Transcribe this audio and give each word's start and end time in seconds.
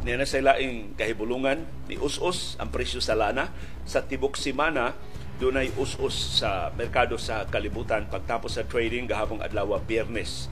Niya 0.00 0.16
na 0.16 0.24
sa 0.24 0.40
laing 0.40 0.96
kahibulungan 0.96 1.68
ni 1.84 2.00
us-us 2.00 2.56
ang 2.56 2.72
presyo 2.72 3.04
sa 3.04 3.12
lana 3.12 3.52
sa 3.84 4.00
tibok 4.00 4.32
simana 4.40 4.96
dunay 5.36 5.68
us-us 5.76 6.40
sa 6.40 6.72
merkado 6.72 7.20
sa 7.20 7.44
kalibutan 7.48 8.08
pagtapos 8.08 8.56
sa 8.56 8.64
trading 8.64 9.04
gahapong 9.04 9.44
adlaw 9.44 9.76
Biyernes. 9.84 10.48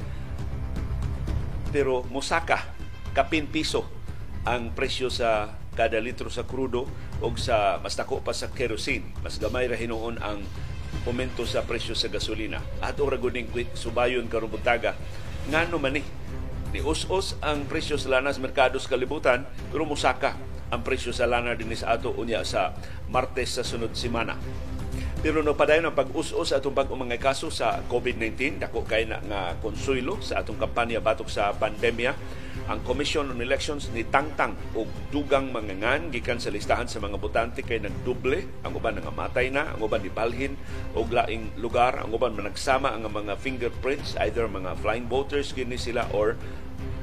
Pero 1.72 2.04
musaka 2.08 2.64
kapin 3.16 3.48
piso 3.48 3.88
ang 4.44 4.72
presyo 4.72 5.08
sa 5.08 5.52
kada 5.76 6.00
litro 6.00 6.28
sa 6.28 6.44
krudo 6.44 6.88
o 7.20 7.26
sa 7.36 7.80
mas 7.80 7.96
dako 7.96 8.20
pa 8.20 8.32
sa 8.36 8.52
kerosene. 8.52 9.12
Mas 9.24 9.40
gamay 9.40 9.68
ra 9.68 9.76
hinuon 9.76 10.20
ang 10.20 10.44
momento 11.04 11.44
sa 11.48 11.64
presyo 11.64 11.96
sa 11.96 12.08
gasolina. 12.12 12.60
At 12.80 13.00
ora 13.00 13.20
guning 13.20 13.48
subayon 13.76 14.28
karong 14.28 14.52
buntaga 14.52 14.92
ngano 15.48 15.80
man 15.80 15.96
ni 15.96 16.02
ni 16.04 16.17
us-us 16.76 17.34
ang 17.40 17.64
presyo 17.64 17.96
sa 17.96 18.18
lana 18.18 18.32
sa 18.32 18.44
merkado 18.44 18.76
sa 18.76 18.92
kalibutan 18.92 19.48
pero 19.72 19.88
musaka 19.88 20.36
ang 20.68 20.84
presyo 20.84 21.16
sa 21.16 21.24
lana 21.24 21.56
din 21.56 21.72
sa 21.72 21.96
ato 21.96 22.12
unya 22.12 22.44
sa 22.44 22.76
Martes 23.08 23.56
sa 23.56 23.64
sunod 23.64 23.96
semana. 23.96 24.36
Pero 25.18 25.42
no 25.42 25.58
padayon 25.58 25.90
ang 25.90 25.96
pag-us-us 25.98 26.54
atong 26.54 26.76
pag 26.76 26.86
mga 26.86 27.18
kaso 27.18 27.50
sa 27.50 27.82
COVID-19 27.90 28.62
dako 28.62 28.86
kay 28.86 29.02
na 29.08 29.18
nga 29.18 29.58
konsuelo 29.58 30.22
sa 30.22 30.44
atong 30.44 30.60
kampanya 30.60 31.02
batok 31.02 31.26
sa 31.26 31.50
pandemya 31.56 32.14
ang 32.68 32.84
Commission 32.84 33.32
on 33.32 33.40
Elections 33.40 33.88
ni 33.96 34.04
tangtang 34.04 34.52
og 34.76 34.92
dugang 35.08 35.48
mangangan 35.48 36.12
gikan 36.12 36.36
sa 36.36 36.52
listahan 36.52 36.84
sa 36.84 37.00
mga 37.00 37.16
botante 37.16 37.64
kay 37.64 37.80
nagduble. 37.80 38.44
Ang 38.60 38.76
uban 38.76 39.00
nangamatay 39.00 39.48
na 39.48 39.72
ang 39.72 39.80
uban 39.80 40.04
balhin 40.12 40.52
og 40.92 41.08
laing 41.08 41.56
lugar 41.56 41.96
ang 41.96 42.12
uban 42.12 42.36
managsama 42.36 42.92
ang 42.92 43.08
mga 43.08 43.40
fingerprints 43.40 44.20
either 44.20 44.44
mga 44.44 44.76
flying 44.84 45.08
voters 45.08 45.56
kini 45.56 45.80
sila 45.80 46.04
or 46.12 46.36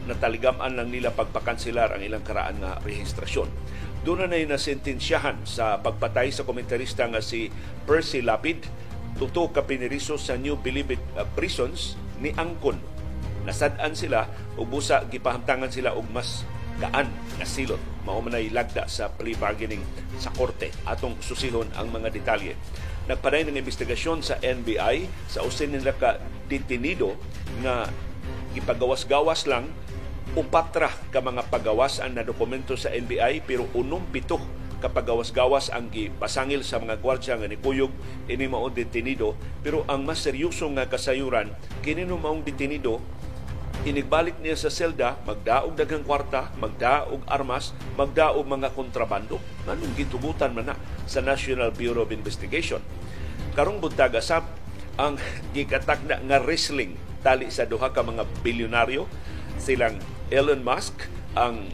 nataligaman 0.06 0.78
lang 0.78 0.94
nila 0.94 1.10
pagpakansilar 1.10 1.98
ang 1.98 2.06
ilang 2.06 2.22
karaan 2.22 2.62
nga 2.62 2.78
rehistrasyon. 2.86 3.50
Doon 4.06 4.30
na 4.30 4.38
na 4.46 4.62
sentensyahan 4.62 5.50
sa 5.50 5.82
pagpatay 5.82 6.30
sa 6.30 6.46
komentarista 6.46 7.10
nga 7.10 7.26
si 7.26 7.50
Percy 7.90 8.22
Lapid. 8.22 8.70
Tuto 9.18 9.50
ka 9.50 9.66
piniriso 9.66 10.20
sa 10.20 10.38
New 10.38 10.62
Bilibid 10.62 11.02
uh, 11.18 11.26
prisons 11.34 11.98
ni 12.22 12.36
Angkon 12.38 12.95
nasad-an 13.46 13.94
sila 13.94 14.28
ug 14.58 14.68
busa 14.68 15.06
gipahamtangan 15.08 15.70
sila 15.70 15.94
og 15.94 16.10
mas 16.12 16.44
gaan 16.82 17.08
nga 17.40 17.48
silot. 17.48 17.80
Mao 18.04 18.20
man 18.22 18.36
lagda 18.52 18.86
sa 18.86 19.10
plea 19.10 19.38
bargaining 19.40 19.82
sa 20.20 20.30
korte. 20.36 20.70
Atong 20.86 21.18
susihon 21.24 21.72
ang 21.74 21.90
mga 21.90 22.12
detalye. 22.12 22.54
Nagpaday 23.06 23.46
ng 23.48 23.58
investigasyon 23.62 24.26
sa 24.26 24.42
NBI 24.42 25.30
sa 25.30 25.46
usin 25.46 25.74
nila 25.74 25.94
ka 25.94 26.18
detenido 26.50 27.14
nga 27.62 27.90
ipagawas-gawas 28.58 29.46
lang 29.46 29.70
upatra 30.36 30.90
ka 31.14 31.22
mga 31.22 31.48
pagawas 31.48 32.02
ang 32.02 32.18
na 32.18 32.26
dokumento 32.26 32.76
sa 32.76 32.92
NBI 32.92 33.46
pero 33.46 33.70
unom 33.78 34.04
pito 34.10 34.42
kapagawas-gawas 34.84 35.72
ang 35.72 35.90
gipasangil 35.90 36.62
sa 36.62 36.78
mga 36.78 37.00
gwardya 37.00 37.40
nga 37.40 37.50
nikuyog 37.50 37.90
ini 38.30 38.46
mao 38.46 38.68
detenido. 38.70 39.34
Pero 39.66 39.82
ang 39.90 40.06
mas 40.06 40.22
seryoso 40.22 40.70
nga 40.76 40.86
kasayuran 40.86 41.50
kini 41.82 42.06
maong 42.06 42.46
detenido 42.46 43.02
inigbalik 43.86 44.42
niya 44.42 44.58
sa 44.58 44.74
selda, 44.74 45.14
magdaog 45.30 45.78
daghang 45.78 46.02
kwarta, 46.02 46.50
magdaog 46.58 47.22
armas, 47.30 47.72
magdaog 47.94 48.42
mga 48.42 48.74
kontrabando. 48.74 49.38
Anong 49.70 49.94
gitugutan 49.94 50.58
man 50.58 50.74
na 50.74 50.76
sa 51.06 51.22
National 51.22 51.70
Bureau 51.70 52.02
of 52.02 52.10
Investigation. 52.10 52.82
Karong 53.54 53.78
buntaga 53.78 54.20
sab 54.20 54.50
ang 54.98 55.22
gikatak 55.56 56.02
na 56.10 56.18
nga 56.18 56.42
wrestling 56.42 56.98
tali 57.22 57.54
sa 57.54 57.70
duha 57.70 57.94
ka 57.94 58.02
mga 58.02 58.26
bilyonaryo 58.42 59.06
silang 59.62 60.02
Elon 60.34 60.66
Musk 60.66 61.06
ang 61.38 61.70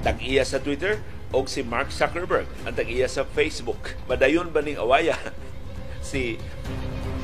tag-iya 0.00 0.42
sa 0.42 0.58
Twitter 0.58 1.00
o 1.32 1.44
si 1.48 1.64
Mark 1.64 1.88
Zuckerberg 1.88 2.48
ang 2.64 2.74
tag-iya 2.76 3.08
sa 3.08 3.24
Facebook. 3.24 3.96
Madayon 4.08 4.52
ba 4.52 4.60
ning 4.64 4.76
awaya 4.76 5.16
si 6.04 6.40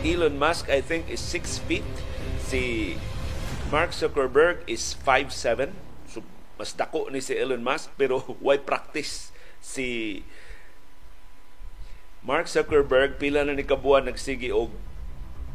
Elon 0.05 0.37
Musk 0.37 0.69
I 0.73 0.81
think 0.81 1.09
is 1.13 1.21
6 1.21 1.69
feet 1.69 1.89
Si 2.49 2.97
Mark 3.69 3.93
Zuckerberg 3.93 4.65
is 4.65 4.97
5'7". 5.05 5.69
So, 6.09 6.25
mas 6.57 6.73
dako 6.73 7.13
ni 7.13 7.21
si 7.21 7.37
Elon 7.37 7.61
Musk 7.61 7.93
pero 8.01 8.25
why 8.45 8.57
practice 8.57 9.37
si 9.61 10.21
Mark 12.25 12.49
Zuckerberg? 12.49 13.21
Pila 13.21 13.45
na 13.45 13.53
ni 13.53 13.69
kabuan 13.69 14.09
nagsigi 14.09 14.49
og 14.49 14.73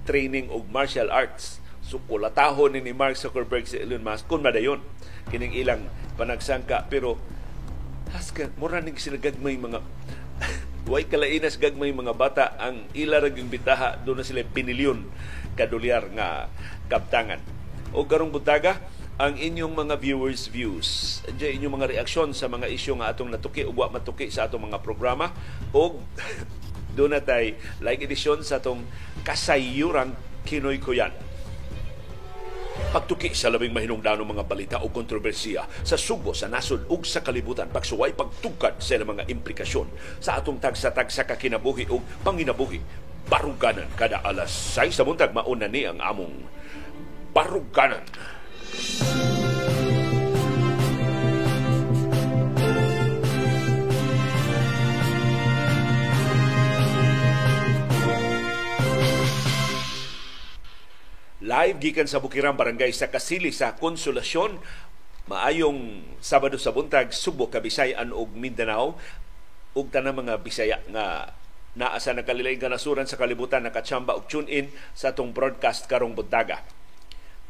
training 0.05 0.53
og 0.53 0.69
martial 0.69 1.09
arts. 1.09 1.57
So 1.81 1.97
kulatahon 2.05 2.77
ni, 2.77 2.85
ni 2.85 2.93
Mark 2.93 3.17
Zuckerberg 3.17 3.65
si 3.65 3.81
Elon 3.81 4.05
Musk. 4.05 4.29
Kun 4.29 4.45
madayon 4.45 4.85
kining 5.33 5.57
ilang 5.57 5.89
panagsangka. 6.13 6.85
Pero 6.93 7.17
haskan 8.13 8.53
mura 8.61 8.85
ning 8.85 9.01
sila 9.01 9.17
gagmay 9.17 9.57
mga 9.57 9.81
way 10.93 11.09
kalainas 11.09 11.57
gagmay 11.57 11.89
mga 11.89 12.13
bata? 12.13 12.53
Ang 12.61 12.85
ila 12.93 13.17
ra 13.17 13.33
bitaha 13.33 13.97
do 13.97 14.13
na 14.13 14.21
sila 14.21 14.45
pinilyon 14.45 15.09
kadulyar 15.53 16.09
nga 16.13 16.49
kabtangan. 16.89 17.41
O 17.93 18.05
karong 18.09 18.33
butaga, 18.33 18.81
ang 19.21 19.37
inyong 19.37 19.77
mga 19.77 19.95
viewers 20.01 20.49
views 20.49 21.21
diya 21.37 21.53
inyong 21.53 21.77
mga 21.77 21.89
reaksyon 21.93 22.33
sa 22.33 22.49
mga 22.49 22.65
isyu 22.65 22.97
nga 22.97 23.13
atong 23.13 23.29
natuki 23.29 23.61
ug 23.61 23.77
wa 23.77 23.93
matuki 23.93 24.25
sa 24.33 24.49
atong 24.49 24.65
mga 24.65 24.81
programa 24.81 25.29
o 25.69 26.01
doon 26.97 27.13
natay 27.13 27.53
like 27.77 28.01
edisyon 28.01 28.41
sa 28.41 28.57
atong 28.57 28.81
kasayuran 29.21 30.17
Kinoy 30.49 30.81
Kuyan 30.81 31.13
pagtuki 32.89 33.37
sa 33.37 33.53
labing 33.53 33.69
mahinungdanong 33.69 34.33
mga 34.33 34.45
balita 34.49 34.77
o 34.81 34.89
kontrobersiya 34.89 35.65
sa 35.85 35.93
sugo, 35.93 36.33
sa 36.33 36.49
nasod 36.49 36.89
ug 36.89 37.05
sa 37.05 37.21
kalibutan 37.21 37.69
pagsuway 37.69 38.17
pagtugkad 38.17 38.81
sa 38.81 38.97
mga 38.97 39.29
implikasyon 39.29 39.93
sa 40.17 40.41
atong 40.41 40.57
tagsa-tagsa 40.57 41.29
kakinabuhi 41.29 41.85
o 41.93 42.01
panginabuhi 42.25 42.81
baruganan 43.27 43.87
kada 43.95 44.19
alas 44.23 44.51
6 44.75 44.99
sa 44.99 45.05
buntag 45.07 45.31
mauna 45.31 45.67
ni 45.67 45.87
ang 45.87 45.99
among 46.03 46.33
baruganan. 47.31 48.03
Live 61.43 61.83
gikan 61.83 62.07
sa 62.07 62.23
Bukirang 62.23 62.55
Barangay 62.55 62.95
sa 62.95 63.11
Kasili 63.11 63.51
sa 63.51 63.75
Konsolasyon 63.75 64.63
maayong 65.27 66.01
Sabado 66.23 66.55
sa 66.55 66.71
buntag 66.71 67.11
Subo, 67.11 67.51
Kabisayan 67.51 68.15
ug 68.15 68.31
Mindanao 68.31 68.95
ug 69.75 69.85
tanang 69.91 70.23
mga 70.23 70.39
Bisaya 70.39 70.79
nga 70.87 71.35
naa 71.73 71.97
sa 71.97 72.13
nakalilaing 72.13 72.61
kanasuran 72.61 73.09
sa 73.09 73.17
kalibutan 73.17 73.65
nakatsamba 73.65 74.13
og 74.13 74.29
tune 74.29 74.45
in 74.49 74.69
sa 74.93 75.09
atong 75.13 75.33
broadcast 75.33 75.89
karong 75.89 76.13
buntaga. 76.13 76.61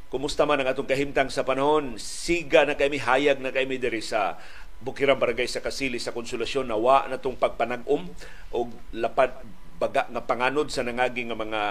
Kumusta 0.08 0.46
man 0.46 0.62
ang 0.62 0.70
atong 0.70 0.88
kahimtang 0.88 1.34
sa 1.34 1.42
panahon? 1.42 1.98
Siga 1.98 2.64
na 2.64 2.78
kami 2.78 3.02
hayag 3.02 3.42
na 3.42 3.50
kami 3.50 3.82
diri 3.82 4.00
sa 4.00 4.38
Bukirang 4.84 5.18
Barangay 5.18 5.48
sa 5.48 5.64
Kasili 5.64 5.98
sa 5.98 6.12
Konsolasyon 6.12 6.68
na 6.68 6.76
wa 6.76 7.08
na 7.08 7.18
tong 7.18 7.40
pagpanag-um 7.40 8.04
og 8.52 8.68
lapad 8.94 9.32
baga 9.80 10.06
nga 10.12 10.22
panganod 10.22 10.70
sa 10.70 10.86
nangagi 10.86 11.26
nga 11.28 11.40
mga 11.40 11.62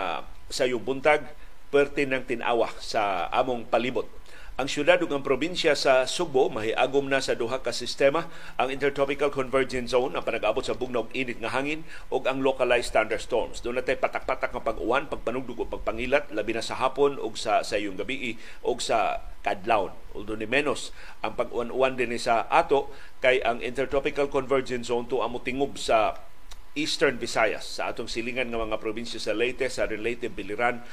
sayong 0.49 0.83
buntag 0.83 1.23
perti 1.73 2.05
ng 2.05 2.25
tinawa 2.29 2.69
sa 2.81 3.31
among 3.33 3.65
palibot 3.69 4.05
ang 4.53 4.69
syudad 4.69 5.01
ug 5.01 5.09
ang 5.09 5.25
probinsya 5.25 5.73
sa 5.73 6.05
Subo 6.05 6.53
mahiagom 6.53 7.09
na 7.09 7.25
sa 7.25 7.33
duha 7.33 7.65
ka 7.65 7.73
sistema 7.73 8.29
ang 8.61 8.69
Intertropical 8.69 9.33
Convergence 9.33 9.97
Zone 9.97 10.13
ang 10.13 10.21
panag-abot 10.21 10.61
sa 10.61 10.77
bugnaw 10.77 11.09
init 11.17 11.41
nga 11.41 11.57
hangin 11.57 11.89
ug 12.13 12.29
ang 12.29 12.45
localized 12.45 12.93
thunderstorms. 12.93 13.65
Doon 13.65 13.81
natay 13.81 13.97
patak-patak 13.97 14.53
nga 14.53 14.61
pag-uwan, 14.61 15.09
pagpanugdog 15.09 15.65
ug 15.65 15.73
pagpangilat 15.73 16.29
labi 16.37 16.53
na 16.53 16.61
sa 16.61 16.77
hapon 16.77 17.17
ug 17.17 17.33
sa 17.41 17.65
sayong 17.65 17.97
gabi 17.97 18.37
ug 18.61 18.77
sa 18.77 19.25
kadlawon. 19.41 19.97
Although 20.13 20.37
ni 20.37 20.45
menos 20.45 20.93
ang 21.25 21.33
pag-uwan-uwan 21.33 21.97
din 21.97 22.13
sa 22.21 22.45
ato 22.53 22.93
kay 23.25 23.41
ang 23.41 23.65
Intertropical 23.65 24.29
Convergence 24.29 24.93
Zone 24.93 25.09
to 25.09 25.25
amo 25.25 25.41
tingob 25.41 25.81
sa 25.81 26.13
Eastern 26.77 27.17
Visayas 27.17 27.81
sa 27.81 27.89
atong 27.89 28.09
silingan 28.09 28.53
nga 28.53 28.61
mga 28.61 28.81
probinsya 28.81 29.17
sa 29.17 29.33
Leyte, 29.33 29.73
sa 29.73 29.89
relative 29.89 30.37
Biliran 30.37 30.85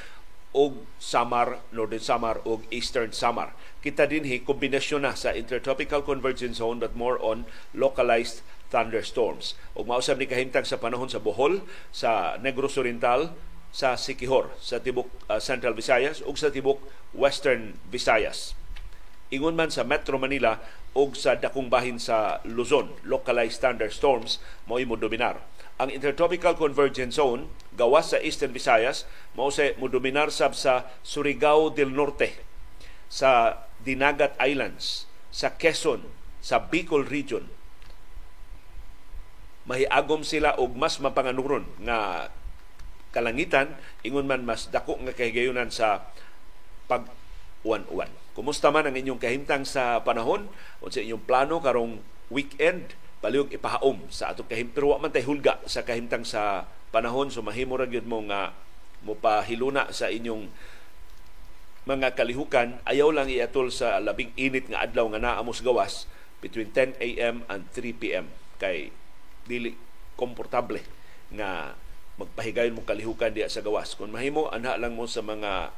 og 0.53 0.81
Samar, 0.97 1.61
Northern 1.69 2.01
Samar 2.01 2.41
ug 2.45 2.65
Eastern 2.73 3.13
Samar. 3.13 3.53
Kita 3.85 4.09
dinhi 4.09 4.41
kombinasyon 4.41 5.05
na 5.05 5.13
sa 5.13 5.31
intertropical 5.37 6.01
convergence 6.01 6.57
zone 6.57 6.81
but 6.81 6.97
more 6.97 7.21
on 7.21 7.45
localized 7.77 8.41
thunderstorms. 8.73 9.53
Ug 9.77 9.85
mausab 9.85 10.17
ni 10.17 10.25
kahimtang 10.25 10.65
sa 10.65 10.81
panahon 10.81 11.09
sa 11.09 11.21
Bohol, 11.21 11.61
sa 11.93 12.41
Negros 12.41 12.81
Oriental, 12.81 13.33
sa 13.69 13.93
Sikihor, 13.93 14.49
sa 14.57 14.81
tibok 14.81 15.09
uh, 15.29 15.37
Central 15.37 15.77
Visayas 15.77 16.25
ug 16.25 16.33
sa 16.33 16.49
tibok 16.49 16.81
Western 17.13 17.77
Visayas. 17.93 18.57
Ingon 19.29 19.53
man 19.53 19.69
sa 19.69 19.85
Metro 19.85 20.17
Manila 20.17 20.57
ug 20.97 21.13
sa 21.13 21.37
dakong 21.37 21.69
bahin 21.69 22.01
sa 22.01 22.41
Luzon, 22.49 22.97
localized 23.05 23.61
thunderstorms 23.61 24.41
mo 24.65 24.81
mo 24.81 24.97
dominar 24.97 25.37
ang 25.79 25.87
Intertropical 25.87 26.59
Convergence 26.59 27.15
Zone 27.15 27.47
gawas 27.79 28.11
sa 28.11 28.19
Eastern 28.19 28.51
Visayas 28.51 29.07
mao 29.31 29.47
sa 29.47 29.71
modominar 29.79 30.27
sab 30.27 30.51
sa 30.51 30.91
Surigao 31.07 31.71
del 31.71 31.95
Norte 31.95 32.35
sa 33.07 33.63
Dinagat 33.79 34.35
Islands 34.43 35.07
sa 35.31 35.55
Quezon, 35.55 36.03
sa 36.43 36.67
Bicol 36.67 37.05
region, 37.05 37.47
mahiagom 39.69 40.25
sila 40.25 40.57
og 40.57 40.73
mas 40.75 40.97
mapanganuron 40.97 41.63
nga 41.85 42.27
kalangitan 43.13 43.77
ingon 44.01 44.25
man 44.25 44.43
mas 44.43 44.67
dako 44.73 44.97
nga 45.05 45.13
kahigayunan 45.13 45.69
sa 45.69 46.09
pag 46.89 47.05
uwan-uwan. 47.61 48.09
Kumusta 48.33 48.73
man 48.73 48.89
ang 48.89 48.95
inyong 48.97 49.21
kahimtang 49.21 49.67
sa 49.67 50.01
panahon? 50.01 50.49
O 50.81 50.89
inyong 50.89 51.23
plano 51.23 51.61
karong 51.61 52.01
weekend 52.33 52.97
palihog 53.19 53.51
ipahaom 53.51 54.07
sa 54.07 54.31
atong 54.31 54.47
kahim 54.47 54.71
pero 54.71 54.95
man 54.95 55.11
tay 55.11 55.23
hulga 55.23 55.59
sa 55.67 55.83
kahimtang 55.83 56.23
sa 56.23 56.67
panahon 56.89 57.27
so 57.27 57.43
mahimo 57.43 57.75
ra 57.75 57.85
gyud 57.85 58.07
mo 58.07 58.23
nga 58.27 58.55
mopahiluna 59.03 59.91
sa 59.91 60.07
inyong 60.07 60.47
mga 61.87 62.15
kalihukan 62.15 62.79
ayaw 62.85 63.09
lang 63.11 63.31
iatol 63.31 63.71
sa 63.73 63.99
labing 63.99 64.31
init 64.35 64.67
nga 64.71 64.83
adlaw 64.85 65.09
nga 65.11 65.19
naa 65.19 65.41
gawas 65.41 66.07
between 66.39 66.71
10 66.71 66.99
a.m. 66.99 67.43
and 67.51 67.67
3 67.75 67.99
p.m. 67.99 68.31
kay 68.59 68.91
dili 69.47 69.75
komportable 70.15 70.83
nga 71.31 71.75
magpahigayon 72.19 72.75
mo 72.75 72.83
kalihukan 72.83 73.31
diya 73.31 73.47
sa 73.47 73.63
gawas. 73.63 73.95
Kung 73.95 74.11
mahimo, 74.11 74.51
anha 74.51 74.75
lang 74.75 74.95
mo 74.95 75.07
sa 75.07 75.23
mga 75.23 75.71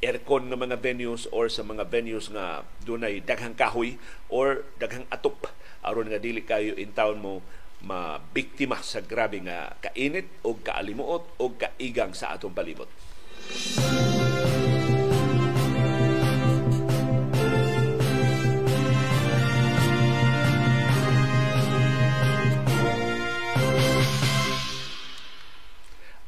aircon 0.00 0.48
nga 0.48 0.56
mga 0.56 0.80
venues 0.80 1.28
or 1.32 1.48
sa 1.48 1.64
mga 1.64 1.88
venues 1.88 2.32
nga 2.32 2.64
dunay 2.84 3.20
daghang 3.20 3.56
kahoy 3.56 4.00
or 4.32 4.64
daghang 4.80 5.04
atop 5.12 5.48
aron 5.84 6.08
nga 6.08 6.20
dili 6.20 6.44
kayo 6.44 6.76
in 6.76 6.92
town 6.92 7.20
mo 7.20 7.40
mabiktima 7.80 8.76
sa 8.84 9.00
grabe 9.00 9.40
nga 9.40 9.72
kainit 9.80 10.28
o 10.44 10.60
kaalimuot 10.60 11.40
o 11.40 11.44
kaigang 11.56 12.12
sa 12.12 12.36
atong 12.36 12.52
palibot. 12.52 12.88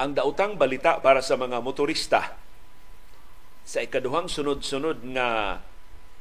ang 0.03 0.19
dautang 0.19 0.59
balita 0.59 0.99
para 0.99 1.23
sa 1.23 1.39
mga 1.39 1.63
motorista 1.63 2.35
sa 3.63 3.79
ikaduhang 3.79 4.27
sunod-sunod 4.27 5.07
nga 5.15 5.63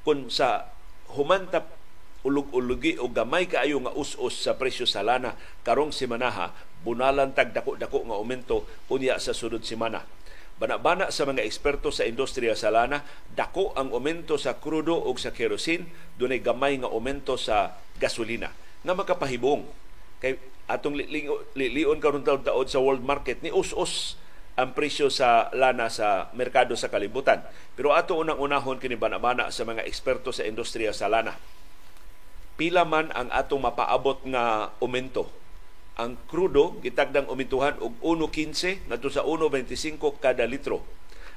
kung 0.06 0.30
sa 0.30 0.70
humantap 1.18 1.81
ulog-ulugi 2.22 3.02
o 3.02 3.10
gamay 3.10 3.50
kaayo 3.50 3.82
nga 3.82 3.94
us-us 3.98 4.46
sa 4.46 4.58
presyo 4.58 4.86
sa 4.86 5.02
lana 5.02 5.34
karong 5.66 5.90
simanaha 5.90 6.54
bunalan 6.82 7.34
tag 7.34 7.54
dako-dako 7.54 8.06
nga 8.10 8.18
aumento 8.18 8.66
unya 8.90 9.18
sa 9.18 9.34
sunod 9.34 9.66
semana 9.66 10.06
bana-bana 10.62 11.10
sa 11.10 11.26
mga 11.26 11.42
eksperto 11.42 11.90
sa 11.90 12.06
industriya 12.06 12.54
sa 12.54 12.70
lana 12.70 13.02
dako 13.34 13.74
ang 13.74 13.90
aumento 13.90 14.38
sa 14.38 14.62
krudo 14.62 14.94
o 14.94 15.10
sa 15.18 15.34
kerosene 15.34 15.90
dunay 16.22 16.38
gamay 16.42 16.78
nga 16.78 16.90
aumento 16.90 17.34
sa 17.38 17.78
gasolina 17.98 18.54
nga 18.86 18.94
makapahibong 18.94 19.66
kay 20.22 20.38
atong 20.70 20.96
lilion 21.58 21.98
karon 21.98 22.22
taon 22.22 22.70
sa 22.70 22.80
world 22.80 23.02
market 23.02 23.42
ni 23.42 23.50
us-us 23.50 24.22
ang 24.60 24.78
presyo 24.78 25.10
sa 25.10 25.50
lana 25.56 25.88
sa 25.88 26.30
merkado 26.36 26.76
sa 26.76 26.92
kalibutan. 26.92 27.40
Pero 27.74 27.96
ato 27.96 28.20
unang 28.20 28.38
unahon 28.38 28.78
kini 28.78 29.00
bana 29.00 29.50
sa 29.50 29.64
mga 29.64 29.88
eksperto 29.88 30.36
sa 30.36 30.44
industriya 30.44 30.92
sa 30.92 31.08
lana. 31.08 31.34
Pila 32.62 32.86
man 32.86 33.10
ang 33.18 33.34
atong 33.34 33.66
mapaabot 33.66 34.22
nga 34.30 34.70
aumento. 34.78 35.26
Ang 35.98 36.14
krudo 36.30 36.78
gitagdang 36.86 37.26
umintuhan 37.26 37.74
og 37.82 37.98
1.15 38.06 38.86
ngadto 38.86 39.10
sa 39.10 39.26
1.25 39.26 39.98
kada 40.22 40.46
litro. 40.46 40.86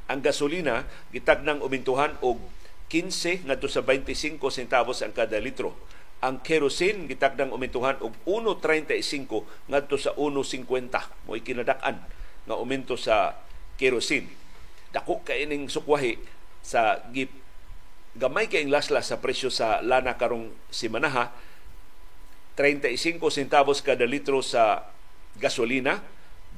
Ang 0.04 0.20
gasolina 0.20 0.84
gitagdang 1.16 1.64
umintuhan 1.64 2.12
og 2.20 2.44
15 2.92 3.48
ngadto 3.48 3.72
sa 3.72 3.80
25 3.80 4.36
centavos 4.52 5.00
ang 5.00 5.16
kada 5.16 5.40
litro 5.40 5.72
ang 6.24 6.40
kerosene 6.40 7.04
gitakdang 7.04 7.52
umintuhan 7.52 8.00
og 8.00 8.16
1.35 8.24 9.68
ngadto 9.68 9.96
sa 10.00 10.16
1.50 10.16 10.64
mo 11.28 11.36
kinadakan 11.36 12.00
nga 12.48 12.56
uminto 12.56 12.96
sa 12.96 13.36
kerosene 13.76 14.32
dako 14.88 15.20
kay 15.20 15.44
ining 15.44 15.68
sukwahi 15.68 16.16
sa 16.64 16.96
gip 17.12 17.43
gamay 18.14 18.46
kay 18.46 18.66
laslas 18.70 19.10
sa 19.10 19.18
presyo 19.18 19.50
sa 19.50 19.82
lana 19.82 20.14
karong 20.14 20.54
simanaha 20.70 21.34
35 22.54 23.18
centavos 23.34 23.82
kada 23.82 24.06
litro 24.06 24.38
sa 24.38 24.86
gasolina 25.42 25.98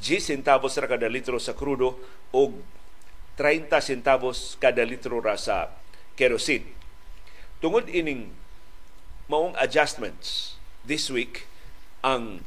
10 0.01 0.21
centavos 0.21 0.77
ra 0.77 0.85
kada 0.85 1.09
litro 1.09 1.41
sa 1.41 1.57
krudo 1.57 1.97
o 2.33 2.53
30 3.41 3.73
centavos 3.81 4.61
kada 4.61 4.85
litro 4.85 5.21
ra 5.21 5.37
sa 5.37 5.73
kerosene. 6.17 6.69
Tungod 7.61 7.89
ining 7.89 8.33
maong 9.29 9.57
adjustments 9.57 10.61
this 10.85 11.09
week 11.09 11.49
ang 12.05 12.45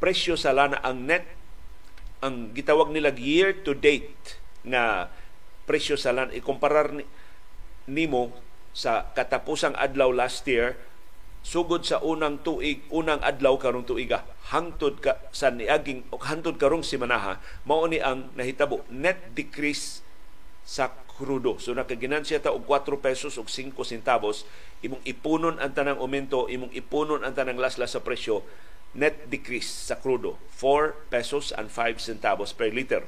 presyo 0.00 0.36
sa 0.36 0.52
lana 0.52 0.80
ang 0.84 1.08
net 1.08 1.24
ang 2.20 2.52
gitawag 2.52 2.92
nila 2.92 3.12
year 3.16 3.56
to 3.56 3.72
date 3.72 4.36
na 4.60 5.08
presyo 5.70 5.94
sa 5.94 6.10
lana 6.10 6.34
ikumparar 6.34 6.90
ni, 6.90 7.06
nimo 7.86 8.34
sa 8.74 9.14
katapusang 9.14 9.78
adlaw 9.78 10.10
last 10.10 10.42
year 10.50 10.74
sugod 11.46 11.86
sa 11.86 12.02
unang 12.02 12.42
tuig 12.42 12.82
unang 12.90 13.22
adlaw 13.22 13.54
karong 13.54 13.86
tuiga 13.86 14.26
hangtod 14.50 14.98
ka 14.98 15.22
sa 15.30 15.54
niaging 15.54 16.02
o 16.10 16.18
hangtod 16.18 16.58
karong 16.58 16.82
simanaha 16.82 17.38
mao 17.62 17.86
ni 17.86 18.02
ang 18.02 18.34
nahitabo 18.34 18.82
net 18.90 19.30
decrease 19.38 20.02
sa 20.66 20.90
krudo. 21.20 21.60
So 21.60 21.76
nakaginansya 21.76 22.40
ta 22.40 22.54
og 22.54 22.64
4 22.64 22.96
pesos 23.04 23.36
og 23.36 23.52
5 23.52 23.76
centavos, 23.84 24.48
imong 24.80 25.04
ipunon 25.04 25.60
ang 25.60 25.76
tanang 25.76 26.00
aumento, 26.00 26.48
imong 26.48 26.72
ipunon 26.72 27.20
ang 27.20 27.36
tanang 27.36 27.60
laslas 27.60 27.92
sa 27.92 28.00
presyo, 28.00 28.40
net 28.96 29.28
decrease 29.28 29.68
sa 29.68 30.00
krudo, 30.00 30.40
4 30.56 31.12
pesos 31.12 31.52
and 31.52 31.68
5 31.68 32.00
centavos 32.00 32.56
per 32.56 32.72
liter. 32.72 33.04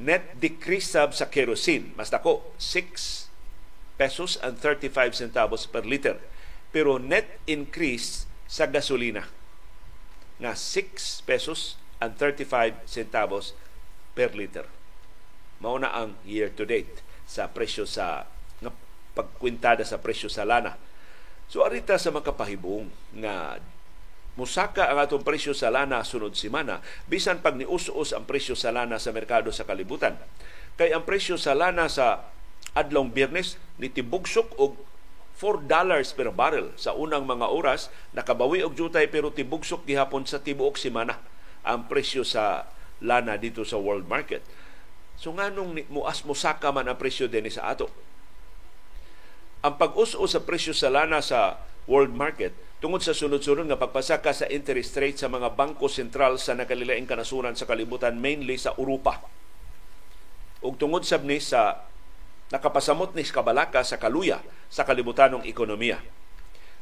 Net 0.00 0.32
decrease 0.40 0.96
sab 0.96 1.12
sa 1.12 1.28
kerosene, 1.28 1.92
mas 1.92 2.08
dako, 2.08 2.40
6 2.56 3.28
pesos 4.00 4.40
and 4.40 4.56
35 4.56 5.12
centavos 5.12 5.68
per 5.68 5.84
liter. 5.84 6.16
Pero 6.72 6.96
net 6.96 7.36
increase 7.44 8.24
sa 8.48 8.64
gasolina 8.64 9.28
nga 10.40 10.56
6 10.56 11.28
pesos 11.28 11.76
and 12.00 12.16
35 12.16 12.80
centavos 12.88 13.52
per 14.16 14.32
liter. 14.32 14.64
Mao 15.60 15.76
na 15.76 15.92
ang 15.92 16.16
year 16.24 16.48
to 16.48 16.64
date 16.64 17.04
sa 17.28 17.52
presyo 17.52 17.84
sa 17.84 18.24
pagkwintada 19.12 19.84
sa 19.84 20.00
presyo 20.00 20.32
sa 20.32 20.48
lana. 20.48 20.80
So 21.50 21.66
arita 21.66 21.98
sa 22.00 22.14
makapahibong 22.14 22.88
nga 23.20 23.60
musaka 24.40 24.88
ang 24.88 24.96
atong 25.04 25.20
presyo 25.20 25.52
sa 25.52 25.68
lana 25.68 26.00
sunod 26.00 26.32
semana 26.32 26.80
bisan 27.12 27.44
pag 27.44 27.60
nius-us 27.60 28.16
ang 28.16 28.24
presyo 28.24 28.56
sa 28.56 28.72
lana 28.72 28.96
sa 28.96 29.12
merkado 29.12 29.52
sa 29.52 29.68
kalibutan. 29.68 30.16
Kay 30.80 30.96
ang 30.96 31.04
presyo 31.04 31.36
sa 31.36 31.52
lana 31.52 31.92
sa 31.92 32.32
adlong 32.72 33.12
Biyernes 33.12 33.60
nitibugsok 33.76 34.56
og 34.56 34.80
4 35.36 35.68
dollars 35.68 36.12
per 36.16 36.32
barrel 36.32 36.72
sa 36.76 36.96
unang 36.96 37.24
mga 37.28 37.48
oras 37.52 37.92
nakabawi 38.16 38.64
og 38.64 38.76
jutay 38.76 39.08
pero 39.08 39.32
tibugsok 39.32 39.84
gihapon 39.84 40.24
sa 40.24 40.40
tibuok 40.40 40.80
semana 40.80 41.20
ang 41.64 41.88
presyo 41.88 42.24
sa 42.24 42.68
lana 43.04 43.36
dito 43.36 43.64
sa 43.64 43.76
world 43.76 44.08
market. 44.08 44.40
So 45.20 45.36
nganong 45.36 45.84
muas 45.92 46.24
mo 46.24 46.32
saka 46.32 46.72
man 46.72 46.88
ang 46.88 46.96
presyo 46.96 47.28
din 47.28 47.48
sa 47.52 47.72
ato. 47.72 47.92
Ang 49.60 49.76
pag-us-o 49.76 50.24
sa 50.24 50.40
presyo 50.40 50.72
sa 50.72 50.88
lana 50.88 51.20
sa 51.20 51.60
world 51.84 52.16
market 52.16 52.56
tungod 52.80 53.04
sa 53.04 53.12
sunod-sunod 53.12 53.68
nga 53.68 53.76
pagpasaka 53.76 54.32
sa 54.32 54.48
interest 54.48 54.96
rate 54.96 55.20
sa 55.20 55.28
mga 55.28 55.52
bangko 55.52 55.84
sentral 55.84 56.40
sa 56.40 56.56
nakalilaing 56.56 57.04
kanasuran 57.04 57.52
sa 57.52 57.68
kalibutan 57.68 58.16
mainly 58.16 58.56
sa 58.56 58.72
Europa. 58.80 59.20
Ug 60.64 60.80
tungod 60.80 61.04
sab 61.04 61.28
ni 61.28 61.36
sa 61.44 61.84
nakapasamot 62.48 63.12
ni 63.12 63.20
kabalaka 63.20 63.84
sa 63.84 64.00
kaluya 64.00 64.40
sa 64.72 64.88
kalibutanong 64.88 65.44
ekonomiya. 65.44 66.00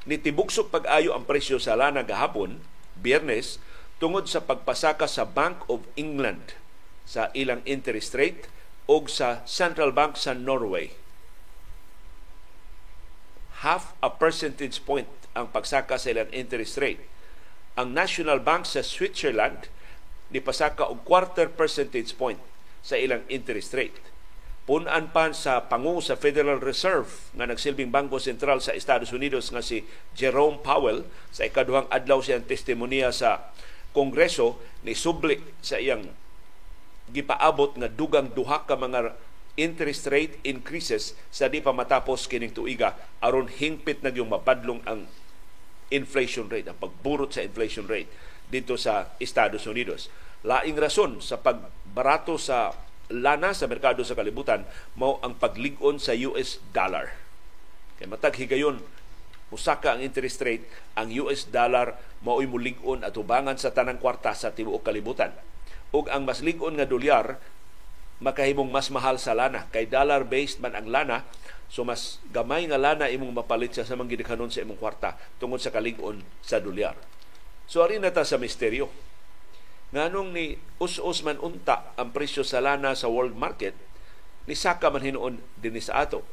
Nitibuksok 0.06 0.70
pag-ayo 0.70 1.18
ang 1.18 1.26
presyo 1.26 1.58
sa 1.58 1.74
lana 1.74 2.06
gahapon, 2.06 2.62
Biyernes, 2.94 3.58
tungod 3.98 4.30
sa 4.30 4.38
pagpasaka 4.46 5.10
sa 5.10 5.26
Bank 5.26 5.66
of 5.66 5.82
England 5.98 6.54
sa 7.02 7.34
ilang 7.34 7.58
interest 7.66 8.14
rate 8.14 8.46
o 8.86 9.02
sa 9.10 9.42
Central 9.50 9.90
Bank 9.90 10.14
sa 10.14 10.30
Norway. 10.30 10.94
Half 13.66 13.98
a 13.98 14.10
percentage 14.14 14.78
point 14.86 15.10
ang 15.34 15.50
pagsaka 15.50 15.98
sa 15.98 16.14
ilang 16.14 16.30
interest 16.30 16.78
rate. 16.78 17.02
Ang 17.74 17.94
National 17.94 18.38
Bank 18.38 18.66
sa 18.66 18.86
Switzerland 18.86 19.66
ni 20.30 20.38
pasaka 20.38 20.86
og 20.86 21.02
quarter 21.02 21.50
percentage 21.50 22.14
point 22.14 22.38
sa 22.82 22.94
ilang 22.94 23.26
interest 23.26 23.74
rate. 23.74 23.98
Punan 24.68 25.08
pa 25.08 25.32
sa 25.32 25.64
pangu 25.64 25.96
sa 26.04 26.12
Federal 26.12 26.60
Reserve 26.60 27.32
nga 27.32 27.48
nagsilbing 27.48 27.88
Bangko 27.88 28.20
Sentral 28.20 28.60
sa 28.60 28.76
Estados 28.76 29.16
Unidos 29.16 29.48
nga 29.48 29.64
si 29.64 29.80
Jerome 30.12 30.60
Powell 30.60 31.08
sa 31.32 31.48
ikaduhang 31.48 31.88
adlaw 31.88 32.20
siyang 32.20 32.44
testimonya 32.44 33.08
sa 33.08 33.48
Kongreso 33.96 34.60
ni 34.84 34.92
subli 34.92 35.40
sa 35.64 35.80
iyang 35.80 36.04
gipaabot 37.08 37.80
nga 37.80 37.88
dugang 37.88 38.28
duha 38.36 38.68
ka 38.68 38.76
mga 38.76 39.16
interest 39.58 40.06
rate 40.06 40.38
increases 40.46 41.18
sa 41.34 41.50
di 41.50 41.58
pa 41.58 41.74
matapos 41.74 42.30
kining 42.30 42.54
tuiga 42.54 42.94
aron 43.18 43.50
hingpit 43.50 44.06
na 44.06 44.14
yung 44.14 44.30
mapadlong 44.30 44.78
ang 44.86 45.10
inflation 45.90 46.46
rate, 46.46 46.70
ang 46.70 46.78
pagburot 46.78 47.34
sa 47.34 47.42
inflation 47.42 47.90
rate 47.90 48.08
dito 48.48 48.78
sa 48.78 49.12
Estados 49.18 49.66
Unidos. 49.66 50.08
Laing 50.46 50.78
rason 50.78 51.18
sa 51.18 51.42
pagbarato 51.42 52.38
sa 52.38 52.70
lana 53.10 53.50
sa 53.56 53.66
merkado 53.66 54.04
sa 54.06 54.14
kalibutan 54.14 54.62
mao 54.94 55.18
ang 55.24 55.34
paglig-on 55.34 55.98
sa 55.98 56.14
US 56.28 56.62
dollar. 56.70 57.16
Kay 57.98 58.06
matag 58.06 58.38
higayon 58.38 58.78
musaka 59.48 59.96
ang 59.96 60.04
interest 60.04 60.44
rate, 60.44 60.64
ang 60.92 61.08
US 61.24 61.48
dollar 61.48 61.96
mao'y 62.20 62.44
mulig-on 62.44 63.00
at 63.00 63.16
ubangan 63.16 63.56
sa 63.56 63.72
tanang 63.72 63.96
kwarta 63.96 64.36
sa 64.36 64.52
tibuok 64.52 64.84
kalibutan. 64.84 65.32
Ug 65.88 66.12
ang 66.12 66.28
mas 66.28 66.44
lig-on 66.44 66.76
nga 66.76 66.84
dolyar 66.84 67.40
makahimong 68.18 68.70
mas 68.70 68.90
mahal 68.90 69.16
sa 69.18 69.34
lana. 69.34 69.66
Kay 69.70 69.86
dollar 69.90 70.26
based 70.26 70.58
man 70.58 70.74
ang 70.74 70.90
lana 70.90 71.26
so 71.68 71.84
mas 71.84 72.18
gamay 72.32 72.64
nga 72.64 72.80
lana 72.80 73.12
imong 73.12 73.30
mapalit 73.30 73.76
sa 73.76 73.84
samang 73.84 74.08
gidikanon 74.08 74.48
sa 74.48 74.64
imong 74.64 74.80
kwarta 74.80 75.20
tungod 75.36 75.60
sa 75.62 75.70
kalig-on 75.70 76.24
sa 76.40 76.58
dolyar. 76.58 76.96
So 77.68 77.84
ari 77.84 78.00
na 78.00 78.10
ta 78.10 78.24
sa 78.24 78.40
misteryo. 78.40 78.88
Nganong 79.92 80.36
ni 80.36 80.60
us-us 80.80 81.24
man 81.24 81.40
unta 81.40 81.96
ang 81.96 82.12
presyo 82.12 82.44
sa 82.44 82.60
lana 82.60 82.92
sa 82.92 83.08
world 83.08 83.36
market 83.36 83.72
ni 84.48 84.56
saka 84.56 84.88
man 84.88 85.04
hinuon 85.04 85.40
dinhi 85.60 85.80
sa 85.80 86.04
ato. 86.04 86.24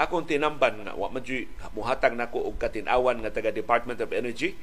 Akong 0.00 0.24
tinamban 0.26 0.88
nga 0.88 0.96
wa 0.96 1.12
man 1.12 1.22
muhatag 1.76 2.16
nako 2.16 2.42
og 2.48 2.56
katinawan 2.58 3.22
nga 3.22 3.30
taga 3.30 3.54
Department 3.54 4.00
of 4.02 4.10
Energy 4.10 4.56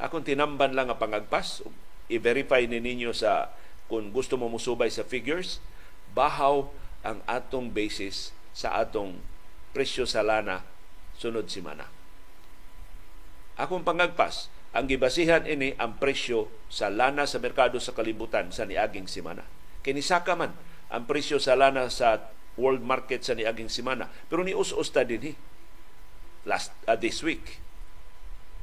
akong 0.00 0.24
tinamban 0.24 0.72
lang 0.72 0.88
nga 0.88 0.96
pangagpas 0.96 1.60
i-verify 2.08 2.64
ni 2.64 2.80
ninyo 2.80 3.12
sa 3.12 3.52
kung 3.86 4.10
gusto 4.10 4.40
mo 4.40 4.48
musubay 4.48 4.88
sa 4.88 5.04
figures 5.04 5.60
bahaw 6.12 6.68
ang 7.00 7.24
atong 7.24 7.72
basis 7.72 8.34
sa 8.52 8.76
atong 8.76 9.16
presyo 9.72 10.04
sa 10.04 10.20
lana 10.20 10.66
sunod 11.16 11.46
simana. 11.48 11.86
Akong 13.60 13.84
pangagpas, 13.84 14.48
ang 14.72 14.86
gibasihan 14.88 15.44
ini 15.44 15.76
ang 15.76 16.00
presyo 16.00 16.48
sa 16.70 16.88
lana 16.88 17.26
sa 17.26 17.42
merkado 17.42 17.76
sa 17.82 17.92
kalibutan 17.92 18.54
sa 18.54 18.64
niaging 18.64 19.10
simana. 19.10 19.44
Kinisaka 19.84 20.38
man 20.38 20.54
ang 20.90 21.04
presyo 21.06 21.36
sa 21.36 21.58
lana 21.58 21.90
sa 21.92 22.30
world 22.56 22.82
market 22.82 23.22
sa 23.26 23.36
niaging 23.36 23.68
simana. 23.68 24.08
Pero 24.30 24.42
ni 24.46 24.56
us-us 24.56 24.90
ta 24.90 25.04
din 25.04 25.36
last 26.48 26.72
uh, 26.88 26.96
this 26.96 27.20
week. 27.20 27.60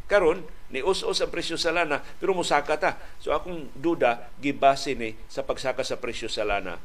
Karon 0.07 0.47
ni 0.71 0.79
us-us 0.79 1.19
ang 1.19 1.31
presyo 1.31 1.59
sa 1.59 1.75
lana 1.75 2.01
pero 2.17 2.31
musaka 2.33 2.79
ta. 2.79 2.91
So 3.21 3.35
akong 3.35 3.69
duda 3.75 4.31
gibase 4.39 4.95
ni 4.95 5.13
sa 5.27 5.43
pagsaka 5.43 5.83
sa 5.83 5.99
presyo 5.99 6.31
sa 6.31 6.47
lana 6.47 6.79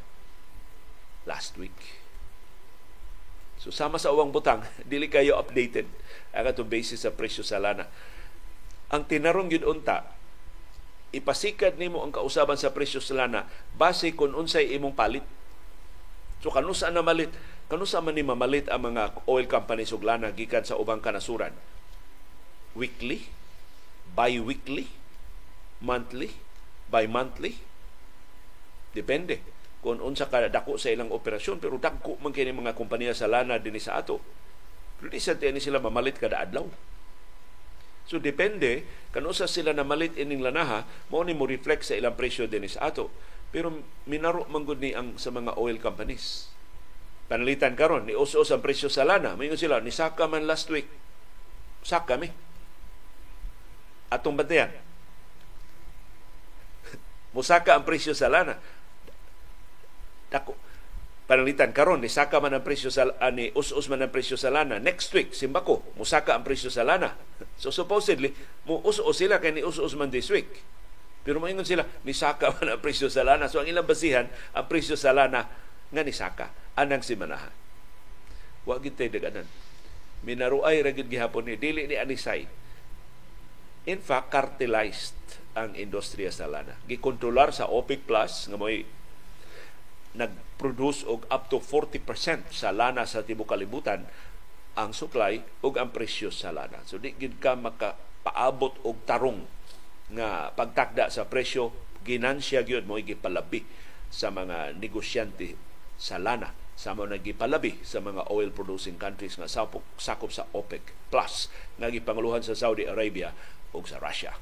last 1.24 1.54
week. 1.58 2.02
So 3.62 3.70
sama 3.70 4.02
sa 4.02 4.10
uwang 4.10 4.34
butang, 4.34 4.66
dili 4.90 5.06
kayo 5.06 5.38
updated 5.38 5.86
ang 6.34 6.44
atong 6.50 6.66
basis 6.66 7.06
sa 7.06 7.14
presyo 7.14 7.46
sa 7.46 7.62
lana. 7.62 7.86
Ang 8.90 9.06
tinarong 9.06 9.54
yun 9.54 9.64
unta, 9.64 10.10
ipasikad 11.14 11.78
nimo 11.78 12.02
ang 12.02 12.10
kausaban 12.10 12.58
sa 12.58 12.74
presyo 12.74 12.98
sa 12.98 13.24
lana 13.24 13.46
base 13.78 14.12
kung 14.18 14.34
unsay 14.34 14.74
imong 14.74 14.98
palit. 14.98 15.24
So 16.42 16.50
kanusa 16.50 16.90
na 16.90 17.06
malit, 17.06 17.30
kanusa 17.70 18.02
man 18.02 18.18
ni 18.18 18.26
mamalit 18.26 18.66
ang 18.66 18.90
mga 18.92 19.22
oil 19.30 19.46
companies 19.46 19.94
ug 19.94 20.02
lana 20.02 20.34
gikan 20.34 20.66
sa 20.66 20.74
ubang 20.74 20.98
kanasuran? 20.98 21.54
Weekly? 22.74 23.30
Bi-weekly? 24.18 24.90
Monthly? 25.78 26.34
Bi-monthly? 26.90 27.62
Depende 28.92 29.61
kung 29.82 29.98
unsa 29.98 30.30
ka 30.30 30.46
dako 30.46 30.78
sa 30.78 30.94
ilang 30.94 31.10
operasyon 31.10 31.58
pero 31.58 31.74
dako 31.74 32.14
man 32.22 32.30
kini 32.30 32.54
mga 32.54 32.78
kompanya 32.78 33.10
sa 33.10 33.26
lana 33.26 33.58
dinhi 33.58 33.82
sa 33.82 33.98
ato. 33.98 34.22
Pero 35.02 35.10
di 35.10 35.18
sa 35.18 35.34
ni 35.34 35.58
sila 35.58 35.82
mamalit 35.82 36.22
kada 36.22 36.38
adlaw. 36.38 36.70
So 38.06 38.22
depende 38.22 38.86
kan 39.10 39.26
usa 39.26 39.50
sila 39.50 39.74
na 39.74 39.82
malit 39.82 40.14
ining 40.14 40.38
lanaha 40.38 40.86
mao 41.10 41.26
ni 41.26 41.34
mo 41.34 41.50
reflect 41.50 41.82
sa 41.82 41.98
ilang 41.98 42.14
presyo 42.14 42.46
dinhi 42.46 42.70
sa 42.70 42.94
ato. 42.94 43.10
Pero 43.50 43.74
minaro 44.06 44.46
man 44.46 44.62
ni 44.78 44.94
ang 44.94 45.18
sa 45.18 45.34
mga 45.34 45.58
oil 45.58 45.82
companies. 45.82 46.46
Panalitan 47.26 47.74
karon 47.74 48.06
ni 48.06 48.14
us-us 48.14 48.54
ang 48.54 48.62
presyo 48.62 48.86
sa 48.86 49.02
lana 49.02 49.34
mayon 49.34 49.58
sila 49.58 49.82
ni 49.82 49.90
saka 49.90 50.30
man 50.30 50.46
last 50.46 50.70
week. 50.70 50.86
Saka 51.82 52.14
mi. 52.14 52.30
Atong 54.14 54.38
bantayan. 54.38 54.70
Musaka 57.34 57.74
ang 57.74 57.82
presyo 57.82 58.14
sa 58.14 58.30
lana 58.30 58.62
dako 60.32 60.56
panalitan 61.32 61.70
karon 61.70 62.02
ni 62.02 62.10
saka 62.10 62.42
man 62.42 62.52
ang 62.52 62.60
presyo 62.66 62.90
sa 62.90 63.08
ani 63.22 63.54
us-us 63.54 63.86
man 63.86 64.04
ang 64.04 64.12
presyo 64.12 64.34
sa 64.36 64.50
lana. 64.50 64.82
Next 64.82 65.08
week 65.14 65.32
simbako 65.32 65.80
musaka 65.96 66.34
ang 66.34 66.44
presyo 66.44 66.72
sa 66.72 66.82
lana. 66.82 67.14
So 67.62 67.70
supposedly 67.70 68.34
mo 68.66 68.82
us-us 68.82 69.22
sila 69.22 69.38
kay 69.38 69.54
ni 69.54 69.62
us-us 69.62 69.94
man 69.94 70.10
this 70.10 70.32
week. 70.32 70.64
Pero 71.22 71.38
moingon 71.38 71.64
sila 71.64 71.86
ni 72.02 72.10
saka 72.10 72.50
man 72.58 72.76
ang 72.76 72.80
presyo 72.82 73.06
sa 73.06 73.22
lana. 73.22 73.46
So 73.46 73.62
ang 73.62 73.68
ilang 73.70 73.86
basihan 73.86 74.26
ang 74.56 74.66
presyo 74.66 74.98
sa 74.98 75.14
lana 75.14 75.46
nga 75.92 76.02
ni 76.02 76.10
saka. 76.10 76.50
Anang 76.74 77.04
simanahan. 77.04 77.52
Wa 78.66 78.76
gid 78.82 78.98
tay 78.98 79.08
daganan. 79.12 79.46
Minaruay 80.26 80.82
ra 80.82 80.90
gid 80.90 81.06
gihapon 81.06 81.46
ni 81.46 81.54
dili 81.56 81.86
ni 81.86 81.96
anisay. 81.96 82.44
In 83.86 83.98
fact 83.98 84.30
cartelized 84.30 85.16
ang 85.52 85.76
industriya 85.78 86.28
sa 86.28 86.48
lana. 86.50 86.76
Gikontrolar 86.88 87.56
sa 87.56 87.68
OPEC 87.68 88.08
Plus 88.08 88.52
nga 88.52 88.56
mo'y 88.56 88.84
nag-produce 90.12 91.08
og 91.08 91.24
up 91.32 91.48
to 91.48 91.56
40% 91.58 92.52
sa 92.52 92.70
lana 92.70 93.08
sa 93.08 93.24
tibuok 93.24 93.56
kalibutan 93.56 94.04
ang 94.76 94.96
supply 94.96 95.40
ug 95.64 95.76
ang 95.76 95.92
presyo 95.92 96.32
sa 96.32 96.52
lana. 96.52 96.80
So 96.88 96.96
di 96.96 97.12
gid 97.16 97.40
ka 97.40 97.56
makapaabot 97.56 98.80
og 98.84 99.04
tarong 99.04 99.44
nga 100.12 100.52
pagtakda 100.52 101.08
sa 101.08 101.28
presyo 101.28 101.72
ginansya 102.04 102.64
gyud 102.64 102.84
mo 102.84 103.00
gipalabi 103.00 103.64
sa 104.12 104.28
mga 104.28 104.76
negosyante 104.76 105.56
sa 105.96 106.20
lana 106.20 106.52
sa 106.76 106.96
mga 106.96 107.20
nagipalabi 107.20 107.78
sa 107.84 108.00
mga 108.00 108.26
oil 108.32 108.50
producing 108.50 108.98
countries 108.98 109.36
nga 109.38 109.46
sakop, 109.46 109.84
sakop 110.00 110.32
sa 110.32 110.48
OPEC 110.50 111.12
plus 111.12 111.52
nga 111.78 111.92
gipanguluhan 111.92 112.42
sa 112.42 112.56
Saudi 112.56 112.88
Arabia 112.88 113.30
ug 113.72 113.84
sa 113.86 114.00
Russia. 114.02 114.34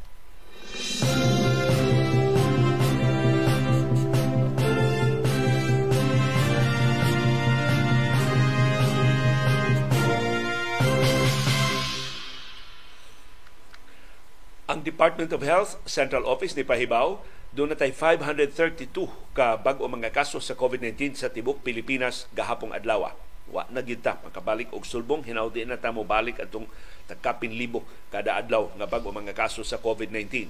Ang 14.70 14.86
Department 14.86 15.34
of 15.34 15.42
Health 15.42 15.82
Central 15.82 16.22
Office 16.30 16.54
ni 16.54 16.62
Pahibaw, 16.62 17.18
doon 17.50 17.74
na 17.74 17.76
tay 17.76 17.90
532 17.90 18.86
ka 19.34 19.58
bag-o 19.58 19.82
mga 19.90 20.14
kaso 20.14 20.38
sa 20.38 20.54
COVID-19 20.54 21.18
sa 21.18 21.26
tibok 21.26 21.58
Pilipinas 21.66 22.30
gahapong 22.30 22.70
adlaw. 22.70 23.10
Wa 23.50 23.66
na 23.66 23.82
gid 23.82 24.06
ta 24.06 24.22
makabalik 24.22 24.70
og 24.70 24.86
sulbong 24.86 25.26
hinaudi 25.26 25.66
na 25.66 25.74
ta 25.74 25.90
mo 25.90 26.06
balik 26.06 26.38
atong 26.38 26.70
tagkapin 27.10 27.50
libo 27.50 27.82
kada 28.14 28.38
adlaw 28.38 28.70
nga 28.78 28.86
bag-o 28.86 29.10
mga 29.10 29.34
kaso 29.34 29.66
sa 29.66 29.82
COVID-19. 29.82 30.46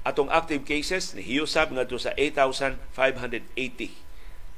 Atong 0.00 0.32
active 0.32 0.64
cases 0.64 1.12
ni 1.12 1.20
hiyusab 1.20 1.68
ngadto 1.68 2.00
sa 2.00 2.16
8,580 2.16 3.52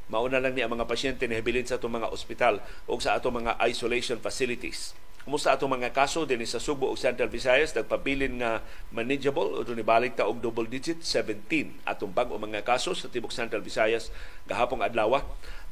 mauna 0.07 0.39
lang 0.39 0.55
ni 0.55 0.63
ang 0.63 0.71
mga 0.71 0.87
pasyente 0.87 1.27
ni 1.27 1.35
habilin 1.35 1.67
sa 1.67 1.83
atong 1.83 1.99
mga 1.99 2.15
ospital 2.15 2.63
o 2.87 2.95
sa 3.03 3.19
atong 3.19 3.43
mga 3.43 3.59
isolation 3.67 4.23
facilities. 4.23 4.95
Kumusta 5.21 5.53
atong 5.53 5.77
mga 5.77 5.93
kaso 5.93 6.25
din 6.25 6.41
sa 6.49 6.57
Subo 6.57 6.89
ug 6.89 6.97
Central 6.97 7.29
Visayas 7.29 7.77
nagpabilin 7.77 8.41
nga 8.41 8.65
manageable 8.89 9.53
o 9.53 9.61
balik 9.85 10.17
ta 10.17 10.25
og 10.25 10.41
double 10.41 10.65
digit 10.65 11.05
17 11.05 11.85
atong 11.85 12.09
bag-o 12.09 12.41
mga 12.41 12.65
kaso 12.65 12.97
sa 12.97 13.05
tibok 13.05 13.29
Central 13.29 13.61
Visayas 13.61 14.09
gahapong 14.49 14.81
adlaw. 14.81 15.21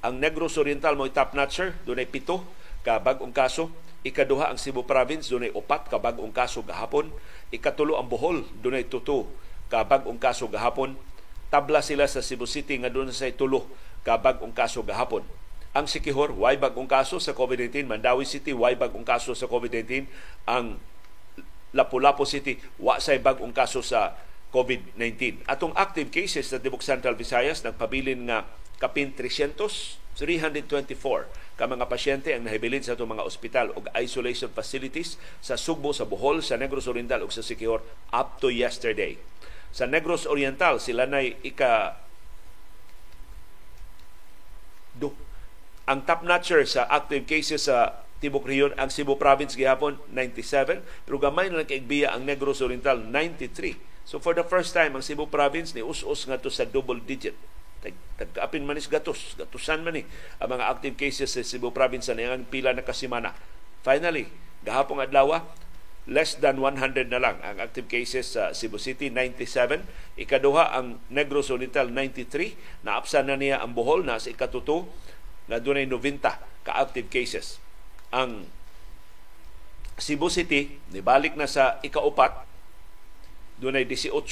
Ang 0.05 0.21
Negros 0.21 0.61
Oriental 0.61 1.01
mo 1.01 1.09
top 1.09 1.33
notcher 1.33 1.73
dunay 1.89 2.05
pito 2.05 2.45
ka 2.85 3.01
bag-ong 3.01 3.33
kaso. 3.33 3.73
Ikaduha 4.05 4.53
ang 4.53 4.61
Cebu 4.61 4.85
Province 4.85 5.33
dunay 5.33 5.49
upat 5.57 5.89
ka 5.89 5.97
bag-ong 5.97 6.37
kaso 6.37 6.61
gahapon. 6.61 7.09
Ikatulo 7.49 7.97
ang 7.97 8.05
Bohol 8.05 8.45
dunay 8.61 8.85
tuto 8.85 9.33
ka 9.73 9.81
bag-ong 9.81 10.21
kaso 10.21 10.45
gahapon. 10.53 10.93
Tabla 11.49 11.81
sila 11.81 12.05
sa 12.05 12.21
Cebu 12.21 12.45
City 12.45 12.77
nga 12.85 12.93
dunay 12.93 13.17
say 13.17 13.33
tulo 13.33 13.65
ka 14.05 14.21
bag-ong 14.21 14.53
kaso 14.53 14.85
gahapon 14.85 15.25
ang 15.77 15.85
Sikihor, 15.85 16.33
way 16.33 16.57
bagong 16.57 16.89
kaso 16.89 17.21
sa 17.21 17.37
COVID-19. 17.37 17.85
Mandawi 17.85 18.25
City, 18.25 18.57
way 18.57 18.75
bagong 18.75 19.05
kaso 19.05 19.37
sa 19.37 19.45
COVID-19. 19.45 20.09
Ang 20.49 20.81
Lapu-Lapu 21.77 22.25
City, 22.25 22.57
wa 22.81 22.97
say 22.97 23.21
bagong 23.21 23.53
kaso 23.53 23.85
sa 23.85 24.17
COVID-19. 24.49 25.45
Atong 25.45 25.77
active 25.77 26.09
cases 26.09 26.49
sa 26.49 26.57
Tibok 26.57 26.81
Central 26.81 27.13
Visayas, 27.13 27.61
nagpabilin 27.61 28.33
nga 28.33 28.49
kapin 28.81 29.13
300, 29.13 30.01
324 30.17 31.29
ka 31.59 31.67
mga 31.67 31.91
pasyente 31.91 32.31
ang 32.31 32.47
nahibilin 32.47 32.83
sa 32.87 32.95
itong 32.95 33.19
mga 33.19 33.27
ospital 33.27 33.75
o 33.75 33.83
isolation 33.99 34.47
facilities 34.51 35.19
sa 35.43 35.59
Sugbo, 35.59 35.91
sa 35.91 36.07
Bohol, 36.07 36.39
sa 36.39 36.55
Negros 36.55 36.87
Oriental 36.87 37.27
ug 37.27 37.35
sa 37.35 37.43
Sikihor 37.43 37.83
up 38.15 38.39
to 38.39 38.47
yesterday. 38.49 39.19
Sa 39.75 39.85
Negros 39.85 40.25
Oriental, 40.25 40.79
sila 40.79 41.05
na 41.11 41.21
ika 41.21 41.99
do 44.95 45.13
Ang 45.89 46.05
top 46.05 46.21
notcher 46.21 46.61
sa 46.69 46.85
active 46.93 47.25
cases 47.25 47.65
sa 47.65 48.05
Tibok 48.21 48.45
Riyon 48.45 48.77
ang 48.77 48.93
Cebu 48.93 49.17
Province 49.17 49.57
gihapon 49.57 49.97
97 50.13 50.85
pero 51.09 51.17
gamay 51.17 51.49
na 51.49 51.65
nakaigbiya 51.65 52.13
ang 52.13 52.29
Negros 52.29 52.61
Oriental 52.61 53.01
93. 53.01 54.05
So 54.05 54.21
for 54.21 54.37
the 54.37 54.45
first 54.45 54.77
time 54.77 54.93
ang 54.93 55.01
Cebu 55.01 55.33
Province 55.33 55.73
ni 55.73 55.81
us-us 55.81 56.29
ngadto 56.29 56.53
sa 56.53 56.69
double 56.69 57.01
digit. 57.01 57.33
Tagkaapin 58.21 58.69
man 58.69 58.77
is 58.77 58.85
gatos, 58.85 59.33
gatusan 59.41 59.81
man 59.81 59.97
ni 59.97 60.05
ang 60.37 60.53
mga 60.53 60.69
active 60.69 60.95
cases 61.01 61.33
sa 61.33 61.41
Cebu 61.41 61.73
Province 61.73 62.13
na 62.13 62.37
ang 62.37 62.45
pila 62.45 62.77
na 62.77 62.85
kasimana. 62.85 63.33
Finally, 63.81 64.29
gahapong 64.69 65.01
adlaw 65.01 65.41
less 66.05 66.37
than 66.37 66.61
100 66.61 67.09
na 67.09 67.21
lang 67.21 67.41
ang 67.41 67.61
active 67.65 67.89
cases 67.89 68.37
sa 68.37 68.53
Cebu 68.57 68.81
City 68.81 69.13
97 69.13 69.85
ikaduha 70.17 70.73
ang 70.73 71.01
Negros 71.13 71.53
Oriental 71.53 71.93
93 71.93 72.85
naapsan 72.85 73.29
na 73.29 73.37
niya 73.37 73.61
ang 73.61 73.77
Bohol 73.77 74.09
na 74.09 74.17
sa 74.17 74.33
ikatuto 74.33 74.89
na 75.49 75.59
dunay 75.59 75.89
90 75.89 76.23
ka 76.65 76.73
active 76.77 77.09
cases. 77.09 77.59
Ang 78.13 78.47
Cebu 79.99 80.31
City 80.31 80.79
nibalik 80.95 81.35
na 81.35 81.51
sa 81.51 81.83
ikaupat 81.83 82.47
dunay 83.59 83.83
18 83.83 84.23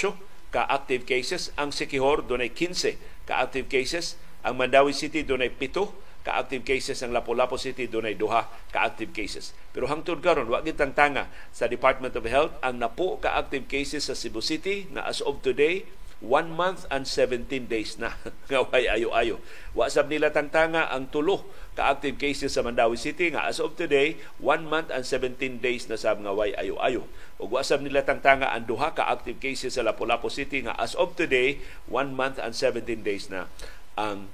ka 0.55 0.63
active 0.71 1.03
cases. 1.09 1.51
Ang 1.59 1.75
Sikihor 1.75 2.23
dunay 2.23 2.53
15 2.53 3.27
ka 3.27 3.43
active 3.43 3.67
cases. 3.67 4.15
Ang 4.47 4.63
Mandawi 4.63 4.95
City 4.95 5.27
dunay 5.27 5.51
7 5.51 6.07
ka-active 6.27 6.67
cases. 6.67 6.99
Ang 7.07 7.15
Lapu-Lapu 7.15 7.55
City 7.55 7.87
dunay 7.87 8.19
duha 8.19 8.51
ka-active 8.75 9.15
cases. 9.15 9.55
Pero 9.71 9.87
hangtod 9.87 10.19
karon 10.19 10.51
wa 10.51 10.59
gitang 10.59 10.91
tanga 10.91 11.31
sa 11.55 11.71
Department 11.71 12.19
of 12.19 12.27
Health. 12.27 12.59
Ang 12.67 12.83
napo 12.83 13.23
ka-active 13.23 13.71
cases 13.71 14.11
sa 14.11 14.19
Cebu 14.19 14.43
City 14.43 14.91
na 14.91 15.07
as 15.07 15.23
of 15.23 15.39
today 15.47 15.87
1 16.25 16.49
month 16.49 16.89
and 16.89 17.05
17 17.05 17.49
days 17.69 18.01
na 18.01 18.17
nga 18.49 18.65
way 18.73 18.89
ayo-ayo. 18.89 19.37
Wa 19.77 19.93
sab 19.93 20.09
nila 20.09 20.33
tangtanga 20.33 20.89
ang 20.89 21.13
tulo 21.13 21.45
ka-active 21.77 22.17
cases 22.17 22.57
sa 22.57 22.65
Mandawi 22.65 22.97
City 22.97 23.29
nga 23.37 23.45
as 23.45 23.61
of 23.61 23.77
today 23.77 24.17
1 24.41 24.65
month 24.65 24.89
and 24.89 25.05
17 25.05 25.61
days 25.61 25.85
na 25.93 26.01
sab 26.01 26.17
nga 26.25 26.33
way 26.33 26.57
ayo-ayo. 26.57 27.05
Ug 27.37 27.53
wa 27.53 27.61
sab 27.61 27.85
nila 27.85 28.01
tangtanga 28.01 28.49
ang 28.49 28.65
duha 28.65 28.97
ka-active 28.97 29.37
cases 29.37 29.77
sa 29.77 29.85
Lapu-Lapu 29.85 30.33
City 30.33 30.65
nga 30.65 30.73
as 30.81 30.97
of 30.97 31.13
today 31.21 31.61
1 31.93 32.17
month 32.17 32.41
and 32.41 32.57
17 32.57 33.05
days 33.05 33.29
na 33.29 33.53
ang 34.01 34.33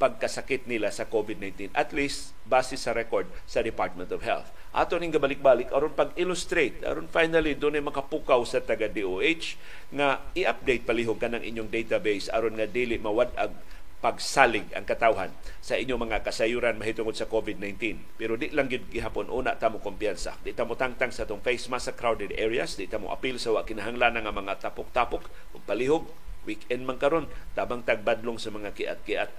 pagkasakit 0.00 0.64
nila 0.64 0.88
sa 0.88 1.04
COVID-19 1.04 1.76
at 1.76 1.92
least 1.92 2.32
base 2.48 2.72
sa 2.80 2.96
record 2.96 3.28
sa 3.44 3.60
Department 3.60 4.08
of 4.08 4.24
Health. 4.24 4.48
Ato 4.72 4.96
ning 4.96 5.12
gabalik-balik 5.12 5.68
aron 5.76 5.92
pag-illustrate 5.92 6.80
aron 6.88 7.04
finally 7.12 7.52
doon 7.52 7.76
ay 7.76 7.84
makapukaw 7.84 8.40
sa 8.48 8.64
taga 8.64 8.88
DOH 8.88 9.60
nga 9.92 10.24
i-update 10.32 10.88
palihog 10.88 11.20
kanang 11.20 11.44
inyong 11.44 11.68
database 11.68 12.32
aron 12.32 12.56
nga 12.56 12.64
dili 12.64 12.96
mawad-ag 12.96 13.52
pagsalig 14.00 14.64
ang 14.72 14.88
katawhan 14.88 15.28
sa 15.60 15.76
inyong 15.76 16.08
mga 16.08 16.24
kasayuran 16.24 16.80
mahitungod 16.80 17.12
sa 17.12 17.28
COVID-19. 17.28 18.00
Pero 18.16 18.40
di 18.40 18.48
lang 18.48 18.72
gid 18.72 18.88
gihapon 18.88 19.28
una 19.28 19.60
ta 19.60 19.68
mo 19.68 19.76
kumpiyansa. 19.76 20.40
Di 20.40 20.56
ta 20.56 20.64
mo 20.64 20.72
tangtang 20.72 21.12
sa 21.12 21.28
tong 21.28 21.44
face 21.44 21.68
mask 21.68 21.92
sa 21.92 21.94
crowded 21.94 22.32
areas, 22.40 22.80
di 22.80 22.88
ta 22.88 22.96
mo 22.96 23.12
appeal 23.12 23.36
sa 23.36 23.52
wa 23.52 23.60
kinahanglan 23.60 24.16
nga 24.16 24.32
mga 24.32 24.54
tapok-tapok 24.64 25.28
ug 25.52 25.62
palihog 25.68 26.08
weekend 26.48 26.88
man 26.88 26.96
karon 26.96 27.26
tabang 27.52 27.84
tagbadlong 27.84 28.38
sa 28.40 28.52
mga 28.54 28.72
kiat-kiat. 28.72 29.30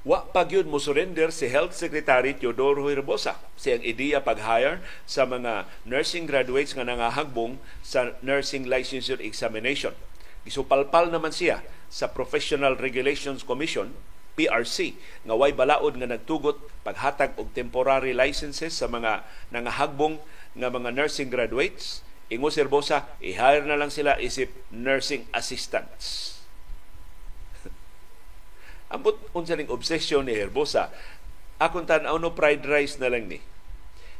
Wa 0.00 0.26
pa 0.26 0.42
gyud 0.42 0.66
mo 0.66 0.82
surrender 0.82 1.30
si 1.30 1.46
Health 1.46 1.70
Secretary 1.76 2.34
Teodoro 2.34 2.90
Herbosa 2.90 3.38
sa 3.54 3.66
iyang 3.70 3.84
ideya 3.86 4.18
pag-hire 4.18 4.82
sa 5.06 5.22
mga 5.22 5.70
nursing 5.86 6.26
graduates 6.26 6.74
nga 6.74 6.82
nangahagbong 6.82 7.62
sa 7.84 8.18
nursing 8.18 8.66
licensure 8.66 9.22
examination. 9.22 9.94
Isupalpal 10.42 11.14
naman 11.14 11.30
siya 11.30 11.62
sa 11.90 12.14
Professional 12.14 12.78
Regulations 12.78 13.42
Commission 13.42 13.90
PRC 14.38 14.94
nga 15.26 15.34
way 15.34 15.50
balaod 15.50 15.98
nga 15.98 16.06
nagtugot 16.06 16.56
paghatag 16.86 17.34
og 17.36 17.50
temporary 17.52 18.14
licenses 18.14 18.78
sa 18.78 18.86
mga 18.86 19.26
nangahagbong 19.50 20.22
nga 20.54 20.70
mga 20.70 20.94
nursing 20.94 21.28
graduates 21.28 22.06
ingo 22.30 22.48
serbosa 22.48 23.10
i-hire 23.18 23.66
na 23.66 23.74
lang 23.74 23.90
sila 23.90 24.16
isip 24.22 24.54
nursing 24.70 25.26
assistants 25.34 26.38
Ambot 28.94 29.18
unsa 29.34 29.54
ning 29.54 29.70
obsession 29.70 30.26
ni 30.26 30.34
Herbosa. 30.34 30.90
Akong 31.62 31.86
tan-aw 31.86 32.18
no 32.18 32.34
fried 32.34 32.66
rice 32.66 32.98
na 32.98 33.06
lang 33.06 33.30
ni. 33.30 33.38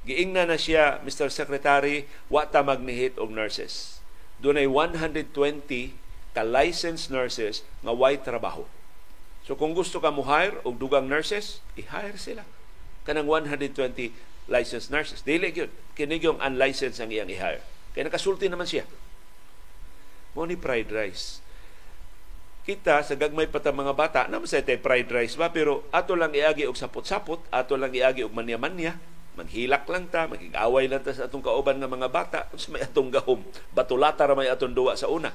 Giingna 0.06 0.46
na 0.46 0.54
siya, 0.54 1.02
Mr. 1.02 1.26
Secretary, 1.26 2.06
wa 2.30 2.46
ta 2.46 2.62
magnihit 2.62 3.18
og 3.18 3.34
nurses. 3.34 3.98
Dunay 4.38 4.70
120 4.70 5.26
ka 6.36 6.46
licensed 6.46 7.10
nurses 7.10 7.66
nga 7.82 7.92
way 7.94 8.18
trabaho. 8.18 8.66
So 9.46 9.56
kung 9.58 9.74
gusto 9.74 9.98
ka 9.98 10.14
mo 10.14 10.22
hire 10.26 10.62
og 10.62 10.78
dugang 10.78 11.10
nurses, 11.10 11.64
i-hire 11.74 12.16
sila. 12.20 12.46
Kanang 13.02 13.26
120 13.26 14.14
licensed 14.46 14.92
nurses. 14.94 15.26
Dili 15.26 15.50
gyud 15.50 15.72
kini 15.98 16.22
yung 16.22 16.38
unlicensed 16.38 17.02
ang 17.02 17.10
iyang 17.10 17.30
i-hire. 17.30 17.64
Kaya 17.96 18.06
nakasulti 18.06 18.46
naman 18.46 18.68
siya. 18.68 18.86
Mo 20.38 20.46
ni 20.46 20.54
fried 20.54 20.92
rice 20.94 21.42
kita 22.70 23.00
sa 23.00 23.16
gagmay 23.16 23.48
pa 23.48 23.58
ta 23.58 23.72
mga 23.72 23.96
bata 23.96 24.20
na 24.28 24.38
sa 24.44 24.60
tay 24.60 24.76
fried 24.76 25.08
rice 25.08 25.34
ba 25.34 25.48
pero 25.48 25.88
ato 25.90 26.12
lang 26.12 26.30
iagi 26.36 26.68
og 26.68 26.76
sapot-sapot 26.76 27.40
ato 27.48 27.74
lang 27.74 27.90
iagi 27.90 28.22
og 28.22 28.30
manya-manya 28.30 28.94
manghilak 29.34 29.88
lang 29.88 30.06
ta 30.12 30.28
magigaway 30.28 30.84
lang 30.84 31.00
ta 31.00 31.16
sa 31.16 31.26
atong 31.26 31.42
kauban 31.42 31.80
nga 31.80 31.88
mga 31.88 32.08
bata 32.12 32.40
sa 32.54 32.68
may 32.68 32.84
atong 32.84 33.08
gahom 33.08 33.40
batulata 33.72 34.28
ra 34.28 34.36
may 34.36 34.46
atong 34.52 34.76
duwa 34.76 34.92
sa 34.92 35.08
una 35.08 35.32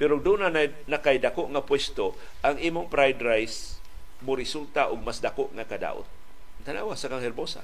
pero 0.00 0.18
doon 0.18 0.50
na 0.50 0.66
nakay 0.90 1.22
dako 1.22 1.50
nga 1.54 1.62
pwesto 1.62 2.18
ang 2.42 2.58
imong 2.58 2.90
fried 2.90 3.20
rice 3.22 3.78
mo 4.24 4.34
resulta 4.34 4.90
og 4.90 5.02
mas 5.02 5.22
dako 5.22 5.50
nga 5.54 5.66
kadaot 5.68 6.06
tanawa 6.64 6.96
sa 6.96 7.12
kang 7.12 7.22
herbosa 7.22 7.62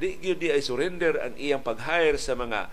di 0.00 0.16
gyud 0.16 0.40
di 0.40 0.48
ay 0.48 0.64
surrender 0.64 1.20
ang 1.20 1.36
iyang 1.36 1.60
pag-hire 1.60 2.16
sa 2.16 2.32
mga 2.32 2.72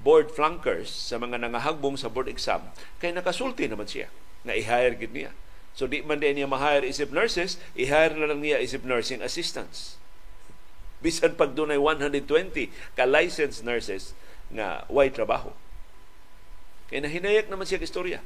board 0.00 0.32
flunkers 0.32 0.88
sa 0.88 1.20
mga 1.20 1.42
nangahagbong 1.42 1.98
sa 1.98 2.08
board 2.08 2.30
exam 2.30 2.70
kay 3.02 3.12
nakasulti 3.12 3.66
naman 3.68 3.90
siya 3.90 4.08
nga 4.44 4.56
i-hire 4.56 4.96
gid 4.96 5.12
niya. 5.12 5.32
So 5.76 5.86
di 5.86 6.02
man 6.02 6.20
din 6.20 6.40
niya 6.40 6.48
ma-hire 6.50 6.84
isip 6.84 7.12
nurses, 7.12 7.60
i-hire 7.76 8.16
na 8.16 8.32
lang 8.32 8.40
niya 8.42 8.60
isip 8.60 8.82
nursing 8.82 9.20
assistants. 9.20 10.00
Bisan 11.00 11.36
pag 11.36 11.56
dunay 11.56 11.80
120 11.80 12.72
ka 12.96 13.04
licensed 13.08 13.64
nurses 13.64 14.12
nga 14.52 14.84
way 14.92 15.08
trabaho. 15.08 15.52
Kaya 16.90 17.06
nahinayak 17.06 17.46
naman 17.46 17.64
siya 17.64 17.80
istorya 17.80 18.20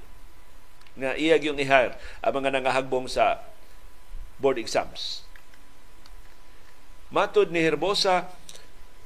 nga 0.94 1.12
iyag 1.14 1.44
yung 1.44 1.60
i-hire 1.60 1.94
ang 2.24 2.32
mga 2.40 2.50
nangahagbong 2.54 3.06
sa 3.10 3.44
board 4.40 4.56
exams. 4.56 5.26
Matod 7.12 7.52
ni 7.52 7.62
Herbosa, 7.62 8.26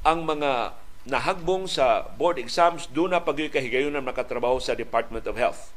ang 0.07 0.25
mga 0.25 0.79
nahagbong 1.09 1.67
sa 1.67 2.07
board 2.17 2.39
exams 2.41 2.87
doon 2.89 3.13
na 3.13 3.21
pagyoy 3.21 3.51
kahigayon 3.51 3.93
na 3.93 4.05
nakatrabaho 4.05 4.61
sa 4.63 4.77
Department 4.77 5.27
of 5.27 5.37
Health 5.37 5.75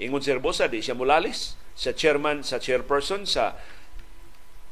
Ingon 0.00 0.24
si 0.24 0.32
Herbosa, 0.32 0.72
di 0.72 0.80
siya 0.80 0.96
mulalis 0.96 1.54
sa 1.76 1.92
chairman, 1.92 2.40
sa 2.40 2.56
chairperson 2.56 3.28
sa 3.28 3.54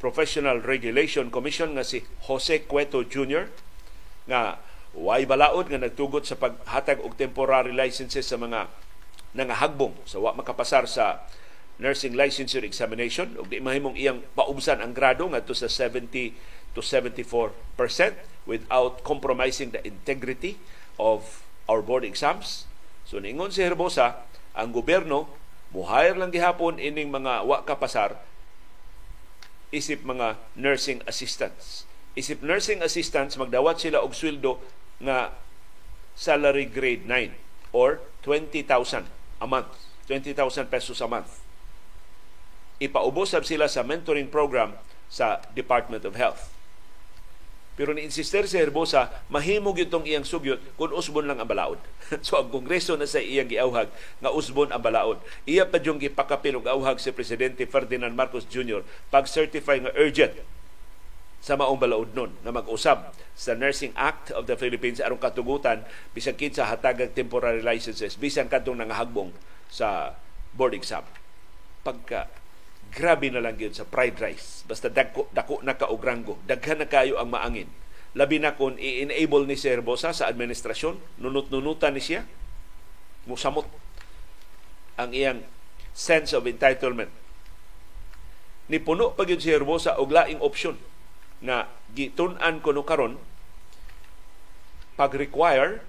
Professional 0.01 0.65
Regulation 0.65 1.29
Commission 1.29 1.77
nga 1.77 1.85
si 1.85 2.01
Jose 2.25 2.65
Cueto 2.65 3.05
Jr. 3.05 3.53
nga 4.25 4.57
way 4.95 5.23
balaod 5.23 5.71
nga 5.71 5.79
nagtugot 5.79 6.27
sa 6.27 6.35
paghatag 6.35 6.99
og 7.03 7.15
temporary 7.15 7.71
licenses 7.71 8.27
sa 8.27 8.37
mga 8.37 8.67
nangahagbong 9.35 9.95
sa 10.03 10.19
so, 10.19 10.27
wa 10.27 10.35
makapasar 10.35 10.91
sa 10.91 11.23
nursing 11.81 12.13
licensure 12.13 12.67
examination 12.67 13.39
ug 13.41 13.49
di 13.49 13.63
mahimong 13.63 13.97
iyang 13.97 14.21
paubsan 14.37 14.85
ang 14.85 14.93
grado 14.93 15.25
ngadto 15.31 15.57
sa 15.57 15.71
70 15.71 16.37
to 16.77 16.85
74% 16.85 17.55
without 18.45 19.03
compromising 19.03 19.73
the 19.73 19.83
integrity 19.83 20.61
of 21.01 21.43
our 21.67 21.81
board 21.81 22.05
exams. 22.05 22.69
So 23.09 23.19
ningon 23.19 23.51
si 23.51 23.65
Herbosa, 23.65 24.23
ang 24.53 24.71
gobyerno 24.71 25.31
muhayar 25.71 26.19
lang 26.19 26.35
gihapon 26.35 26.83
ining 26.83 27.11
mga 27.11 27.47
wa 27.47 27.63
kapasar 27.63 28.19
isip 29.71 30.03
mga 30.03 30.35
nursing 30.59 31.01
assistants. 31.07 31.87
Isip 32.19 32.43
nursing 32.43 32.83
assistants 32.83 33.39
magdawat 33.39 33.79
sila 33.79 34.03
og 34.03 34.15
sweldo 34.15 34.59
nga 34.99 35.31
salary 36.19 36.67
grade 36.67 37.07
9 37.07 37.33
or 37.71 38.03
20,000 38.27 39.07
a 39.41 39.47
month. 39.47 39.71
20,000 40.11 40.35
pesos 40.67 40.99
a 40.99 41.07
month. 41.07 41.39
Ipaubos 42.83 43.31
sila 43.47 43.71
sa 43.71 43.87
mentoring 43.87 44.27
program 44.27 44.75
sa 45.07 45.39
Department 45.55 46.03
of 46.03 46.19
Health. 46.19 46.51
Pero 47.79 47.97
ni-insister 47.97 48.45
si 48.45 48.61
Herbosa, 48.61 49.09
mahimog 49.33 49.79
itong 49.81 50.05
iyang 50.05 50.27
sugyot 50.27 50.61
kung 50.77 50.93
usbon 50.93 51.25
lang 51.25 51.41
ang 51.41 51.49
balaod. 51.49 51.81
so 52.27 52.37
ang 52.37 52.53
Kongreso 52.53 52.99
na 52.99 53.09
sa 53.09 53.23
iyang 53.23 53.49
giawhag 53.49 53.89
nga 54.21 54.31
usbon 54.35 54.69
ang 54.69 54.83
balaod. 54.83 55.17
Iya 55.49 55.65
pa 55.65 55.81
yung 55.81 55.97
gipakapil 55.97 56.61
og 56.61 56.69
awhag 56.69 57.01
si 57.01 57.09
Presidente 57.15 57.65
Ferdinand 57.65 58.13
Marcos 58.13 58.45
Jr. 58.45 58.85
pag-certify 59.09 59.81
nga 59.81 59.95
urgent 59.97 60.37
sa 61.41 61.57
maong 61.57 61.81
balaod 61.81 62.13
nun 62.13 62.37
na 62.45 62.53
mag-usab 62.53 63.17
sa 63.33 63.57
Nursing 63.57 63.97
Act 63.97 64.29
of 64.37 64.45
the 64.45 64.61
Philippines 64.61 65.01
arong 65.01 65.21
katugutan 65.21 65.89
bisag 66.13 66.37
kinsa 66.37 66.69
hatagag 66.69 67.17
temporary 67.17 67.65
licenses 67.65 68.21
bisan 68.21 68.53
kadtong 68.53 68.77
nangahagbong 68.77 69.33
sa 69.73 70.21
board 70.53 70.77
exam. 70.77 71.03
Pagka 71.81 72.29
grabe 72.93 73.33
na 73.33 73.41
lang 73.41 73.57
yun 73.57 73.73
sa 73.73 73.89
fried 73.89 74.21
rice. 74.21 74.67
Basta 74.69 74.93
dako, 74.93 75.33
dako 75.33 75.65
na 75.65 75.79
kaugrango. 75.79 76.37
Daghan 76.45 76.85
na 76.85 76.89
kayo 76.91 77.17
ang 77.17 77.33
maangin. 77.33 77.71
Labi 78.19 78.43
na 78.43 78.59
kung 78.59 78.75
i-enable 78.77 79.47
ni 79.47 79.55
Sir 79.55 79.79
Bosa 79.81 80.11
sa 80.11 80.27
administrasyon, 80.27 81.23
nunut-nunutan 81.23 81.95
ni 81.95 82.03
siya, 82.03 82.27
musamot 83.31 83.71
ang 84.99 85.15
iyang 85.15 85.47
sense 85.95 86.35
of 86.35 86.45
entitlement. 86.51 87.15
Ni 88.67 88.83
puno 88.83 89.15
pag 89.15 89.31
yun 89.31 89.39
si 89.39 89.55
Herbosa 89.55 89.95
og 89.99 90.11
laing 90.11 90.43
option 90.43 90.90
na 91.41 91.69
gitun-an 91.97 92.61
ko 92.61 92.77
no 92.77 92.85
karon 92.85 93.17
pag-require 95.01 95.81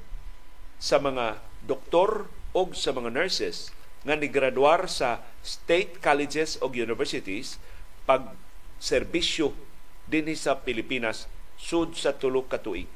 sa 0.80 0.98
mga 0.98 1.44
doktor 1.68 2.32
o 2.56 2.72
sa 2.72 2.96
mga 2.96 3.12
nurses 3.12 3.76
nga 4.02 4.18
nigraduar 4.18 4.90
sa 4.90 5.22
state 5.46 6.02
colleges 6.02 6.58
o 6.64 6.72
universities 6.72 7.62
pag 8.08 8.34
serbisyo 8.82 9.54
dinhi 10.10 10.34
sa 10.34 10.58
Pilipinas 10.58 11.30
sud 11.62 11.94
sa 11.94 12.18
tulo 12.18 12.50
ka 12.50 12.58
tuig. 12.58 12.90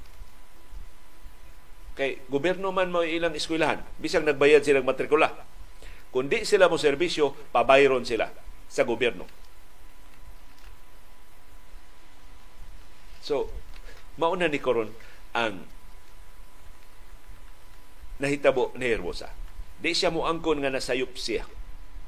Kay 1.96 2.26
gobyerno 2.28 2.74
man 2.76 2.92
mo 2.92 3.06
ilang 3.06 3.38
eskwelahan, 3.38 3.80
bisag 4.02 4.28
nagbayad 4.28 4.66
silang 4.66 4.84
matrikula. 4.84 5.32
Kung 6.12 6.28
di 6.28 6.44
sila 6.44 6.68
mo 6.68 6.76
serbisyo, 6.76 7.32
pabayron 7.56 8.04
sila 8.04 8.32
sa 8.68 8.84
gobyerno. 8.84 9.24
So, 13.26 13.50
mauna 14.22 14.46
ni 14.46 14.62
Koron 14.62 14.94
ang 15.34 15.66
nahitabo 18.22 18.70
ni 18.78 18.86
Herbosa. 18.86 19.34
Di 19.82 19.98
siya 19.98 20.14
mo 20.14 20.30
angkon 20.30 20.62
nga 20.62 20.70
nasayop 20.70 21.18
siya. 21.18 21.42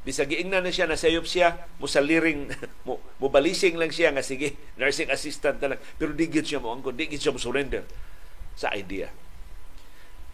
Bisag 0.06 0.30
giingnan 0.30 0.62
na 0.62 0.69
siya 0.69 0.86
nasayop 0.86 1.25
siya, 1.25 1.67
musaliring 1.82 2.53
mo 2.86 3.01
mubalising 3.17 3.82
lang 3.82 3.89
siya 3.89 4.13
nga 4.13 4.21
sige, 4.21 4.53
nursing 4.77 5.10
assistant 5.10 5.58
na 5.58 5.73
lang. 5.73 5.82
Pero 5.97 6.13
di 6.13 6.30
gid 6.30 6.45
siya 6.45 6.62
mo 6.62 6.69
angkon, 6.69 6.93
di 6.93 7.10
gid 7.10 7.19
siya 7.19 7.34
mo 7.34 7.41
surrender 7.41 7.82
sa 8.53 8.69
idea. 8.77 9.10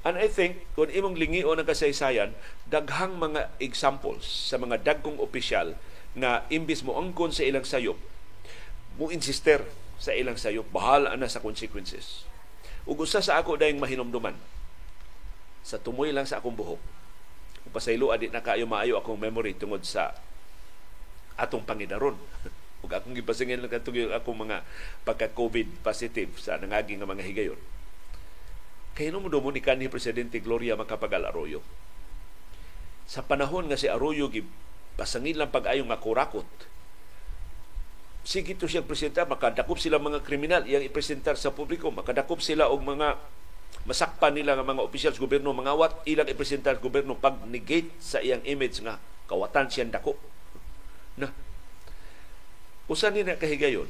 And 0.03 0.19
I 0.19 0.27
think, 0.27 0.67
kung 0.75 0.91
imong 0.91 1.15
lingion 1.15 1.63
ang 1.63 1.63
kasaysayan, 1.63 2.35
daghang 2.67 3.15
mga 3.23 3.55
examples 3.63 4.27
sa 4.27 4.59
mga 4.59 4.83
dagkong 4.83 5.15
opisyal 5.15 5.79
na 6.11 6.43
imbis 6.51 6.83
mo 6.83 6.99
angkon 6.99 7.31
sa 7.31 7.47
ilang 7.47 7.63
sayop, 7.63 7.95
mo 8.99 9.07
insister 9.09 9.63
sa 10.03 10.11
ilang 10.11 10.35
sayop, 10.35 10.67
bahala 10.67 11.15
na 11.15 11.31
sa 11.31 11.39
consequences. 11.39 12.27
Ug 12.83 12.99
usa 12.99 13.23
sa 13.23 13.39
ako 13.39 13.55
dayong 13.55 13.79
mahinomduman, 13.79 14.35
sa 15.63 15.79
tumoy 15.79 16.11
lang 16.11 16.27
sa 16.27 16.43
akong 16.43 16.59
buhok. 16.59 16.81
Kung 17.63 17.71
pasaylo, 17.71 18.11
adi 18.11 18.27
na 18.27 18.43
kayo 18.43 18.67
maayo 18.67 18.99
akong 18.99 19.15
memory 19.15 19.55
tungod 19.55 19.87
sa 19.87 20.11
atong 21.39 21.63
pangidaron. 21.63 22.19
Ug 22.83 22.91
akong 22.91 23.15
gipasingin 23.15 23.63
lang 23.63 23.71
katong 23.71 24.11
akong 24.11 24.43
mga 24.43 24.67
pagka-COVID 25.07 25.79
positive 25.79 26.35
sa 26.35 26.59
nangaging 26.59 26.99
nga 26.99 27.07
mga 27.07 27.23
higayon. 27.23 27.59
Kaya 28.99 29.15
mo 29.15 29.31
mo 29.31 29.49
ni 29.55 29.63
kanhi 29.63 29.87
Presidente 29.87 30.43
Gloria 30.43 30.75
Macapagal 30.75 31.31
Arroyo. 31.31 31.63
Sa 33.07 33.23
panahon 33.23 33.71
nga 33.71 33.79
si 33.79 33.87
Arroyo 33.87 34.27
pasangin 34.99 35.39
lang 35.39 35.49
pag-ayong 35.49 35.87
makurakot, 35.87 36.45
sige 38.23 38.55
to 38.55 38.71
siya 38.71 38.81
presenta, 38.83 39.27
makadakop 39.27 39.77
sila 39.77 39.99
mga 39.99 40.23
kriminal, 40.23 40.63
iyang 40.63 40.83
ipresentar 40.83 41.35
sa 41.35 41.51
publiko, 41.51 41.91
makadakop 41.91 42.39
sila 42.39 42.71
og 42.71 42.79
mga 42.79 43.19
masakpan 43.83 44.31
nila 44.31 44.55
nga 44.55 44.63
mga 44.63 44.83
opisyal 44.83 45.11
sa 45.11 45.19
gobyerno. 45.19 45.51
Mangawat 45.51 46.07
ilang 46.07 46.27
ipresentar 46.31 46.79
gobyerno 46.79 47.19
pag 47.19 47.43
negate 47.45 47.91
sa 47.99 48.23
iyang 48.23 48.43
image 48.47 48.79
nga 48.79 48.97
kawatan 49.27 49.67
siyang 49.67 49.91
dako. 49.91 50.15
Na 51.19 51.29
usa 52.87 53.11
ni 53.11 53.23
na 53.23 53.39
kahigayon 53.39 53.87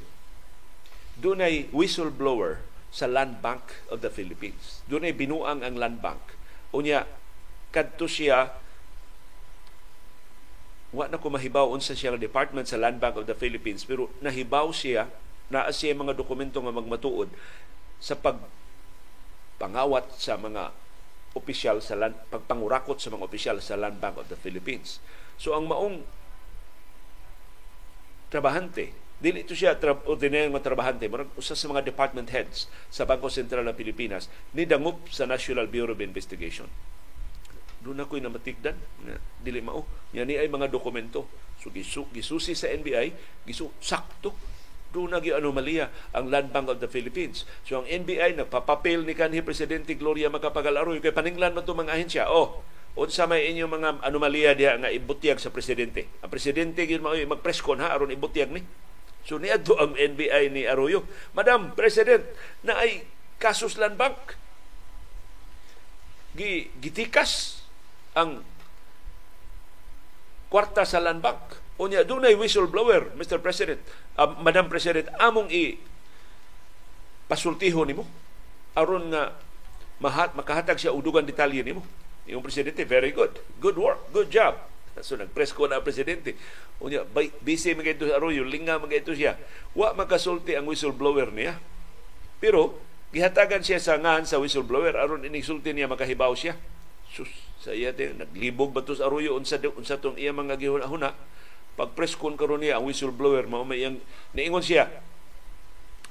dunay 1.17 1.69
whistleblower 1.69 2.61
sa 2.93 3.09
Land 3.09 3.41
Bank 3.41 3.85
of 3.89 4.01
the 4.05 4.09
Philippines. 4.09 4.85
Dunay 4.85 5.13
binuang 5.13 5.65
ang 5.65 5.77
Land 5.77 6.01
Bank. 6.01 6.21
Unya 6.73 7.05
kadto 7.73 8.05
siya 8.05 8.53
wa 10.93 11.09
na 11.09 11.17
ko 11.17 11.27
mahibaw 11.33 11.73
unsa 11.73 11.97
siya 11.97 12.13
department 12.15 12.69
sa 12.69 12.77
Land 12.77 13.01
Bank 13.01 13.17
of 13.17 13.25
the 13.25 13.33
Philippines 13.33 13.81
pero 13.81 14.13
nahibaw 14.21 14.69
siya 14.69 15.09
na 15.49 15.67
siya 15.73 15.97
mga 15.97 16.13
dokumento 16.13 16.61
nga 16.61 16.73
magmatuod 16.73 17.33
sa 17.97 18.13
pag 18.13 18.37
pangawat 19.57 20.05
sa 20.17 20.37
mga 20.37 20.75
opisyal 21.33 21.81
sa 21.81 21.97
land, 21.97 22.13
pagpangurakot 22.29 23.01
sa 23.01 23.09
mga 23.09 23.25
opisyal 23.25 23.57
sa 23.57 23.73
Land 23.73 23.97
Bank 23.97 24.21
of 24.21 24.29
the 24.29 24.37
Philippines. 24.37 25.01
So 25.41 25.57
ang 25.57 25.65
maong 25.65 26.05
trabahante, 28.29 28.93
dili 29.17 29.41
ito 29.41 29.57
siya 29.57 29.77
tra- 29.77 29.97
ordinary 30.05 30.49
mga 30.49 30.65
trabahante, 30.73 31.09
marag 31.09 31.33
usa 31.33 31.57
sa 31.57 31.69
mga 31.69 31.85
department 31.85 32.29
heads 32.29 32.69
sa 32.93 33.05
Bangko 33.05 33.33
Sentral 33.33 33.65
ng 33.65 33.77
Pilipinas, 33.77 34.29
ni 34.53 34.65
dangup 34.65 35.09
sa 35.09 35.25
National 35.25 35.65
Bureau 35.65 35.97
of 35.97 36.01
Investigation. 36.01 36.69
Doon 37.83 37.99
ako'y 37.99 38.23
namatigdan, 38.23 38.79
na 39.03 39.19
dili 39.43 39.59
mao. 39.59 39.83
Yan 40.15 40.31
ay 40.31 40.47
mga 40.47 40.71
dokumento. 40.71 41.27
So 41.59 41.69
gisu, 41.69 42.07
gisusi 42.15 42.55
sa 42.55 42.71
NBI, 42.71 43.11
gisu 43.43 43.69
sakto 43.83 44.31
doon 44.93 45.09
nag 45.09 45.25
anomalya 45.25 45.89
ang 46.13 46.29
Land 46.29 46.53
Bank 46.53 46.69
of 46.69 46.77
the 46.77 46.85
Philippines. 46.85 47.49
So 47.65 47.81
ang 47.81 47.89
NBI 47.89 48.37
nagpapapil 48.37 49.01
ni 49.09 49.17
kanhi 49.17 49.41
Presidente 49.41 49.97
Gloria 49.97 50.29
Macapagal 50.29 50.77
Arroyo 50.77 51.01
kay 51.01 51.09
paninglan 51.09 51.57
man 51.57 51.65
mga 51.65 51.91
ahensya. 51.97 52.23
Oh, 52.29 52.61
unsa 52.93 53.25
may 53.25 53.49
inyong 53.49 53.73
mga 53.73 53.89
anomalya 54.05 54.53
diha 54.53 54.77
nga 54.77 54.93
ibutyag 54.93 55.41
sa 55.41 55.49
presidente. 55.49 56.05
Ang 56.21 56.29
presidente 56.29 56.85
gyud 56.85 57.01
mao 57.01 57.17
magpreskon 57.17 57.81
ha 57.81 57.89
aron 57.89 58.13
ibutyag 58.13 58.53
ni. 58.53 58.61
So 59.25 59.41
niadto 59.41 59.73
ang 59.81 59.97
NBI 59.97 60.53
ni 60.53 60.69
Arroyo. 60.69 61.09
Madam 61.33 61.73
President, 61.73 62.21
na 62.61 62.77
ay 62.77 63.09
kasus 63.41 63.81
Land 63.81 63.97
Bank. 63.97 64.37
Gi, 66.37 66.69
gitikas 66.77 67.62
ang 68.13 68.45
kwarta 70.53 70.85
sa 70.85 71.01
Land 71.01 71.21
Bank 71.21 71.63
Unya, 71.81 72.05
dunay 72.05 72.37
whistleblower, 72.37 73.17
Mr. 73.17 73.41
President, 73.41 73.81
uh, 74.13 74.29
Madam 74.45 74.69
President, 74.69 75.09
among 75.17 75.49
i 75.49 75.81
pasultiho 77.25 77.81
nimo 77.81 78.05
aron 78.77 79.09
nga 79.09 79.33
mahat 79.97 80.37
makahatag 80.37 80.77
siya 80.77 80.93
udugan 80.93 81.25
detalye 81.25 81.65
nimo. 81.65 81.81
Yung 82.29 82.45
presidente, 82.45 82.85
very 82.87 83.11
good. 83.11 83.35
Good 83.59 83.75
work. 83.75 83.99
Good 84.13 84.29
job. 84.29 84.55
So 85.01 85.17
nagpress 85.17 85.57
ko 85.57 85.65
na 85.65 85.81
ang 85.81 85.85
presidente. 85.85 86.37
Unya, 86.77 87.01
busy 87.41 87.73
mga 87.73 87.97
ito 87.97 88.05
Arroyo, 88.13 88.45
linga 88.45 88.77
mga 88.77 89.01
ito 89.01 89.17
siya. 89.17 89.33
Wa 89.73 89.97
makasulti 89.97 90.53
ang 90.53 90.69
whistleblower 90.69 91.33
niya. 91.33 91.57
Pero, 92.37 92.77
gihatagan 93.09 93.65
siya 93.65 93.81
sa 93.81 93.97
ngan 93.97 94.29
sa 94.29 94.37
whistleblower 94.37 94.93
aron 94.93 95.25
inisulti 95.25 95.73
niya 95.73 95.89
makahibaw 95.89 96.37
siya. 96.37 96.53
Sus, 97.13 97.29
sa 97.61 97.71
iya 97.71 97.93
din, 97.93 98.17
naglibog 98.17 98.73
ba 98.73 98.81
sa 98.81 99.05
Arroyo 99.05 99.37
unsa, 99.37 99.61
unsa 99.77 100.01
tong 100.01 100.17
iya 100.17 100.33
mga 100.33 100.57
gihuna 100.57 101.13
pagpreskon 101.73 102.37
karon 102.37 102.61
niya 102.61 102.77
ang 102.77 102.85
whistleblower 102.85 103.49
mao 103.49 103.65
may 103.65 103.81
iyang 103.81 103.97
niingon 104.37 104.61
siya 104.61 104.89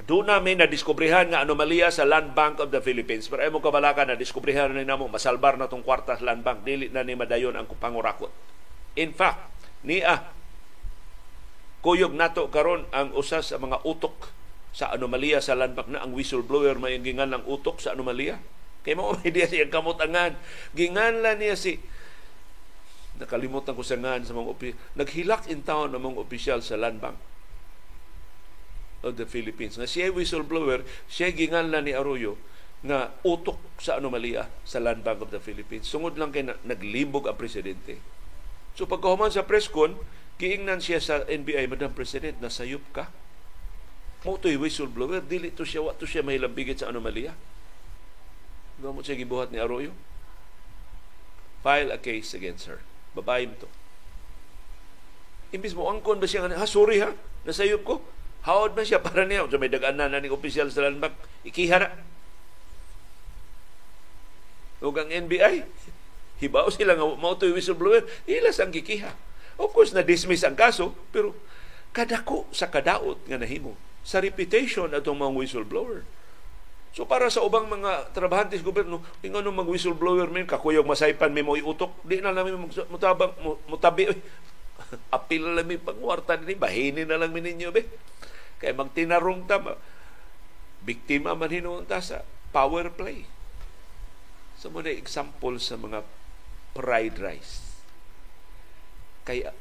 do 0.03 0.27
namin 0.27 0.59
na 0.59 0.67
diskubrihan 0.67 1.31
nga 1.31 1.47
anomalya 1.47 1.87
sa 1.95 2.03
Land 2.03 2.35
Bank 2.35 2.59
of 2.59 2.75
the 2.75 2.83
Philippines. 2.83 3.31
Pero 3.31 3.47
mo 3.55 3.62
kabalakan 3.62 4.11
na 4.11 4.17
diskubrihan 4.19 4.75
na 4.75 4.83
namo 4.83 5.07
masalbar 5.07 5.55
na 5.55 5.71
tong 5.71 5.87
kwarta 5.87 6.19
sa 6.19 6.27
Land 6.27 6.43
Bank 6.43 6.67
dili 6.67 6.91
na 6.91 7.07
ni 7.07 7.15
madayon 7.15 7.55
ang 7.55 7.71
pangurakot. 7.71 8.33
In 8.99 9.15
fact, 9.15 9.47
niya 9.87 10.35
kuyog 11.87 12.19
nato 12.19 12.51
karon 12.51 12.87
ang 12.91 13.15
usa 13.15 13.47
sa 13.47 13.62
mga 13.62 13.87
utok 13.87 14.31
sa 14.75 14.91
anomalya 14.91 15.38
sa 15.38 15.55
Land 15.55 15.79
Bank 15.79 15.88
na 15.95 16.03
ang 16.03 16.11
whistleblower 16.19 16.83
may 16.83 16.99
gingan 16.99 17.31
ng 17.38 17.47
utok 17.47 17.79
sa 17.79 17.95
anomalya. 17.95 18.43
Kay 18.83 18.99
mo 18.99 19.14
may 19.23 19.31
diya 19.31 19.47
siya 19.47 19.71
kamutangan. 19.71 20.35
Ginganlan 20.75 21.38
niya 21.38 21.55
si 21.55 21.79
nakalimutan 23.23 23.79
ko 23.79 23.87
sa 23.87 23.95
ngan 23.95 24.27
sa 24.27 24.35
mga 24.35 24.49
opisyal. 24.51 24.79
Naghilak 24.99 25.42
in 25.47 25.62
town 25.62 25.95
ang 25.95 26.03
mga 26.03 26.18
opisyal 26.18 26.59
sa 26.59 26.75
Land 26.75 26.99
Bank 26.99 27.18
of 29.07 29.14
the 29.14 29.27
Philippines. 29.27 29.79
Na 29.79 29.87
siya 29.87 30.11
whistleblower, 30.11 30.83
siya 31.07 31.31
ginganlan 31.31 31.87
ni 31.87 31.95
Arroyo 31.95 32.38
na 32.83 33.14
utok 33.23 33.59
sa 33.79 34.03
anomalya 34.03 34.51
sa 34.66 34.83
Land 34.83 35.07
Bank 35.07 35.23
of 35.23 35.31
the 35.31 35.38
Philippines. 35.38 35.87
Sungod 35.87 36.18
lang 36.18 36.35
kay 36.35 36.42
na, 36.42 36.59
naglimbog 36.66 37.31
ang 37.31 37.38
presidente. 37.38 38.03
So 38.75 38.90
pagkahuman 38.90 39.31
sa 39.31 39.47
press 39.47 39.71
con, 39.71 39.95
giingnan 40.42 40.83
siya 40.83 40.99
sa 40.99 41.23
NBI, 41.23 41.71
Madam 41.71 41.95
President, 41.95 42.42
nasayop 42.42 42.83
ka. 42.90 43.07
Mo 44.27 44.38
to'y 44.38 44.59
whistleblower, 44.59 45.23
dili 45.23 45.55
to 45.55 45.62
siya, 45.62 45.83
wa 45.83 45.95
to 45.95 46.07
siya 46.07 46.27
mahilambigit 46.27 46.83
sa 46.83 46.90
anomalya. 46.90 47.35
Gamot 48.83 49.07
siya 49.07 49.14
gibuhat 49.14 49.55
ni 49.55 49.62
Arroyo. 49.62 49.95
File 51.62 51.95
a 51.95 51.99
case 52.03 52.35
against 52.35 52.66
her. 52.66 52.83
Babae 53.14 53.47
to. 53.62 53.71
Imbis 55.55 55.79
mo, 55.79 55.87
angkon 55.87 56.18
ba 56.18 56.27
siya 56.27 56.49
nga, 56.49 56.59
ha, 56.59 56.66
sorry 56.66 56.99
ha, 56.99 57.14
nasayop 57.47 57.87
ko. 57.87 58.03
Hawad 58.42 58.75
man 58.75 58.83
siya 58.83 58.99
para 58.99 59.23
niya. 59.23 59.47
So 59.47 59.61
may 59.62 59.71
dagaan 59.71 60.03
na 60.03 60.11
ng 60.11 60.35
opisyal 60.35 60.66
sa 60.75 60.83
landmark. 60.83 61.14
Ikiha 61.47 61.77
na. 61.79 61.95
Huwag 64.83 65.07
ang 65.07 65.11
NBI. 65.14 65.62
Hibaw 66.42 66.66
sila 66.75 66.99
nga 66.99 67.07
mao 67.07 67.38
to 67.38 67.47
whistleblower. 67.55 68.03
Ilas 68.27 68.59
ang 68.59 68.75
gikiha. 68.75 69.14
Of 69.62 69.71
course, 69.71 69.95
na-dismiss 69.95 70.42
ang 70.42 70.59
kaso, 70.59 70.99
pero 71.14 71.38
kadako 71.95 72.51
sa 72.51 72.66
kadaot 72.66 73.23
nga 73.31 73.38
nahimo 73.38 73.79
sa 74.03 74.18
reputation 74.18 74.90
atong 74.90 75.23
mga 75.23 75.38
whistleblower. 75.38 76.03
So 76.92 77.09
para 77.09 77.33
sa 77.33 77.40
ubang 77.40 77.72
mga 77.72 78.12
trabahante 78.12 78.61
sa 78.61 78.68
gobyerno, 78.68 79.00
ingano 79.24 79.48
mag 79.48 79.64
whistleblower 79.64 80.28
min 80.28 80.44
kakuyog 80.44 80.85
masaypan 80.85 81.33
mi 81.33 81.40
mo 81.40 81.57
iutok, 81.57 82.05
di 82.05 82.20
na 82.20 82.37
namin 82.37 82.68
mutabang 82.92 83.33
mutabi. 83.64 84.12
Apil 85.16 85.57
na 85.57 85.64
mi 85.64 85.81
pangwarta 85.81 86.37
ni 86.37 86.52
bahini 86.52 87.09
na 87.09 87.16
lang 87.16 87.33
mi 87.33 87.40
ninyo 87.40 87.72
be. 87.72 87.88
Kay 88.61 88.76
magtinarong 88.76 89.48
ta 89.48 89.57
biktima 90.85 91.33
man 91.33 91.48
hinuon 91.48 91.88
ta 91.88 92.05
sa 92.05 92.28
power 92.52 92.92
play. 92.92 93.24
So 94.61 94.68
mo 94.68 94.85
example 94.85 95.57
sa 95.57 95.81
mga 95.81 96.05
fried 96.76 97.16
rice. 97.16 97.72
Kaya 99.24 99.57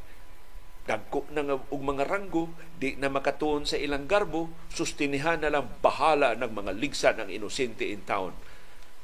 dagko 0.81 1.29
na 1.29 1.45
nga 1.45 1.55
og 1.61 1.81
mga 1.81 2.03
ranggo 2.09 2.49
di 2.73 2.97
na 2.97 3.13
makatuon 3.13 3.69
sa 3.69 3.77
ilang 3.77 4.09
garbo 4.09 4.49
sustinihan 4.73 5.37
na 5.37 5.53
lang 5.53 5.69
bahala 5.77 6.33
ng 6.33 6.51
mga 6.51 6.71
ligsa 6.73 7.09
ng 7.13 7.29
inosente 7.29 7.85
in 7.85 8.01
town 8.01 8.33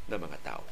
na 0.10 0.18
mga 0.18 0.38
tao. 0.42 0.64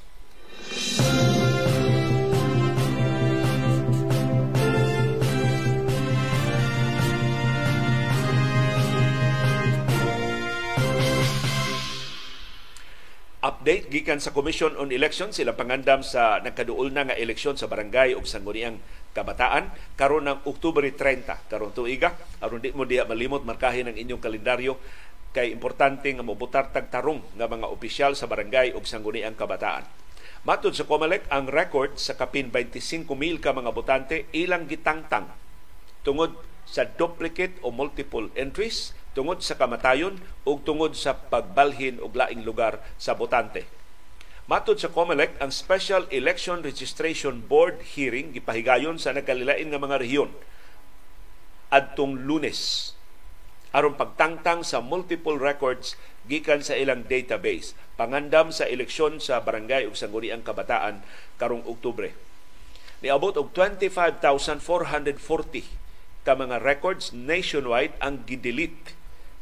Update 13.45 13.93
gikan 13.93 14.17
sa 14.17 14.33
Commission 14.33 14.73
on 14.73 14.89
Elections 14.89 15.37
sila 15.37 15.53
pangandam 15.53 16.01
sa 16.01 16.41
nagkaduol 16.41 16.89
na 16.89 17.05
nga 17.05 17.13
eleksyon 17.13 17.53
sa 17.53 17.69
barangay 17.69 18.17
ug 18.17 18.25
sangguniang 18.25 18.81
kabataan 19.13 19.69
karon 19.93 20.25
ng 20.25 20.49
Oktubre 20.49 20.89
30 20.89 21.45
karon 21.45 21.69
tuiga 21.69 22.17
aron 22.41 22.57
di 22.57 22.73
mo 22.73 22.89
diha 22.89 23.05
malimot 23.05 23.45
markahin 23.45 23.93
ang 23.93 23.95
inyong 24.01 24.17
kalendaryo. 24.17 24.81
Kay 25.29 25.53
importante 25.53 26.09
nga 26.09 26.25
mobutar 26.25 26.73
tag 26.73 26.89
tarong 26.89 27.21
nga 27.37 27.45
mga 27.45 27.69
opisyal 27.69 28.17
sa 28.17 28.25
barangay 28.25 28.73
ug 28.73 28.87
sangguniang 28.87 29.37
kabataan. 29.37 29.85
Matod 30.45 30.73
sa 30.77 30.85
COMELEC, 30.85 31.25
ang 31.29 31.49
record 31.49 31.97
sa 31.97 32.13
kapin 32.17 32.53
25,000 32.53 33.41
ka 33.41 33.49
mga 33.51 33.71
botante 33.73 34.29
ilang 34.33 34.65
gitangtang. 34.69 35.27
Tungod 36.05 36.37
sa 36.65 36.87
duplicate 36.87 37.61
o 37.61 37.69
multiple 37.69 38.31
entries 38.33 38.95
tungod 39.15 39.39
sa 39.39 39.55
kamatayon 39.55 40.19
ug 40.43 40.61
tungod 40.67 40.93
sa 40.93 41.15
pagbalhin 41.15 42.03
og 42.03 42.13
laing 42.13 42.43
lugar 42.43 42.83
sa 42.99 43.15
botante. 43.15 43.63
Matod 44.45 44.77
sa 44.77 44.93
COMELEC, 44.93 45.41
ang 45.41 45.49
Special 45.49 46.05
Election 46.13 46.61
Registration 46.61 47.41
Board 47.41 47.81
hearing 47.97 48.29
gipahigayon 48.29 49.01
sa 49.01 49.15
nagkalilain 49.15 49.73
nga 49.73 49.81
mga 49.81 49.97
rehiyon 50.03 50.29
adtong 51.73 52.29
Lunes 52.29 52.93
aron 53.75 53.99
pagtangtang 53.99 54.63
sa 54.63 54.79
multiple 54.79 55.35
records 55.35 55.99
gikan 56.29 56.63
sa 56.63 56.79
ilang 56.79 57.03
database 57.03 57.75
pangandam 57.99 58.53
sa 58.53 58.69
eleksyon 58.69 59.19
sa 59.19 59.43
barangay 59.43 59.83
ug 59.83 59.97
sangguniang 59.97 60.45
kabataan 60.45 61.03
karong 61.35 61.65
Oktubre. 61.67 62.15
Niabot 63.03 63.35
og 63.35 63.51
25,440 63.51 65.19
ka 66.23 66.33
mga 66.33 66.63
records 66.63 67.11
nationwide 67.11 67.93
ang 67.99 68.23
gidelete 68.23 68.95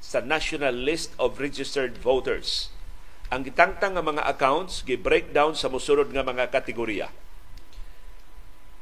sa 0.03 0.19
National 0.19 0.75
List 0.75 1.15
of 1.15 1.39
Registered 1.39 1.95
Voters. 1.95 2.67
Ang 3.31 3.47
gitangtang 3.47 3.95
nga 3.95 4.03
mga 4.03 4.27
accounts 4.27 4.83
gi-breakdown 4.83 5.55
sa 5.55 5.71
mosunod 5.71 6.11
nga 6.11 6.27
mga 6.27 6.51
kategorya. 6.51 7.07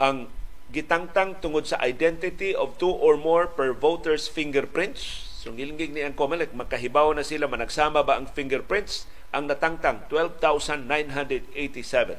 Ang 0.01 0.33
gitangtang 0.73 1.37
tungod 1.37 1.69
sa 1.69 1.77
identity 1.85 2.57
of 2.57 2.73
two 2.81 2.89
or 2.89 3.21
more 3.21 3.45
per 3.45 3.69
voter's 3.69 4.25
fingerprints. 4.25 5.29
So 5.45 5.53
ngilingig 5.53 5.93
ni 5.93 6.01
ang 6.01 6.17
COMELEC, 6.17 6.57
makahibaw 6.57 7.13
na 7.13 7.21
sila 7.21 7.45
managsama 7.45 8.01
ba 8.01 8.17
ang 8.17 8.25
fingerprints? 8.25 9.05
Ang 9.29 9.45
natangtang 9.45 10.09
12,987. 10.09 12.17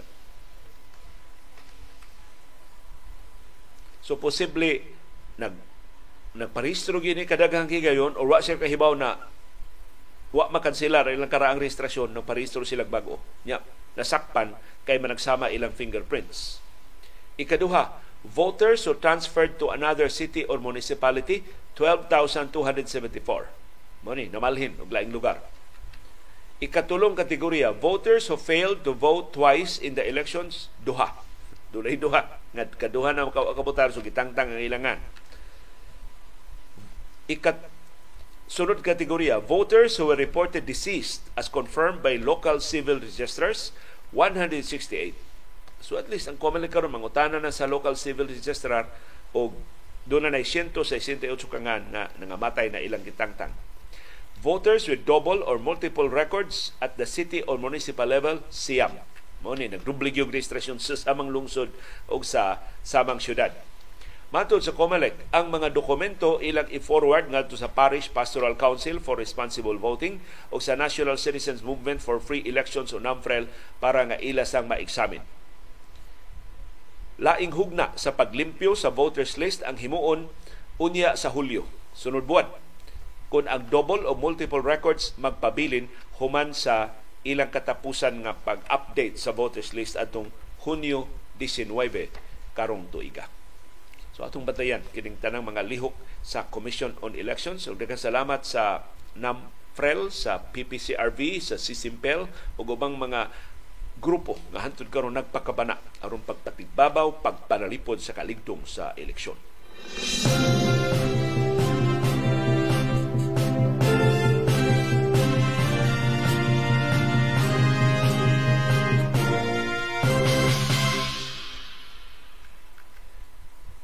So 4.06 4.14
posible 4.14 4.86
nag 5.42 5.71
nagparehistro 6.32 6.96
gini 7.00 7.28
kadaghang 7.28 7.68
higayon 7.68 8.16
or 8.16 8.24
wa 8.24 8.40
siya 8.40 8.56
kahibaw 8.56 8.96
na 8.96 9.20
wa 10.32 10.48
makanselar 10.48 11.12
ilang 11.12 11.28
karaang 11.28 11.60
rehistrasyon 11.60 12.16
no 12.16 12.24
parehistro 12.24 12.64
sila 12.64 12.88
bago. 12.88 13.20
Nya 13.44 13.60
nasakpan 14.00 14.56
kay 14.88 14.96
managsama 14.96 15.52
ilang 15.52 15.76
fingerprints. 15.76 16.64
Ikaduha 17.36 18.00
voters 18.24 18.88
who 18.88 18.96
transferred 18.96 19.60
to 19.60 19.68
another 19.68 20.08
city 20.08 20.48
or 20.48 20.56
municipality 20.56 21.44
12,274 21.76 22.48
mo 24.02 24.12
ni 24.16 24.32
namalhin 24.32 24.72
og 24.80 24.88
laing 24.88 25.12
lugar. 25.12 25.36
Ikatulong 26.62 27.18
kategorya 27.18 27.74
voters 27.76 28.30
who 28.32 28.38
failed 28.40 28.86
to 28.86 28.96
vote 28.96 29.36
twice 29.36 29.76
in 29.76 29.98
the 29.98 30.04
elections 30.06 30.72
duha. 30.80 31.12
Dunay 31.74 32.00
duha. 32.00 32.40
Nga 32.56 32.88
kaduha 32.88 33.12
na 33.12 33.28
kabotar 33.28 33.92
so 33.92 34.00
gitangtang 34.00 34.56
ang 34.56 34.62
ilangan 34.62 34.96
Ikat 37.30 37.58
sunod 38.50 38.82
kategorya, 38.82 39.38
voters 39.38 39.96
who 39.96 40.10
were 40.10 40.18
reported 40.18 40.66
deceased 40.66 41.22
as 41.38 41.48
confirmed 41.48 42.02
by 42.02 42.18
local 42.18 42.58
civil 42.58 42.98
registers, 42.98 43.70
168. 44.10 45.14
So 45.82 45.98
at 45.98 46.06
least 46.06 46.30
ang 46.30 46.38
common 46.38 46.66
karon 46.70 46.94
mangutana 46.94 47.42
na 47.42 47.50
sa 47.50 47.66
local 47.66 47.98
civil 47.98 48.30
registrar 48.30 48.86
o 49.34 49.50
doon 50.06 50.30
na 50.30 50.38
168 50.38 51.22
kangan 51.46 51.82
na 51.90 52.10
nangamatay 52.18 52.70
na 52.70 52.82
ilang 52.82 53.02
kitangtang. 53.06 53.54
Voters 54.42 54.90
with 54.90 55.06
double 55.06 55.38
or 55.46 55.62
multiple 55.62 56.10
records 56.10 56.74
at 56.82 56.98
the 56.98 57.06
city 57.06 57.46
or 57.46 57.54
municipal 57.54 58.06
level, 58.06 58.42
siyam. 58.50 58.98
Mo 59.42 59.54
ni 59.54 59.70
nagdublig 59.70 60.18
yung 60.18 60.34
registrasyon 60.34 60.82
sa 60.82 60.98
samang 60.98 61.30
lungsod 61.30 61.70
o 62.10 62.18
sa 62.26 62.58
samang 62.82 63.22
syudad. 63.22 63.54
Matod 64.32 64.64
sa 64.64 64.72
COMELEC, 64.72 65.28
ang 65.28 65.52
mga 65.52 65.76
dokumento 65.76 66.40
ilang 66.40 66.64
i-forward 66.72 67.28
ngadto 67.28 67.52
sa 67.52 67.68
Parish 67.68 68.08
Pastoral 68.08 68.56
Council 68.56 68.96
for 68.96 69.20
Responsible 69.20 69.76
Voting 69.76 70.24
o 70.48 70.56
sa 70.56 70.72
National 70.72 71.20
Citizens 71.20 71.60
Movement 71.60 72.00
for 72.00 72.16
Free 72.16 72.40
Elections 72.48 72.96
o 72.96 72.98
NAMFREL 72.98 73.52
para 73.76 74.00
nga 74.08 74.16
ila 74.16 74.48
sang 74.48 74.72
ma-examine. 74.72 75.20
Laing 77.20 77.52
hugna 77.52 77.92
sa 77.92 78.16
paglimpyo 78.16 78.72
sa 78.72 78.88
voters 78.88 79.36
list 79.36 79.60
ang 79.68 79.76
himuon 79.76 80.32
unya 80.80 81.12
sa 81.12 81.28
Hulyo, 81.28 81.68
sunod 81.92 82.24
buwan, 82.24 82.48
kung 83.28 83.44
ang 83.44 83.68
double 83.68 84.08
o 84.08 84.16
multiple 84.16 84.64
records 84.64 85.12
magpabilin 85.20 85.92
human 86.16 86.56
sa 86.56 86.96
ilang 87.20 87.52
katapusan 87.52 88.24
nga 88.24 88.32
pag-update 88.32 89.20
sa 89.20 89.36
voters 89.36 89.76
list 89.76 89.92
atong 89.92 90.32
Hunyo 90.64 91.04
19 91.36 91.68
karong 92.56 92.88
tuiga. 92.88 93.28
So 94.12 94.28
atong 94.28 94.44
batayan 94.44 94.84
kining 94.92 95.16
tanang 95.16 95.48
mga 95.48 95.64
lihok 95.64 95.96
sa 96.20 96.44
Commission 96.52 96.92
on 97.00 97.16
Elections. 97.16 97.64
So 97.64 97.72
daghang 97.72 98.00
salamat 98.00 98.44
sa 98.44 98.84
NAMFREL, 99.16 100.12
sa 100.12 100.40
PPCRV, 100.52 101.40
sa 101.40 101.56
CISIMPEL 101.56 102.28
ug 102.60 102.66
ubang 102.68 102.96
mga 102.96 103.32
grupo 104.02 104.36
nga 104.52 104.68
hantud 104.68 104.88
karon 104.92 105.16
nagpakabana 105.16 105.80
aron 106.04 106.20
pagpatigbabaw, 106.26 107.24
pagpanalipod 107.24 108.02
sa 108.02 108.12
kaligtong 108.12 108.66
sa 108.68 108.92
eleksyon. 108.98 109.38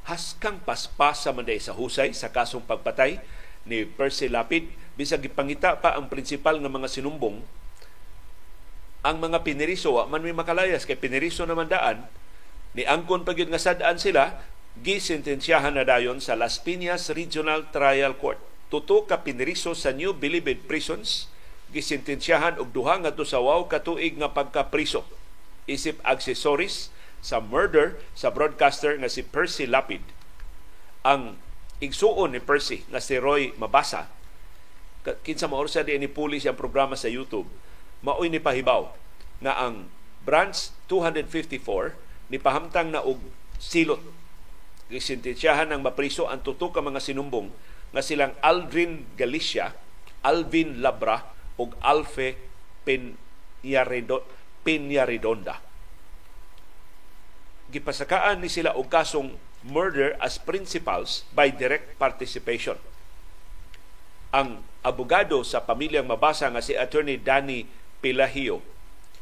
Haskang 0.08 0.56
paspasa 0.64 1.30
man 1.36 1.44
sa 1.60 1.76
husay 1.76 2.16
sa 2.16 2.32
kasong 2.32 2.64
pagpatay 2.64 3.20
ni 3.68 3.84
Percy 3.84 4.32
Lapid. 4.32 4.72
Bisag 4.96 5.22
gipangita 5.22 5.78
pa 5.78 5.94
ang 5.94 6.08
prinsipal 6.08 6.58
nga 6.58 6.72
mga 6.72 6.88
sinumbong 6.88 7.44
ang 9.06 9.22
mga 9.22 9.46
piniriso 9.46 9.94
wa 9.94 10.10
man 10.10 10.26
may 10.26 10.34
makalayas 10.34 10.82
kay 10.82 10.98
piniriso 10.98 11.46
naman 11.46 11.70
daan 11.70 12.02
ni 12.74 12.82
angkon 12.82 13.22
pagyud 13.22 13.46
nga 13.46 13.62
sadaan 13.62 13.96
sila 13.96 14.42
gisentensyahan 14.82 15.74
na 15.74 15.86
dayon 15.86 16.18
sa 16.18 16.34
Las 16.34 16.58
Piñas 16.62 17.10
Regional 17.10 17.70
Trial 17.70 18.14
Court. 18.18 18.38
Tuto 18.68 19.06
ka 19.08 19.22
piniriso 19.24 19.72
sa 19.72 19.94
New 19.94 20.12
Bilibid 20.14 20.66
Prisons 20.66 21.30
gisentensyahan 21.70 22.58
og 22.58 22.74
duha 22.74 22.98
ngadto 23.00 23.22
sa 23.22 23.40
wow 23.40 23.64
ka 23.70 23.80
tuig 23.80 24.18
nga 24.18 24.34
pagkapriso. 24.34 25.06
Isip 25.70 26.00
accessories 26.04 26.90
sa 27.24 27.42
murder 27.42 27.98
sa 28.14 28.31
broadcaster 28.31 28.94
nga 28.98 29.11
si 29.11 29.26
Percy 29.26 29.66
Lapid. 29.66 30.02
Ang 31.02 31.38
igsuon 31.78 32.35
ni 32.35 32.40
Percy 32.42 32.85
nga 32.90 32.98
si 33.02 33.18
Roy 33.18 33.54
Mabasa 33.57 34.11
kinsa 35.24 35.48
maor 35.48 35.72
sa 35.72 35.87
ni 35.87 36.11
puli 36.11 36.37
siyang 36.37 36.59
programa 36.59 36.92
sa 36.98 37.09
YouTube 37.09 37.48
maoy 38.04 38.28
ni 38.28 38.42
pahibaw 38.42 38.92
nga 39.40 39.57
ang 39.57 39.88
branch 40.26 40.74
254 40.90 42.28
ni 42.28 42.37
pahamtang 42.37 42.92
na 42.92 43.00
og 43.00 43.22
silot 43.57 44.02
gisintensyahan 44.92 45.72
ng 45.72 45.81
mapriso 45.85 46.28
ang 46.28 46.44
tuto 46.44 46.68
ka 46.72 46.85
mga 46.85 47.00
sinumbong 47.00 47.48
nga 47.88 48.04
silang 48.04 48.37
Aldrin 48.44 49.16
Galicia, 49.16 49.72
Alvin 50.20 50.85
Labra 50.85 51.24
ug 51.57 51.72
Alfe 51.81 52.37
Peñaredonda. 54.64 55.57
Gipasakaan 57.68 58.40
ni 58.40 58.48
sila 58.48 58.72
og 58.72 58.88
kasong 58.88 59.37
murder 59.61 60.16
as 60.24 60.40
principals 60.40 61.28
by 61.37 61.52
direct 61.52 62.00
participation. 62.00 62.81
Ang 64.33 64.64
abogado 64.81 65.44
sa 65.44 65.64
pamilyang 65.64 66.09
mabasa 66.09 66.48
nga 66.48 66.64
si 66.64 66.72
Attorney 66.72 67.20
Danny 67.20 67.68
Pilahio 68.00 68.64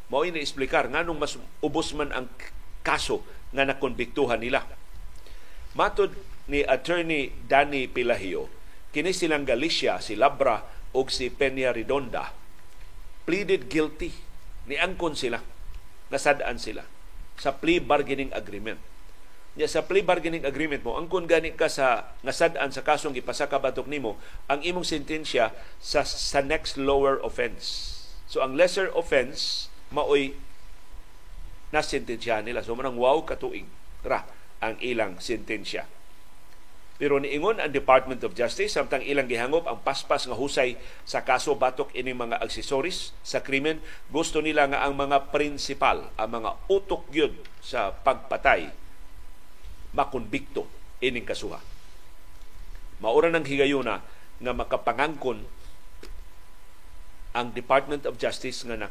mao 0.07 0.23
ini 0.23 0.39
explicar 0.39 0.87
nganong 0.87 1.19
mas 1.19 1.35
ubos 1.59 1.91
man 1.99 2.15
ang 2.15 2.31
kaso 2.87 3.27
nga 3.51 3.67
nakonbiktuhan 3.67 4.39
nila. 4.39 4.63
Matod 5.75 6.15
ni 6.47 6.63
Attorney 6.63 7.35
Danny 7.51 7.91
Pilahio, 7.91 8.47
kini 8.95 9.11
silang 9.11 9.43
Galicia, 9.43 9.99
si 9.99 10.15
Labra 10.15 10.63
o 10.95 11.03
si 11.11 11.27
Peña 11.35 11.75
Redonda 11.75 12.31
pleaded 13.27 13.67
guilty. 13.67 14.15
ni 14.71 14.79
Niangkon 14.79 15.19
sila. 15.19 15.43
Nasadaan 16.07 16.63
sila 16.63 16.96
sa 17.37 17.57
plea 17.57 17.81
bargaining 17.81 18.33
agreement. 18.33 18.81
Ya 19.57 19.65
sa 19.65 19.85
plea 19.89 20.05
bargaining 20.05 20.45
agreement 20.45 20.85
mo, 20.85 21.01
angkon 21.01 21.25
gani 21.25 21.57
ka 21.57 21.73
sa 21.73 22.13
nasadaan 22.21 22.69
sa 22.77 22.85
kasong 22.85 23.17
ipasaka 23.17 23.57
batok 23.57 23.89
nimo, 23.89 24.21
ang 24.53 24.61
imong 24.61 24.85
sentensya 24.85 25.53
sa 25.81 26.05
sa 26.05 26.45
next 26.45 26.77
lower 26.77 27.17
offense. 27.25 27.97
So 28.29 28.45
ang 28.45 28.53
lesser 28.53 28.93
offense 28.93 29.73
maoy 29.89 30.37
na 31.73 31.81
sentensya 31.81 32.45
nila. 32.45 32.61
So 32.61 32.77
manang 32.77 33.01
wow 33.01 33.25
katuig 33.25 33.65
ra 34.05 34.29
ang 34.61 34.77
ilang 34.85 35.17
sentensya. 35.25 35.89
Pero 36.97 37.21
niingon 37.21 37.61
ang 37.61 37.69
Department 37.69 38.25
of 38.25 38.33
Justice 38.33 38.73
samtang 38.73 39.05
ilang 39.05 39.29
gihangop 39.29 39.69
ang 39.69 39.85
paspas 39.85 40.25
nga 40.25 40.33
husay 40.33 40.81
sa 41.05 41.21
kaso 41.21 41.53
batok 41.53 41.93
ini 41.93 42.17
mga 42.17 42.41
aksesoris 42.41 43.13
sa 43.21 43.45
krimen, 43.45 43.85
gusto 44.09 44.41
nila 44.41 44.65
nga 44.65 44.81
ang 44.81 44.97
mga 44.97 45.29
principal, 45.29 46.09
ang 46.17 46.31
mga 46.41 46.51
utok 46.73 47.05
gyud 47.13 47.37
sa 47.61 47.93
pagpatay 47.93 48.73
makonbikto 49.93 50.65
ining 51.05 51.29
kasuha. 51.29 51.61
Maura 53.01 53.29
ng 53.29 53.45
higayuna 53.45 54.01
nga 54.41 54.53
makapangangkon 54.57 55.45
ang 57.37 57.53
Department 57.53 58.09
of 58.09 58.17
Justice 58.17 58.65
nga 58.65 58.89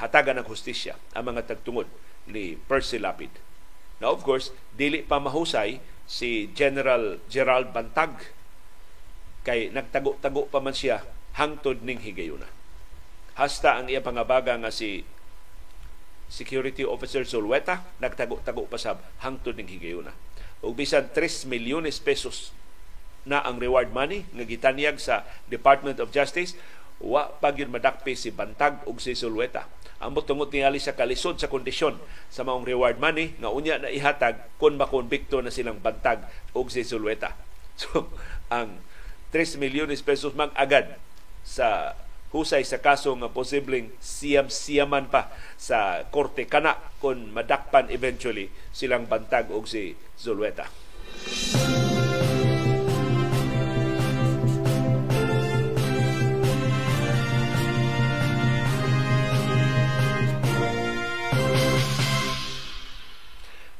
hatagan 0.00 0.40
ng 0.40 0.48
hustisya 0.48 0.96
ang 1.12 1.28
mga 1.28 1.52
tagtungod 1.52 1.84
ni 2.24 2.56
Percy 2.56 2.96
Lapid. 2.96 3.28
Now 4.00 4.16
of 4.16 4.24
course, 4.24 4.48
dili 4.72 5.04
pa 5.04 5.20
mahusay 5.20 5.80
si 6.04 6.52
General 6.52 7.18
Gerald 7.32 7.72
Bantag 7.72 8.20
kay 9.44 9.68
nagtago-tago 9.72 10.48
pa 10.48 10.60
man 10.60 10.72
siya 10.72 11.04
hangtod 11.36 11.84
ning 11.84 12.00
higayuna. 12.00 12.48
Hasta 13.34 13.76
ang 13.76 13.90
iya 13.90 14.00
pangabaga 14.00 14.54
nga 14.56 14.70
si 14.70 15.02
Security 16.30 16.86
Officer 16.86 17.26
Zulweta 17.28 17.84
nagtago-tago 18.00 18.64
pa 18.70 18.80
sa 18.80 18.96
hangtod 19.20 19.58
ning 19.58 19.68
higayuna. 19.68 20.16
Ug 20.64 20.72
bisan 20.78 21.12
3 21.12 21.44
milyones 21.44 22.00
pesos 22.00 22.56
na 23.24 23.40
ang 23.40 23.60
reward 23.60 23.92
money 23.92 24.28
nga 24.32 24.44
gitanyag 24.44 25.00
sa 25.00 25.24
Department 25.48 26.00
of 26.00 26.12
Justice 26.12 26.56
wa 27.02 27.26
pagyud 27.40 27.72
madakpi 27.72 28.14
si 28.14 28.30
Bantag 28.30 28.86
ug 28.86 29.02
si 29.02 29.16
Zulweta 29.16 29.66
ambot 30.04 30.28
tungod 30.28 30.52
tingali 30.52 30.76
sa 30.76 30.92
kalisod 30.92 31.40
sa 31.40 31.48
kondisyon 31.48 31.96
sa 32.28 32.44
maong 32.44 32.68
reward 32.68 33.00
money 33.00 33.32
nga 33.40 33.48
unya 33.48 33.80
na 33.80 33.88
ihatag 33.88 34.36
kung 34.60 34.76
makonbikto 34.76 35.40
na 35.40 35.48
silang 35.48 35.80
bantag 35.80 36.20
og 36.52 36.68
si 36.68 36.84
Sulweta. 36.84 37.32
So, 37.74 38.06
ang 38.54 38.78
3 39.34 39.58
milyones 39.58 39.98
pesos 39.98 40.30
mag 40.38 40.54
agad 40.54 40.94
sa 41.42 41.98
husay 42.30 42.62
sa 42.62 42.78
kaso 42.78 43.10
nga 43.18 43.34
posibleng 43.34 43.90
siyam-siyaman 43.98 45.10
pa 45.10 45.34
sa 45.58 46.06
korte 46.14 46.46
kana 46.46 46.78
kung 47.02 47.34
madakpan 47.34 47.90
eventually 47.90 48.46
silang 48.70 49.10
bantag 49.10 49.50
og 49.50 49.66
si 49.66 49.98
Zulweta. 50.14 50.70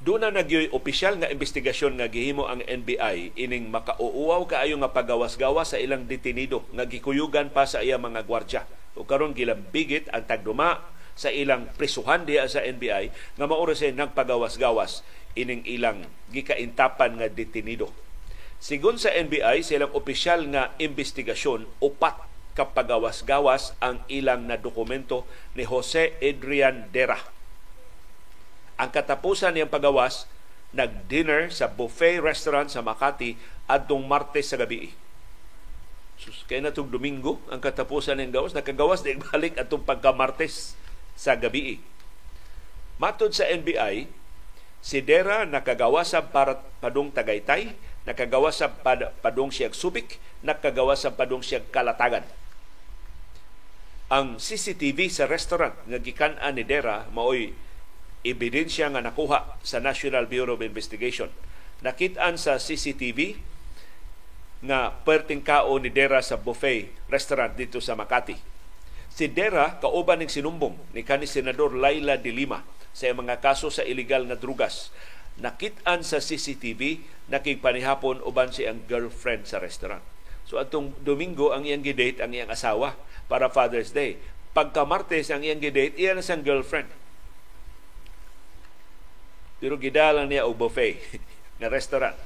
Doon 0.05 0.21
na 0.21 0.29
nagyoy 0.29 0.69
opisyal 0.69 1.17
nga 1.17 1.33
investigasyon 1.33 1.97
nga 1.97 2.13
gihimo 2.13 2.45
ang 2.45 2.61
NBI 2.61 3.33
ining 3.41 3.73
makauuaw 3.73 4.45
kaayo 4.45 4.77
nga 4.77 4.93
pagawas-gawas 4.93 5.73
sa 5.73 5.81
ilang 5.81 6.05
detenido 6.05 6.61
nga 6.77 6.85
gikuyugan 6.85 7.49
pa 7.49 7.65
sa 7.65 7.81
iya 7.81 7.97
mga 7.97 8.29
gwardya. 8.29 8.69
O 9.01 9.09
karon 9.09 9.33
gilambigit 9.33 10.05
ang 10.13 10.29
tagduma 10.29 10.85
sa 11.17 11.33
ilang 11.33 11.73
prisuhan 11.81 12.29
diya 12.29 12.45
sa 12.45 12.61
NBI 12.61 13.17
nga 13.41 13.49
mauro 13.49 13.73
sa 13.73 13.89
nagpagawas-gawas 13.89 15.01
ining 15.41 15.65
ilang 15.65 16.05
gikaintapan 16.37 17.25
nga 17.25 17.33
detenido. 17.33 17.89
Sigun 18.61 19.01
sa 19.01 19.09
NBI, 19.09 19.65
sa 19.65 19.81
ilang 19.81 19.97
opisyal 19.97 20.45
nga 20.53 20.77
investigasyon, 20.85 21.65
upat 21.81 22.21
kapagawas-gawas 22.53 23.73
ang 23.81 24.05
ilang 24.13 24.53
na 24.53 24.61
dokumento 24.61 25.25
ni 25.57 25.65
Jose 25.65 26.13
Adrian 26.21 26.93
Dera 26.93 27.33
ang 28.75 28.91
katapusan 28.91 29.55
niyang 29.55 29.71
pagawas, 29.71 30.27
nag-dinner 30.75 31.55
sa 31.55 31.71
buffet 31.71 32.19
restaurant 32.19 32.67
sa 32.67 32.83
Makati 32.83 33.39
adtong 33.71 34.03
Martes 34.03 34.51
sa 34.51 34.59
gabi. 34.59 34.91
Sus, 36.19 36.47
kay 36.47 36.63
na 36.63 36.71
itong 36.71 36.91
Domingo, 36.91 37.43
ang 37.51 37.59
katapusan 37.59 38.19
ng 38.23 38.35
gawas, 38.35 38.55
nakagawas 38.55 39.03
na 39.03 39.19
balik 39.19 39.55
atong 39.59 39.83
pagka-Martes 39.83 40.79
sa 41.19 41.35
gabi. 41.35 41.83
Matod 42.99 43.35
sa 43.35 43.47
NBI, 43.51 44.07
si 44.79 44.99
Dera 45.03 45.43
nakagawa 45.43 46.07
sa 46.07 46.23
para 46.31 46.63
padong 46.79 47.11
Tagaytay, 47.11 47.75
nakagawa 48.07 48.55
sa 48.55 48.71
pad, 48.71 49.11
padong 49.23 49.51
siyag 49.51 49.75
Subic, 49.75 50.23
nakagawa 50.45 50.95
sa 50.95 51.11
padong 51.15 51.43
siyag 51.43 51.67
Kalatagan. 51.75 52.23
Ang 54.13 54.39
CCTV 54.39 55.11
sa 55.11 55.27
restaurant 55.27 55.75
nga 55.89 55.99
gikan-an 55.99 56.55
ni 56.55 56.63
Dera 56.63 57.09
maoy 57.11 57.57
ebidensya 58.25 58.89
nga 58.89 59.05
nakuha 59.05 59.61
sa 59.61 59.79
National 59.79 60.25
Bureau 60.25 60.57
of 60.57 60.65
Investigation. 60.65 61.29
Nakitaan 61.85 62.41
sa 62.41 62.57
CCTV 62.57 63.37
nga 64.65 64.97
perting 65.05 65.45
kao 65.45 65.77
ni 65.77 65.93
Dera 65.93 66.25
sa 66.25 66.41
buffet 66.41 66.89
restaurant 67.13 67.53
dito 67.53 67.85
sa 67.85 67.93
Makati. 67.93 68.41
Si 69.13 69.29
Dera 69.29 69.77
kauban 69.77 70.25
ning 70.25 70.33
sinumbong 70.33 70.75
ni 70.97 71.05
kani 71.05 71.29
senador 71.29 71.77
Laila 71.77 72.17
de 72.17 72.33
Lima 72.33 72.65
sa 72.97 73.13
mga 73.13 73.45
kaso 73.45 73.69
sa 73.69 73.85
illegal 73.85 74.25
nga 74.25 74.41
drugas. 74.41 74.89
Nakitaan 75.37 76.01
sa 76.01 76.25
CCTV 76.25 77.05
nakigpanihapon 77.29 78.25
uban 78.25 78.49
si 78.49 78.65
ang 78.65 78.81
girlfriend 78.89 79.45
sa 79.45 79.61
restaurant. 79.61 80.03
So 80.49 80.57
atong 80.57 80.97
Domingo 81.05 81.53
ang 81.53 81.69
iyang 81.69 81.85
gidate 81.85 82.25
ang 82.25 82.33
iyang 82.33 82.49
asawa 82.49 82.97
para 83.29 83.53
Father's 83.53 83.93
Day. 83.93 84.17
Pagka 84.57 84.89
Martes 84.89 85.29
ang 85.29 85.45
iyang 85.45 85.61
gidate, 85.61 85.99
iyan 86.01 86.25
siyang 86.25 86.41
girlfriend 86.41 86.89
pero 89.63 89.79
gidalan 89.79 90.27
niya 90.27 90.47
og 90.47 90.59
buffet 90.59 90.99
nga 91.59 91.69
restaurant. 91.71 92.17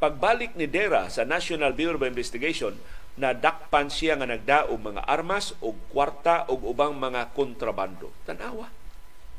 Pagbalik 0.00 0.56
ni 0.56 0.64
Dera 0.64 1.12
sa 1.12 1.28
National 1.28 1.76
Bureau 1.76 2.00
of 2.00 2.08
Investigation, 2.08 2.72
nadakpan 3.20 3.92
siya 3.92 4.16
nga 4.16 4.24
nagdaog 4.24 4.80
mga 4.80 5.04
armas 5.04 5.52
o 5.60 5.76
kwarta 5.92 6.48
o 6.48 6.56
ubang 6.56 6.96
mga 6.96 7.36
kontrabando. 7.36 8.08
Tanawa. 8.24 8.72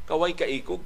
Kaway 0.05 0.38
kaikog. 0.38 0.86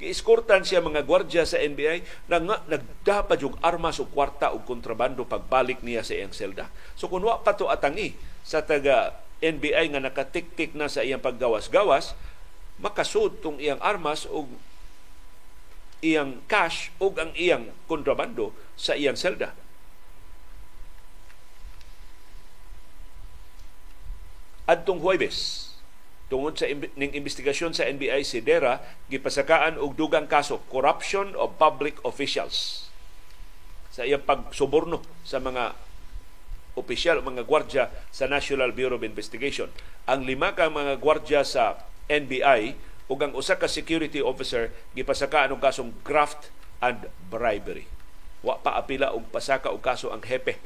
Giiskortan 0.00 0.64
siya 0.64 0.82
mga 0.82 1.06
gwardya 1.06 1.46
sa 1.46 1.60
NBI 1.60 2.26
na 2.26 2.42
nga 2.42 2.56
nagdapad 2.66 3.38
yung 3.38 3.54
armas 3.62 4.00
o 4.02 4.08
kwarta 4.08 4.50
o 4.50 4.64
kontrabando 4.64 5.28
pagbalik 5.28 5.84
niya 5.84 6.02
sa 6.02 6.16
iyang 6.16 6.34
selda. 6.34 6.72
So 6.98 7.06
kung 7.06 7.22
wa 7.22 7.38
pa 7.38 7.54
to 7.54 7.68
atangi 7.68 8.16
sa 8.42 8.64
taga 8.64 9.14
NBI 9.38 9.94
nga 9.94 10.02
nakatik-tik 10.02 10.74
na 10.74 10.90
sa 10.90 11.06
iyang 11.06 11.22
paggawas-gawas, 11.22 12.16
makasud 12.82 13.38
tong 13.38 13.62
iyang 13.62 13.78
armas 13.78 14.26
o 14.26 14.50
iyang 16.02 16.42
cash 16.50 16.90
o 16.98 17.14
ang 17.14 17.30
iyang 17.38 17.70
kontrabando 17.86 18.50
sa 18.74 18.98
iyang 18.98 19.14
selda. 19.14 19.54
Adtong 24.66 24.98
Huwebes, 24.98 25.70
tungod 26.26 26.58
sa 26.58 26.66
ning 26.66 27.12
investigasyon 27.14 27.76
sa 27.76 27.86
NBI 27.86 28.26
si 28.26 28.42
Dera 28.42 28.82
gipasakaan 29.12 29.78
og 29.78 29.94
dugang 29.94 30.26
kaso 30.26 30.64
corruption 30.66 31.38
of 31.38 31.54
public 31.60 32.02
officials 32.02 32.88
sa 33.92 34.02
iyang 34.08 34.24
pagsuborno 34.24 35.04
sa 35.22 35.38
mga 35.38 35.76
opisyal 36.72 37.20
mga 37.20 37.44
gwardya 37.44 37.92
sa 38.08 38.24
National 38.24 38.72
Bureau 38.72 38.96
of 38.96 39.04
Investigation. 39.04 39.68
Ang 40.08 40.24
lima 40.24 40.56
ka 40.56 40.72
mga 40.72 40.96
gwardya 40.98 41.44
sa 41.44 41.91
NBI 42.10 42.74
ug 43.10 43.18
ang 43.20 43.32
usa 43.36 43.58
ka 43.60 43.68
security 43.68 44.22
officer 44.22 44.72
gipasaka 44.96 45.46
anong 45.46 45.60
kasong 45.60 45.92
graft 46.00 46.48
and 46.80 47.06
bribery. 47.28 47.86
Wa 48.42 48.58
pa 48.58 48.74
apila 48.78 49.14
og 49.14 49.30
pasaka 49.30 49.70
og 49.70 49.84
kaso 49.84 50.10
ang 50.10 50.24
hepe 50.26 50.58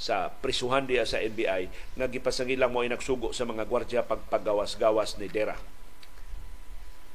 sa 0.00 0.34
prisuhan 0.42 0.88
diya 0.88 1.06
sa 1.06 1.22
NBI 1.22 1.94
nga 1.94 2.10
gipasangilang 2.10 2.74
mo 2.74 2.82
nagsugo 2.82 3.30
sa 3.30 3.46
mga 3.46 3.68
gwardya 3.70 4.02
pagpagawas-gawas 4.02 5.20
ni 5.22 5.30
Dera. 5.30 5.54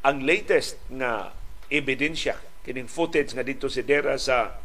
Ang 0.07 0.23
latest 0.23 0.79
nga 0.87 1.35
ebidensya 1.67 2.39
kining 2.63 2.87
footage 2.87 3.35
nga 3.35 3.43
dito 3.43 3.67
si 3.67 3.83
Dera 3.83 4.15
sa 4.15 4.55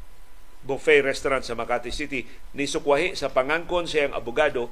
buffet 0.63 1.03
restaurant 1.03 1.43
sa 1.43 1.59
Makati 1.59 1.91
City 1.91 2.23
ni 2.55 2.71
sukwahi 2.71 3.19
sa 3.19 3.31
pangangkon 3.35 3.91
siyang 3.91 4.15
abogado 4.15 4.71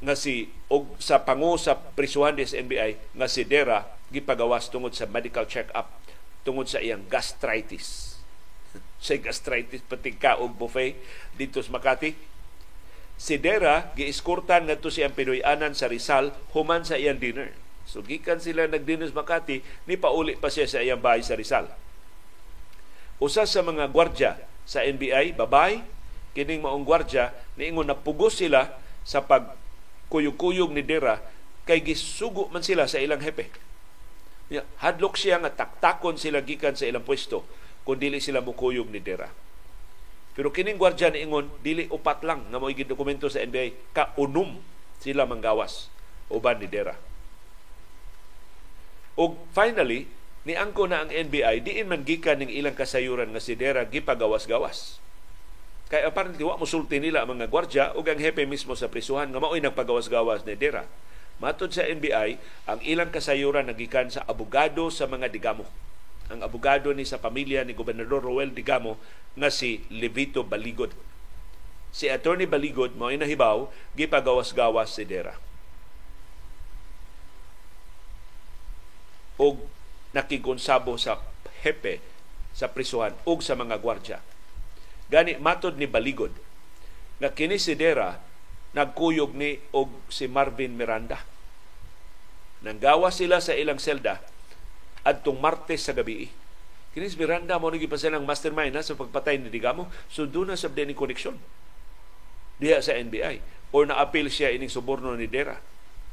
nga 0.00 0.14
si 0.14 0.48
og 0.68 0.98
sa 1.00 1.22
pangu 1.22 1.56
sa 1.56 1.76
prisuhan 1.76 2.36
sa 2.44 2.60
NBI 2.60 3.16
nga 3.16 3.28
si 3.28 3.42
Dera 3.44 3.84
gipagawas 4.08 4.68
tungod 4.72 4.96
sa 4.96 5.08
medical 5.08 5.44
check-up 5.44 5.92
tungod 6.42 6.68
sa 6.68 6.80
iyang 6.80 7.04
gastritis. 7.08 8.16
sa 8.98 9.14
gastritis 9.14 9.84
pati 9.84 10.16
ka 10.16 10.40
og 10.42 10.58
buffet 10.58 10.98
dito 11.38 11.62
sa 11.62 11.70
Makati. 11.74 12.16
Si 13.18 13.34
Dera 13.38 13.90
giiskurtan 13.98 14.70
ngadto 14.70 14.90
siyang 14.90 15.14
Pinoyanan 15.14 15.74
sa 15.74 15.90
Rizal 15.90 16.30
human 16.54 16.86
sa 16.86 16.94
iyang 16.94 17.18
dinner. 17.18 17.50
So 17.88 18.04
gikan 18.04 18.38
sila 18.38 18.70
nagdinos 18.70 19.14
Makati 19.14 19.64
ni 19.86 19.94
pauli 19.98 20.38
pa 20.38 20.50
siya 20.50 20.66
sa 20.70 20.82
iyang 20.82 21.02
bahay 21.02 21.22
sa 21.22 21.34
Rizal 21.34 21.66
usa 23.18 23.44
sa 23.44 23.60
mga 23.66 23.90
gwardya 23.90 24.38
sa 24.62 24.86
NBI, 24.86 25.34
babay, 25.34 25.82
kining 26.34 26.62
maong 26.62 26.86
gwardya, 26.86 27.34
niingon 27.58 27.90
napugos 27.90 28.38
sila 28.38 28.78
sa 29.02 29.26
pagkuyog-kuyog 30.08 30.72
ni 30.72 30.80
Dera 30.80 31.20
kay 31.68 31.84
gisugo 31.84 32.48
man 32.48 32.64
sila 32.64 32.88
sa 32.88 32.96
ilang 32.96 33.20
hepe. 33.20 33.52
Hadlok 34.80 35.20
siya 35.20 35.36
nga 35.44 35.52
taktakon 35.52 36.16
sila 36.16 36.40
gikan 36.40 36.72
sa 36.72 36.88
ilang 36.88 37.04
pwesto 37.04 37.44
kung 37.84 38.00
dili 38.00 38.16
sila 38.16 38.40
mukuyog 38.40 38.88
ni 38.88 39.04
Dera. 39.04 39.28
Pero 40.32 40.48
kining 40.48 40.80
gwardya 40.80 41.12
niingon 41.12 41.60
dili 41.60 41.84
upat 41.92 42.24
lang 42.24 42.48
nga 42.48 42.56
mo'y 42.56 42.72
dokumento 42.88 43.28
sa 43.28 43.44
NBI 43.44 43.92
kaunom 43.92 44.56
sila 44.96 45.28
manggawas 45.28 45.92
uban 46.32 46.56
ni 46.56 46.72
Dera. 46.72 46.96
Og 49.20 49.36
finally, 49.52 50.08
ni 50.48 50.56
angko 50.56 50.88
na 50.88 51.04
ang 51.04 51.12
NBI 51.12 51.60
diin 51.60 51.90
man 51.90 52.08
gikan 52.08 52.40
ning 52.40 52.48
ilang 52.48 52.72
kasayuran 52.72 53.28
nga 53.36 53.44
si 53.44 53.52
Dera 53.60 53.84
gipagawas-gawas. 53.84 55.04
Kay 55.88 56.04
apparently 56.04 56.44
wa 56.44 56.60
musulti 56.60 57.00
nila 57.00 57.24
ang 57.24 57.32
mga 57.32 57.48
gwardya 57.48 57.84
ug 57.96 58.04
ang 58.04 58.20
hepe 58.20 58.44
mismo 58.44 58.76
sa 58.76 58.92
prisuhan 58.92 59.32
nga 59.32 59.40
mao'y 59.40 59.64
nagpagawas-gawas 59.64 60.44
ni 60.44 60.52
Dera. 60.52 60.84
Matod 61.40 61.72
sa 61.72 61.86
NBI, 61.88 62.36
ang 62.68 62.82
ilang 62.84 63.08
kasayuran 63.08 63.72
nagikan 63.72 64.12
sa 64.12 64.20
abogado 64.28 64.92
sa 64.92 65.08
mga 65.08 65.32
digamo. 65.32 65.64
Ang 66.28 66.44
abogado 66.44 66.92
ni 66.92 67.08
sa 67.08 67.16
pamilya 67.16 67.64
ni 67.64 67.72
Gobernador 67.72 68.20
Roel 68.20 68.52
Digamo 68.52 69.00
nga 69.32 69.48
si 69.48 69.80
Levito 69.88 70.44
Baligod. 70.44 70.92
Si 71.88 72.04
Attorney 72.12 72.44
Baligod 72.44 72.92
mao 72.92 73.08
nahibaw 73.08 73.72
gipagawas-gawas 73.96 74.92
si 74.92 75.08
Dera. 75.08 75.40
Og 79.40 79.56
nakigonsabo 80.12 81.00
sa 81.00 81.16
hepe 81.64 82.04
sa 82.52 82.68
prisuhan 82.68 83.16
ug 83.24 83.40
sa 83.40 83.56
mga 83.56 83.80
gwardya. 83.80 84.20
Gani 85.08 85.40
matod 85.40 85.80
ni 85.80 85.88
Baligod 85.88 86.32
nga 87.18 87.32
kini 87.32 87.56
si 87.56 87.74
Dera 87.74 88.20
nagkuyog 88.76 89.32
ni 89.32 89.56
og 89.72 89.88
si 90.12 90.28
Marvin 90.28 90.76
Miranda. 90.76 91.24
Nanggawa 92.60 93.08
sila 93.08 93.40
sa 93.40 93.56
ilang 93.56 93.80
selda 93.80 94.20
adtong 95.02 95.40
Martes 95.40 95.88
sa 95.88 95.96
gabi. 95.96 96.28
Kini 96.92 97.08
si 97.08 97.16
Miranda 97.16 97.56
mo 97.56 97.72
nagi 97.72 97.88
pa 97.88 97.96
silang 97.96 98.28
mastermind 98.28 98.76
na 98.76 98.84
sa 98.84 98.98
pagpatay 98.98 99.40
ni 99.40 99.48
Digamo, 99.48 99.88
so 100.12 100.28
doon 100.28 100.52
na 100.52 100.60
sa 100.60 100.68
ni 100.68 100.92
koneksyon 100.92 101.40
diha 102.58 102.82
sa 102.82 102.98
NBI 102.98 103.38
or 103.70 103.86
na-appeal 103.86 104.26
siya 104.26 104.50
ining 104.50 104.70
suborno 104.70 105.14
ni 105.14 105.30
Dera. 105.30 105.56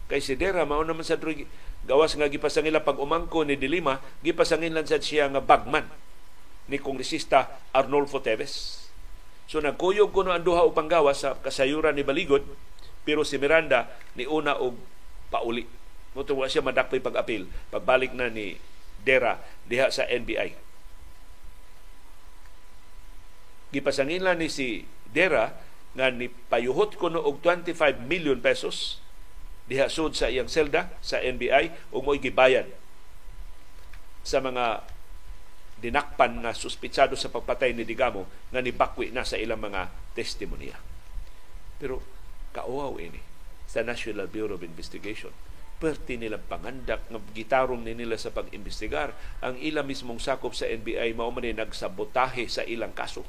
Kay 0.06 0.22
si 0.22 0.38
Dera 0.38 0.64
mao 0.64 0.86
naman 0.86 1.02
sa 1.02 1.18
gawas 1.86 2.14
nga 2.14 2.30
gipasangila 2.30 2.86
pag 2.86 3.02
umangko 3.02 3.46
ni 3.46 3.58
Dilima 3.58 4.02
gipasangilan 4.22 4.86
sad 4.86 5.02
siya 5.02 5.30
nga 5.30 5.42
bagman 5.42 5.86
ni 6.66 6.82
kongresista 6.82 7.62
Arnolfo 7.74 8.22
Teves 8.22 8.85
so 9.46 9.62
nagkuyog 9.62 10.10
kuno 10.10 10.34
ang 10.34 10.42
duha 10.42 10.66
upang 10.66 10.90
gawas 10.90 11.22
sa 11.22 11.38
kasayuran 11.38 11.94
ni 11.94 12.02
Baligod 12.02 12.46
pero 13.06 13.22
si 13.22 13.38
Miranda 13.38 13.86
ni 14.18 14.26
una 14.26 14.58
og 14.58 14.74
pauli. 15.30 15.70
Mo 16.18 16.26
wa 16.26 16.50
siya 16.50 16.66
madakpay 16.66 17.04
pag-apil. 17.04 17.46
Pagbalik 17.70 18.18
na 18.18 18.34
ni 18.34 18.58
Dera 19.06 19.38
diha 19.70 19.94
sa 19.94 20.10
NBI 20.10 20.66
gipasangilan 23.76 24.40
ni 24.40 24.48
si 24.48 24.88
Dera 25.12 25.52
nga 25.96 26.08
ni 26.08 26.32
payuhot 26.32 26.96
kuno 26.96 27.20
og 27.20 27.44
25 27.44 28.08
million 28.08 28.40
pesos 28.40 29.04
diha 29.68 29.92
sud 29.92 30.16
sa 30.16 30.32
iyang 30.32 30.48
selda 30.48 30.96
sa 31.04 31.20
NBI 31.20 31.92
ug 31.92 32.08
mo'y 32.08 32.24
gibayad 32.24 32.72
sa 34.24 34.40
mga 34.40 34.88
dinakpan 35.86 36.42
na 36.42 36.58
suspitsado 36.58 37.14
sa 37.14 37.30
pagpatay 37.30 37.78
ni 37.78 37.86
Digamo 37.86 38.26
nga 38.50 38.58
nibakwi 38.58 39.14
na 39.14 39.22
sa 39.22 39.38
ilang 39.38 39.62
mga 39.62 39.94
testimonya. 40.18 40.82
Pero 41.78 42.02
kauaw 42.50 42.98
ini 42.98 43.22
sa 43.70 43.86
National 43.86 44.26
Bureau 44.26 44.58
of 44.58 44.66
Investigation. 44.66 45.30
Perti 45.76 46.18
nilang 46.18 46.42
pangandak 46.48 47.06
nga 47.06 47.20
gitarong 47.36 47.86
ni 47.86 47.94
nila 47.94 48.18
sa 48.18 48.34
pag-imbestigar 48.34 49.14
ang 49.44 49.60
ilang 49.62 49.86
mismong 49.86 50.18
sakop 50.18 50.58
sa 50.58 50.66
NBI 50.66 51.14
mao 51.14 51.30
man 51.30 51.46
nagsabotahe 51.46 52.50
sa 52.50 52.66
ilang 52.66 52.96
kaso. 52.96 53.22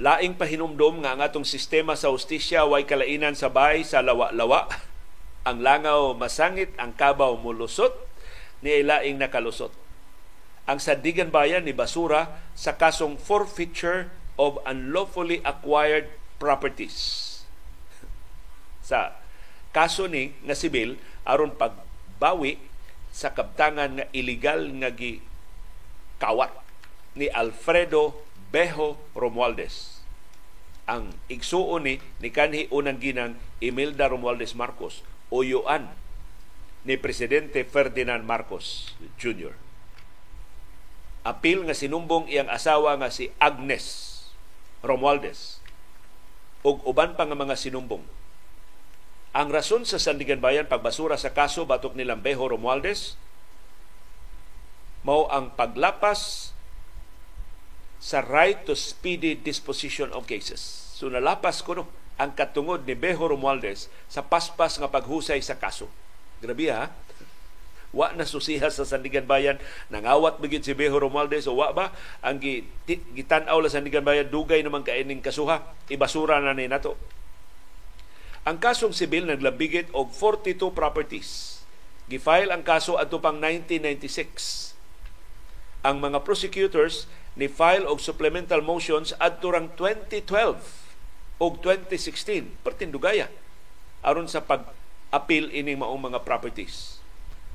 Laing 0.00 0.32
pahinumdom 0.32 1.04
nga 1.04 1.12
ang 1.12 1.20
atong 1.20 1.44
sistema 1.44 1.92
sa 1.92 2.08
ustisya 2.08 2.64
way 2.64 2.88
kalainan 2.88 3.36
sa 3.36 3.52
bay 3.52 3.84
sa 3.84 4.00
lawa-lawa. 4.00 4.64
Ang 5.44 5.60
langaw 5.60 6.16
masangit, 6.16 6.72
ang 6.80 6.96
kabaw 6.96 7.36
mulusot, 7.36 7.92
ni 8.64 8.80
laing 8.80 9.20
nakalusot. 9.20 9.72
Ang 10.64 10.80
sandigan 10.80 11.28
bayan 11.28 11.68
ni 11.68 11.76
basura 11.76 12.40
sa 12.56 12.80
kasong 12.80 13.20
forfeiture 13.20 14.08
of 14.40 14.56
unlawfully 14.64 15.44
acquired 15.44 16.08
properties. 16.40 17.28
Sa 18.80 19.12
kaso 19.76 20.08
ni 20.08 20.32
nga 20.48 20.56
sibil 20.56 20.96
aron 21.28 21.52
pagbawi 21.52 22.56
sa 23.12 23.36
kabtangan 23.36 24.00
nga 24.00 24.06
illegal 24.16 24.64
nga 24.80 24.88
gi 24.96 25.20
kawat 26.16 26.56
ni 27.18 27.28
Alfredo 27.28 28.29
Bejo 28.50 28.98
Romualdez. 29.14 30.02
Ang 30.90 31.14
igsuon 31.30 31.86
ni 31.86 31.94
ni 32.18 32.34
kanhi 32.34 32.66
unang 32.74 32.98
ginang 32.98 33.38
Imelda 33.62 34.10
Romualdez 34.10 34.58
Marcos 34.58 35.06
uyuan 35.30 35.94
ni 36.82 36.98
Presidente 36.98 37.62
Ferdinand 37.62 38.26
Marcos 38.26 38.98
Jr. 39.22 39.54
Apil 41.22 41.62
nga 41.62 41.78
sinumbong 41.78 42.26
iyang 42.26 42.50
asawa 42.50 42.98
nga 42.98 43.14
si 43.14 43.30
Agnes 43.38 44.18
Romualdez 44.82 45.62
ug 46.66 46.82
uban 46.84 47.14
pa 47.14 47.24
nga 47.24 47.38
mga 47.38 47.54
sinumbong. 47.56 48.02
Ang 49.30 49.48
rason 49.54 49.86
sa 49.86 50.02
Sandigan 50.02 50.42
Bayan 50.42 50.66
pagbasura 50.66 51.14
sa 51.14 51.30
kaso 51.30 51.62
batok 51.62 51.94
ni 51.94 52.02
Lambejo 52.02 52.50
Romualdez 52.50 53.14
mao 55.06 55.30
ang 55.30 55.54
paglapas 55.54 56.52
sa 58.00 58.24
right 58.24 58.64
to 58.64 58.72
speedy 58.72 59.36
disposition 59.36 60.08
of 60.16 60.24
cases. 60.24 60.58
So 60.96 61.12
nalapas 61.12 61.60
ko 61.60 61.84
no, 61.84 61.84
ang 62.16 62.32
katungod 62.32 62.88
ni 62.88 62.96
Bejo 62.96 63.28
Romualdez 63.28 63.92
sa 64.08 64.24
paspas 64.24 64.80
nga 64.80 64.88
paghusay 64.88 65.40
sa 65.44 65.60
kaso. 65.60 65.86
Grabe 66.40 66.72
ha? 66.72 66.88
Wa 67.92 68.16
na 68.16 68.24
susiha 68.24 68.70
sa 68.72 68.88
Sandigan 68.88 69.26
Bayan, 69.28 69.60
nangawat 69.92 70.40
bigit 70.40 70.64
si 70.64 70.72
Bejo 70.72 70.96
Romualdez 70.96 71.44
o 71.44 71.60
wa 71.60 71.76
ba 71.76 71.92
ang 72.24 72.40
gitanaw 72.88 73.60
la 73.60 73.68
Sandigan 73.68 74.04
Bayan 74.04 74.32
dugay 74.32 74.64
naman 74.64 74.80
kaining 74.80 75.20
kasuha, 75.20 75.60
ibasura 75.92 76.40
na 76.40 76.56
ni 76.56 76.68
nato. 76.68 76.96
Ang 78.48 78.56
kasong 78.56 78.96
sibil 78.96 79.28
naglabigit 79.28 79.92
og 79.92 80.16
42 80.16 80.72
properties. 80.72 81.60
Gifile 82.08 82.48
ang 82.50 82.64
kaso 82.64 82.96
adto 82.96 83.20
pang 83.20 83.36
1996. 83.36 84.79
Ang 85.80 86.04
mga 86.04 86.20
prosecutors 86.26 87.08
ni 87.40 87.48
file 87.48 87.88
og 87.88 88.04
supplemental 88.04 88.60
motions 88.60 89.16
adto 89.16 89.54
rang 89.54 89.72
2012 89.78 90.60
og 91.40 91.52
2016 91.64 92.52
pertindugaya 92.60 93.32
aron 94.04 94.28
sa 94.28 94.44
pag-appeal 94.44 95.48
ining 95.48 95.80
maong 95.80 96.12
mga 96.12 96.20
properties. 96.24 97.00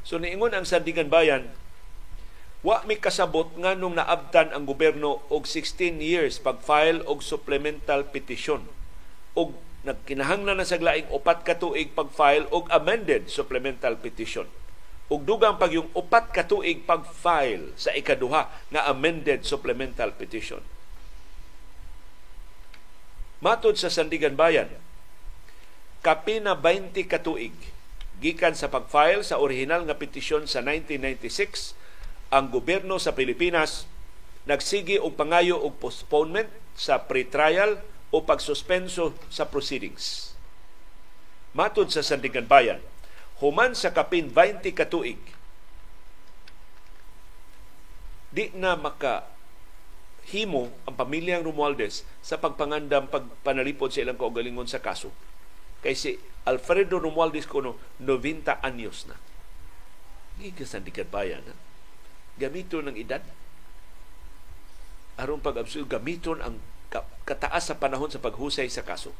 So 0.01 0.17
niingon 0.17 0.53
ang 0.53 0.65
Sandigan 0.65 1.09
Bayan, 1.09 1.53
wa 2.65 2.81
mi 2.89 2.97
kasabot 2.97 3.53
nga 3.61 3.77
nung 3.77 3.93
naabtan 3.93 4.49
ang 4.49 4.65
gobyerno 4.65 5.21
og 5.29 5.45
16 5.45 6.01
years 6.01 6.41
pag-file 6.41 7.05
og 7.05 7.21
supplemental 7.21 8.09
petition 8.09 8.65
og 9.37 9.53
nagkinahanglan 9.85 10.57
na 10.57 10.65
sa 10.65 10.81
laing 10.81 11.05
upat 11.13 11.45
ka 11.45 11.61
tuig 11.61 11.93
pag-file 11.93 12.49
og 12.49 12.65
amended 12.73 13.29
supplemental 13.29 13.93
petition 14.01 14.49
ug 15.05 15.21
dugang 15.21 15.61
pag 15.61 15.69
yung 15.69 15.89
upat 15.93 16.33
ka 16.33 16.43
tuig 16.45 16.81
pag-file 16.81 17.69
sa 17.77 17.93
ikaduha 17.93 18.49
nga 18.73 18.81
amended 18.89 19.45
supplemental 19.45 20.09
petition. 20.17 20.61
Matod 23.37 23.77
sa 23.77 23.93
Sandigan 23.93 24.33
Bayan, 24.33 24.71
kapina 26.01 26.57
20 26.57 27.05
ka 27.05 27.21
tuig 27.21 27.53
gikan 28.17 28.57
sa 28.57 28.71
pag-file 28.71 29.21
sa 29.21 29.37
original 29.37 29.85
nga 29.85 29.99
petisyon 29.99 30.49
sa 30.49 30.63
1996 30.63 31.77
ang 32.33 32.49
gobyerno 32.49 32.97
sa 32.97 33.13
Pilipinas 33.13 33.85
nagsigi 34.49 34.97
og 35.01 35.17
pangayo 35.17 35.57
og 35.61 35.77
postponement 35.81 36.49
sa 36.77 37.05
pre-trial 37.05 37.81
o 38.13 38.23
pagsuspenso 38.23 39.13
sa 39.27 39.49
proceedings. 39.49 40.33
Matod 41.55 41.89
sa 41.89 42.05
Sandigan 42.05 42.45
Bayan, 42.45 42.79
human 43.43 43.75
sa 43.75 43.91
kapin 43.91 44.31
20 44.31 44.63
katuig 44.71 45.19
di 48.35 48.51
na 48.51 48.75
maka 48.75 49.31
himo 50.27 50.73
ang 50.83 50.95
pamilyang 50.99 51.45
Romualdez 51.45 52.03
sa 52.19 52.35
pagpangandam 52.35 53.07
pagpanalipod 53.07 53.93
sa 53.93 54.03
ilang 54.03 54.19
kaugalingon 54.19 54.67
sa 54.67 54.83
kaso. 54.83 55.13
Kay 55.79 55.95
si 55.95 56.11
Alfredo 56.43 56.99
Romualdez 56.99 57.47
kuno 57.47 57.79
90 58.03 58.59
anyos 58.59 59.07
na. 59.07 59.15
Gigasan 60.35 60.83
di 60.83 60.91
bayan. 60.91 61.47
Ha? 61.47 61.55
Gamiton 62.35 62.91
ng 62.91 62.97
edad. 62.99 63.23
Aron 65.15 65.39
pag-absul, 65.39 65.87
gamiton 65.87 66.43
ang 66.43 66.59
kataas 67.23 67.71
sa 67.71 67.79
panahon 67.79 68.11
sa 68.11 68.19
paghusay 68.19 68.67
sa 68.67 68.83
kaso. 68.83 69.15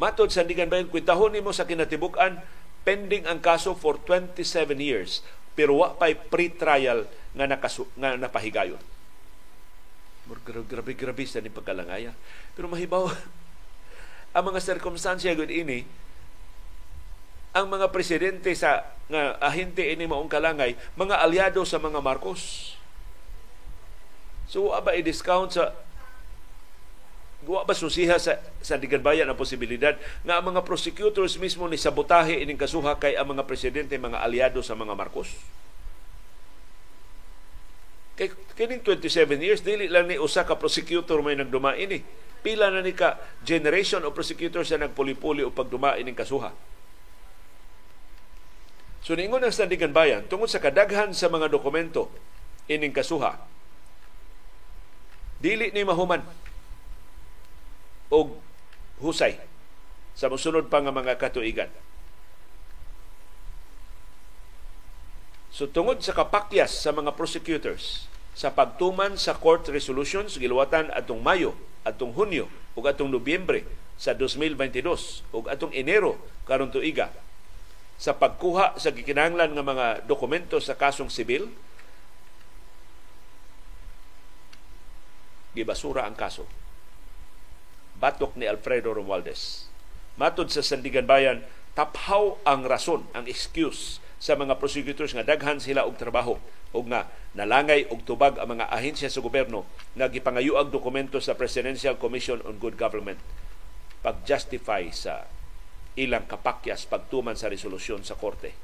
Matod 0.00 0.32
sa 0.32 0.40
Ndigan 0.40 0.72
Bayan, 0.72 0.88
kwintahon 0.88 1.36
nimo 1.36 1.52
sa 1.52 1.68
kinatibuk-an, 1.68 2.40
pending 2.88 3.28
ang 3.28 3.44
kaso 3.44 3.76
for 3.76 4.00
27 4.08 4.40
years, 4.80 5.20
pero 5.52 5.84
wa 5.84 5.92
pa'y 5.92 6.16
pre-trial 6.16 7.04
nga, 7.36 7.44
nakasu, 7.44 7.84
nga 8.00 8.16
napahigayon. 8.16 8.80
Grabe, 10.48 10.96
grabe 10.96 11.24
sa 11.28 11.44
ni 11.44 11.52
pagkalangaya. 11.52 12.16
Pero 12.56 12.72
mahibaw, 12.72 13.12
ang 14.36 14.44
mga 14.48 14.64
circumstansya 14.64 15.36
gud 15.36 15.52
ini, 15.52 15.84
ang 17.52 17.68
mga 17.68 17.92
presidente 17.92 18.48
sa 18.56 18.88
nga 19.10 19.36
ahente 19.42 19.84
ini 19.84 20.06
maong 20.08 20.30
kalangay, 20.30 20.80
mga 20.96 21.20
aliado 21.20 21.60
sa 21.66 21.82
mga 21.82 22.00
Marcos. 22.00 22.72
So, 24.48 24.72
aba 24.72 24.96
i-discount 24.96 25.60
sa 25.60 25.76
Wa 27.48 27.64
ba 27.64 27.72
susiha 27.72 28.20
sa, 28.20 28.36
sa 28.60 28.76
Diganbayan 28.76 29.24
ang 29.24 29.38
posibilidad 29.38 29.96
nga 30.24 30.36
ang 30.36 30.52
mga 30.52 30.60
prosecutors 30.60 31.40
mismo 31.40 31.64
ni 31.64 31.80
sabotahe 31.80 32.44
ining 32.44 32.60
kasuha 32.60 33.00
kay 33.00 33.16
ang 33.16 33.32
mga 33.32 33.48
presidente 33.48 33.96
mga 33.96 34.20
aliado 34.20 34.60
sa 34.60 34.76
mga 34.76 34.92
Marcos? 34.92 35.32
Kay 38.20 38.36
kining 38.60 38.84
27 38.84 39.40
years 39.40 39.64
dili 39.64 39.88
lang 39.88 40.04
ni 40.04 40.20
usa 40.20 40.44
ka 40.44 40.60
prosecutor 40.60 41.24
may 41.24 41.32
nagduma 41.32 41.80
ini. 41.80 42.04
Pila 42.44 42.68
na 42.68 42.84
ni 42.84 42.92
ka 42.92 43.16
generation 43.40 44.04
of 44.04 44.12
prosecutors 44.12 44.68
na 44.76 44.88
nagpuli-puli 44.88 45.40
o 45.40 45.48
pagduma 45.48 45.96
ining 45.96 46.16
kasuha. 46.16 46.52
So 49.00 49.16
ningon 49.16 49.40
ang 49.40 49.52
Sandigan 49.52 49.96
Bayan 49.96 50.28
tungod 50.28 50.52
sa 50.52 50.60
kadaghan 50.60 51.16
sa 51.16 51.32
mga 51.32 51.48
dokumento 51.48 52.12
ining 52.68 52.92
kasuha 52.92 53.40
dili 55.40 55.72
ni 55.72 55.82
mahuman 55.82 56.20
og 58.10 58.36
husay 59.00 59.38
sa 60.12 60.28
mosunod 60.28 60.68
pa 60.68 60.82
nga 60.82 60.92
mga 60.92 61.16
katuigan. 61.16 61.70
So 65.50 65.66
tungod 65.70 66.02
sa 66.04 66.14
kapakyas 66.14 66.74
sa 66.74 66.90
mga 66.94 67.14
prosecutors 67.16 68.10
sa 68.34 68.54
pagtuman 68.54 69.18
sa 69.18 69.34
court 69.34 69.66
resolutions 69.68 70.38
giluwatan 70.38 70.88
atong 70.94 71.18
Mayo, 71.18 71.58
atong 71.82 72.14
Hunyo 72.14 72.46
ug 72.78 72.84
atong 72.86 73.10
Nobyembre 73.10 73.66
sa 74.00 74.14
2022 74.14 75.34
ug 75.34 75.44
atong 75.50 75.74
Enero 75.74 76.16
karon 76.46 76.72
tuiga 76.72 77.12
sa 78.00 78.16
pagkuha 78.16 78.80
sa 78.80 78.94
gikinahanglan 78.96 79.52
nga 79.52 79.64
mga 79.64 79.86
dokumento 80.08 80.56
sa 80.56 80.72
kasong 80.72 81.12
sibil 81.12 81.52
gibasura 85.52 86.08
ang 86.08 86.16
kaso 86.16 86.48
batok 88.00 88.34
ni 88.40 88.48
Alfredo 88.48 88.96
Romualdez. 88.96 89.68
Matod 90.16 90.48
sa 90.48 90.64
Sandigan 90.64 91.04
Bayan, 91.04 91.44
taphaw 91.76 92.40
ang 92.48 92.66
rason, 92.66 93.06
ang 93.12 93.28
excuse 93.28 94.00
sa 94.20 94.36
mga 94.36 94.56
prosecutors 94.60 95.12
nga 95.16 95.24
daghan 95.24 95.60
sila 95.60 95.84
og 95.84 95.96
trabaho 95.96 96.36
ug 96.76 96.84
nga 96.88 97.08
nalangay 97.32 97.88
og 97.88 98.04
tubag 98.04 98.36
ang 98.36 98.58
mga 98.58 98.68
ahensya 98.68 99.08
sa 99.08 99.24
gobyerno 99.24 99.64
nga 99.96 100.10
gipangayuag 100.10 100.68
dokumento 100.68 101.16
sa 101.22 101.38
Presidential 101.38 101.96
Commission 101.96 102.42
on 102.44 102.60
Good 102.60 102.76
Government 102.76 103.18
pag-justify 104.00 104.88
sa 104.92 105.28
ilang 105.96 106.24
kapakyas 106.24 106.86
pagtuman 106.88 107.36
sa 107.36 107.52
resolusyon 107.52 108.04
sa 108.06 108.16
korte. 108.16 108.54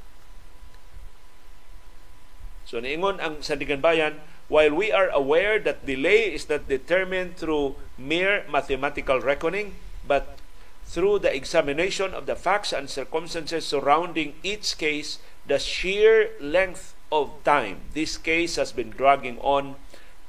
So 2.66 2.82
niingon 2.82 3.22
ang 3.22 3.40
Sandigan 3.46 3.80
Bayan, 3.80 4.18
while 4.48 4.74
we 4.74 4.92
are 4.92 5.08
aware 5.10 5.58
that 5.58 5.86
delay 5.86 6.32
is 6.32 6.48
not 6.48 6.68
determined 6.68 7.36
through 7.36 7.74
mere 7.98 8.44
mathematical 8.50 9.20
reckoning, 9.20 9.74
but 10.06 10.38
through 10.84 11.18
the 11.18 11.34
examination 11.34 12.14
of 12.14 12.26
the 12.26 12.36
facts 12.36 12.72
and 12.72 12.88
circumstances 12.88 13.66
surrounding 13.66 14.34
each 14.42 14.78
case, 14.78 15.18
the 15.46 15.58
sheer 15.58 16.30
length 16.40 16.94
of 17.10 17.30
time 17.44 17.80
this 17.94 18.18
case 18.18 18.56
has 18.56 18.72
been 18.72 18.90
dragging 18.90 19.38
on, 19.40 19.74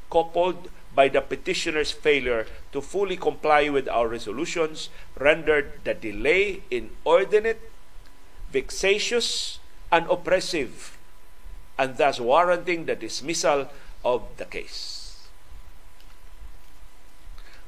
coupled 0.09 0.70
by 0.95 1.07
the 1.07 1.22
petitioner's 1.22 1.91
failure 1.91 2.47
to 2.72 2.82
fully 2.82 3.18
comply 3.18 3.70
with 3.70 3.88
our 3.88 4.07
resolutions, 4.07 4.89
rendered 5.20 5.74
the 5.84 5.93
delay 5.93 6.61
inordinate, 6.72 7.61
vexatious, 8.51 9.59
and 9.91 10.09
oppressive 10.09 10.97
and 11.78 11.97
thus 11.97 12.20
warranting 12.20 12.86
the 12.86 12.95
dismissal 12.95 13.70
of 14.08 14.24
the 14.39 14.47
case. 14.47 15.12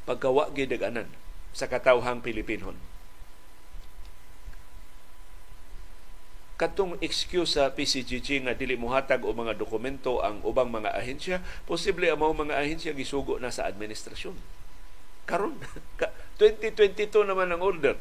Pagkawa 0.07 0.55
gidaganan 0.55 1.11
sa 1.51 1.67
katawhang 1.67 2.23
Pilipinon. 2.23 2.79
Katong 6.59 6.99
excuse 6.99 7.55
sa 7.55 7.71
PCGG 7.71 8.43
nga 8.43 8.55
dili 8.55 8.75
muhatag 8.75 9.23
o 9.23 9.31
mga 9.31 9.55
dokumento 9.55 10.19
ang 10.19 10.43
ubang 10.43 10.67
mga 10.67 10.91
ahensya, 10.91 11.39
posible 11.63 12.11
ang 12.11 12.19
mga 12.19 12.55
ahensya 12.55 12.91
gisugo 12.95 13.39
na 13.39 13.51
sa 13.51 13.67
administrasyon. 13.67 14.35
Karon 15.23 15.55
2022 16.39 17.27
naman 17.27 17.51
ang 17.51 17.63
order. 17.63 17.95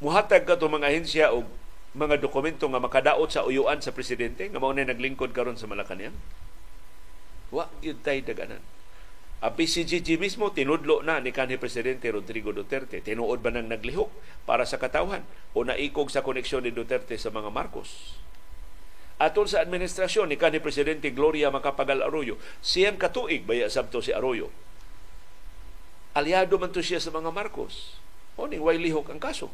Muhatag 0.00 0.44
ka 0.44 0.60
mga 0.60 0.88
ahensya 0.92 1.26
og 1.32 1.48
mga 1.96 2.20
dokumento 2.20 2.68
nga 2.68 2.76
makadaot 2.76 3.32
sa 3.32 3.48
uyuan 3.48 3.80
sa 3.80 3.96
presidente 3.96 4.44
nga 4.52 4.60
mao 4.60 4.76
na 4.76 4.84
naglingkod 4.84 5.32
karon 5.32 5.56
sa 5.56 5.64
Malacañang? 5.64 6.12
Wa 7.48 7.72
gyud 7.80 8.04
tay 8.04 8.20
daganan. 8.20 8.60
Ang 9.40 9.52
PCGG 9.52 10.20
mismo 10.20 10.52
tinudlo 10.52 11.00
na 11.04 11.20
ni 11.20 11.32
kanhi 11.32 11.60
presidente 11.60 12.08
Rodrigo 12.08 12.52
Duterte. 12.56 13.00
Tinuod 13.04 13.40
ba 13.40 13.52
nang 13.52 13.68
naglihok 13.68 14.08
para 14.48 14.64
sa 14.64 14.80
katawhan 14.80 15.24
o 15.52 15.64
naikog 15.64 16.08
sa 16.08 16.24
koneksyon 16.24 16.64
ni 16.64 16.72
Duterte 16.72 17.16
sa 17.20 17.32
mga 17.32 17.48
Marcos? 17.52 18.20
Atol 19.16 19.48
sa 19.48 19.64
administrasyon 19.64 20.28
ni 20.28 20.36
kanhi 20.36 20.60
presidente 20.60 21.08
Gloria 21.12 21.48
Macapagal 21.48 22.04
Arroyo, 22.04 22.36
siyang 22.60 23.00
katuig 23.00 23.48
baya 23.48 23.72
sabto 23.72 24.04
si 24.04 24.12
Arroyo. 24.12 24.52
Aliado 26.16 26.56
man 26.60 26.72
to 26.72 26.84
siya 26.84 27.00
sa 27.00 27.12
mga 27.12 27.32
Marcos. 27.32 28.00
O 28.36 28.48
ning 28.48 28.60
way 28.60 28.76
lihok 28.80 29.12
ang 29.12 29.20
kaso. 29.20 29.48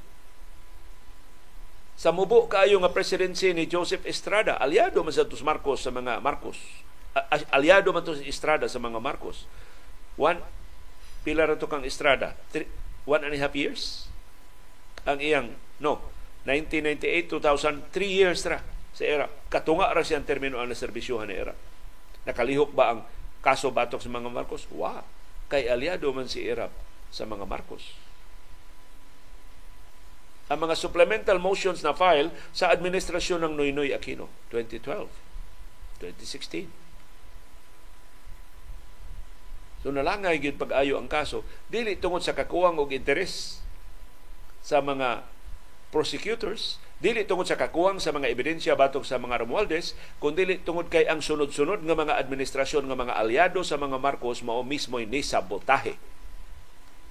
Sa 2.02 2.10
mubo 2.10 2.50
kayo 2.50 2.82
nga 2.82 2.90
presidency 2.90 3.54
ni 3.54 3.70
Joseph 3.70 4.02
Estrada, 4.02 4.58
aliado 4.58 5.06
man 5.06 5.14
sa 5.14 5.22
Marcos 5.46 5.86
sa 5.86 5.94
mga 5.94 6.18
Marcos. 6.18 6.58
Aliado 7.54 7.94
man 7.94 8.02
to 8.02 8.18
si 8.18 8.26
Estrada 8.26 8.66
sa 8.66 8.82
mga 8.82 8.98
Marcos. 8.98 9.46
One, 10.18 10.42
pila 11.22 11.46
ra 11.46 11.54
kang 11.54 11.86
Estrada? 11.86 12.34
Three, 12.50 12.66
one 13.06 13.22
and 13.22 13.38
a 13.38 13.38
half 13.38 13.54
years? 13.54 14.10
Ang 15.06 15.22
iyang, 15.22 15.48
no, 15.78 16.02
1998, 16.42 17.38
2000, 17.38 17.94
three 17.94 18.10
years 18.10 18.42
ra 18.50 18.58
sa 18.90 19.06
era. 19.06 19.30
Katunga 19.46 19.94
ra 19.94 20.02
siyang 20.02 20.26
termino 20.26 20.58
ang 20.58 20.74
naservisyohan 20.74 21.30
ni 21.30 21.38
era. 21.38 21.54
Nakalihok 22.26 22.74
ba 22.74 22.98
ang 22.98 23.06
kaso 23.46 23.70
batok 23.70 24.02
sa 24.02 24.10
mga 24.10 24.26
Marcos? 24.26 24.66
Wa. 24.74 25.06
Kay 25.46 25.70
aliado 25.70 26.10
man 26.10 26.26
si 26.26 26.42
Erap 26.42 26.74
sa 27.14 27.30
mga 27.30 27.46
Marcos. 27.46 28.01
Ang 30.52 30.68
mga 30.68 30.76
supplemental 30.76 31.40
motions 31.40 31.80
na 31.80 31.96
file 31.96 32.28
sa 32.52 32.68
administrasyon 32.68 33.40
ng 33.48 33.56
Noynoy 33.56 33.96
Aquino 33.96 34.28
2012, 34.52 35.08
2016. 36.04 36.82
So 39.80 39.88
nalangay 39.90 40.38
gyud 40.38 40.60
pag-ayo 40.60 41.00
ang 41.00 41.08
kaso 41.08 41.40
dili 41.72 41.96
tungod 41.96 42.20
sa 42.20 42.36
kakuwang 42.36 42.76
og 42.76 42.92
interes 42.92 43.64
sa 44.60 44.84
mga 44.84 45.24
prosecutors 45.88 46.78
dili 47.02 47.26
tungod 47.26 47.50
sa 47.50 47.58
kakuwang 47.58 47.98
sa 47.98 48.14
mga 48.14 48.30
ebidensya 48.30 48.78
batok 48.78 49.02
sa 49.02 49.18
mga 49.18 49.42
Romualdez 49.42 49.98
kundi 50.22 50.46
tungod 50.62 50.86
kay 50.86 51.10
ang 51.10 51.18
sunod-sunod 51.18 51.82
nga 51.82 51.98
mga 51.98 52.14
administrasyon 52.14 52.86
nga 52.86 52.94
mga 52.94 53.18
aliado 53.18 53.66
sa 53.66 53.74
mga 53.74 53.98
Marcos 53.98 54.46
mao 54.46 54.62
mismo 54.62 55.02
ni 55.02 55.24
sabotahe 55.24 55.98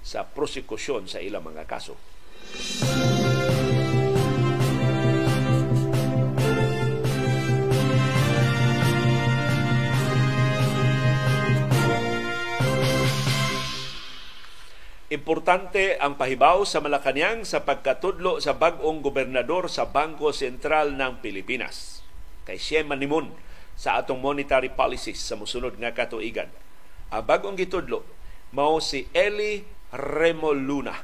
sa 0.00 0.24
prosekusyon 0.24 1.10
sa 1.10 1.20
ilang 1.20 1.44
mga 1.44 1.68
kaso. 1.68 1.94
Importante 15.12 16.00
ang 16.00 16.16
pahibaw 16.16 16.64
sa 16.64 16.80
Malacanang 16.80 17.44
sa 17.44 17.68
pagkatudlo 17.68 18.40
sa 18.40 18.56
bagong 18.56 19.04
gobernador 19.04 19.68
sa 19.68 19.92
Bangko 19.92 20.32
Sentral 20.32 20.96
ng 20.96 21.20
Pilipinas. 21.20 22.00
Kay 22.48 22.56
siya 22.56 22.80
manimon 22.80 23.28
sa 23.76 24.00
atong 24.00 24.24
monetary 24.24 24.72
policies 24.72 25.20
sa 25.20 25.36
musunod 25.36 25.76
nga 25.76 25.92
katuigan. 25.92 26.48
Ang 27.12 27.28
bagong 27.28 27.60
gitudlo 27.60 28.08
mao 28.56 28.80
si 28.80 29.04
Eli 29.12 29.60
Remoluna. 29.92 30.96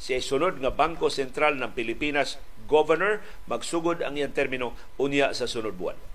Siya 0.00 0.24
sunod 0.24 0.64
nga 0.64 0.72
Bangko 0.72 1.12
Sentral 1.12 1.60
ng 1.60 1.76
Pilipinas 1.76 2.40
governor 2.64 3.20
magsugod 3.44 4.00
ang 4.00 4.16
iyang 4.16 4.32
termino 4.32 4.72
unya 4.96 5.36
sa 5.36 5.44
sunod 5.44 5.76
buwan. 5.76 6.13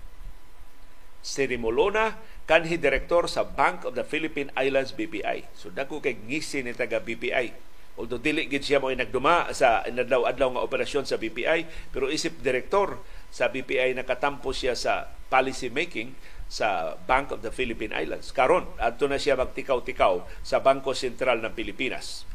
Si 1.20 1.44
Remoluna 1.44 2.16
kanhi 2.48 2.80
direktor 2.80 3.28
sa 3.28 3.44
Bank 3.44 3.84
of 3.86 3.94
the 3.94 4.02
Philippine 4.02 4.50
Islands 4.56 4.96
BPI. 4.96 5.46
So 5.54 5.68
dako 5.70 6.00
kay 6.00 6.16
ngisi 6.16 6.64
ni 6.64 6.72
taga 6.74 6.98
BPI. 6.98 7.70
Although 8.00 8.22
dili 8.22 8.48
gid 8.48 8.64
siya 8.64 8.80
mo 8.80 8.88
nagduma 8.88 9.52
sa 9.52 9.84
nadlaw-adlaw 9.84 10.56
nga 10.56 10.64
operasyon 10.64 11.04
sa 11.04 11.20
BPI, 11.20 11.92
pero 11.92 12.08
isip 12.08 12.40
direktor 12.40 12.96
sa 13.28 13.52
BPI 13.52 13.92
nakatampo 13.92 14.56
siya 14.56 14.72
sa 14.72 15.12
policy 15.28 15.68
making 15.68 16.16
sa 16.50 16.98
Bank 17.06 17.30
of 17.30 17.44
the 17.46 17.52
Philippine 17.52 17.94
Islands. 17.94 18.32
Karon 18.34 18.66
adto 18.80 19.06
na 19.06 19.20
siya 19.20 19.38
magtikaw-tikaw 19.38 20.26
sa 20.42 20.58
Bangko 20.58 20.96
Sentral 20.96 21.38
ng 21.44 21.54
Pilipinas. 21.54 22.26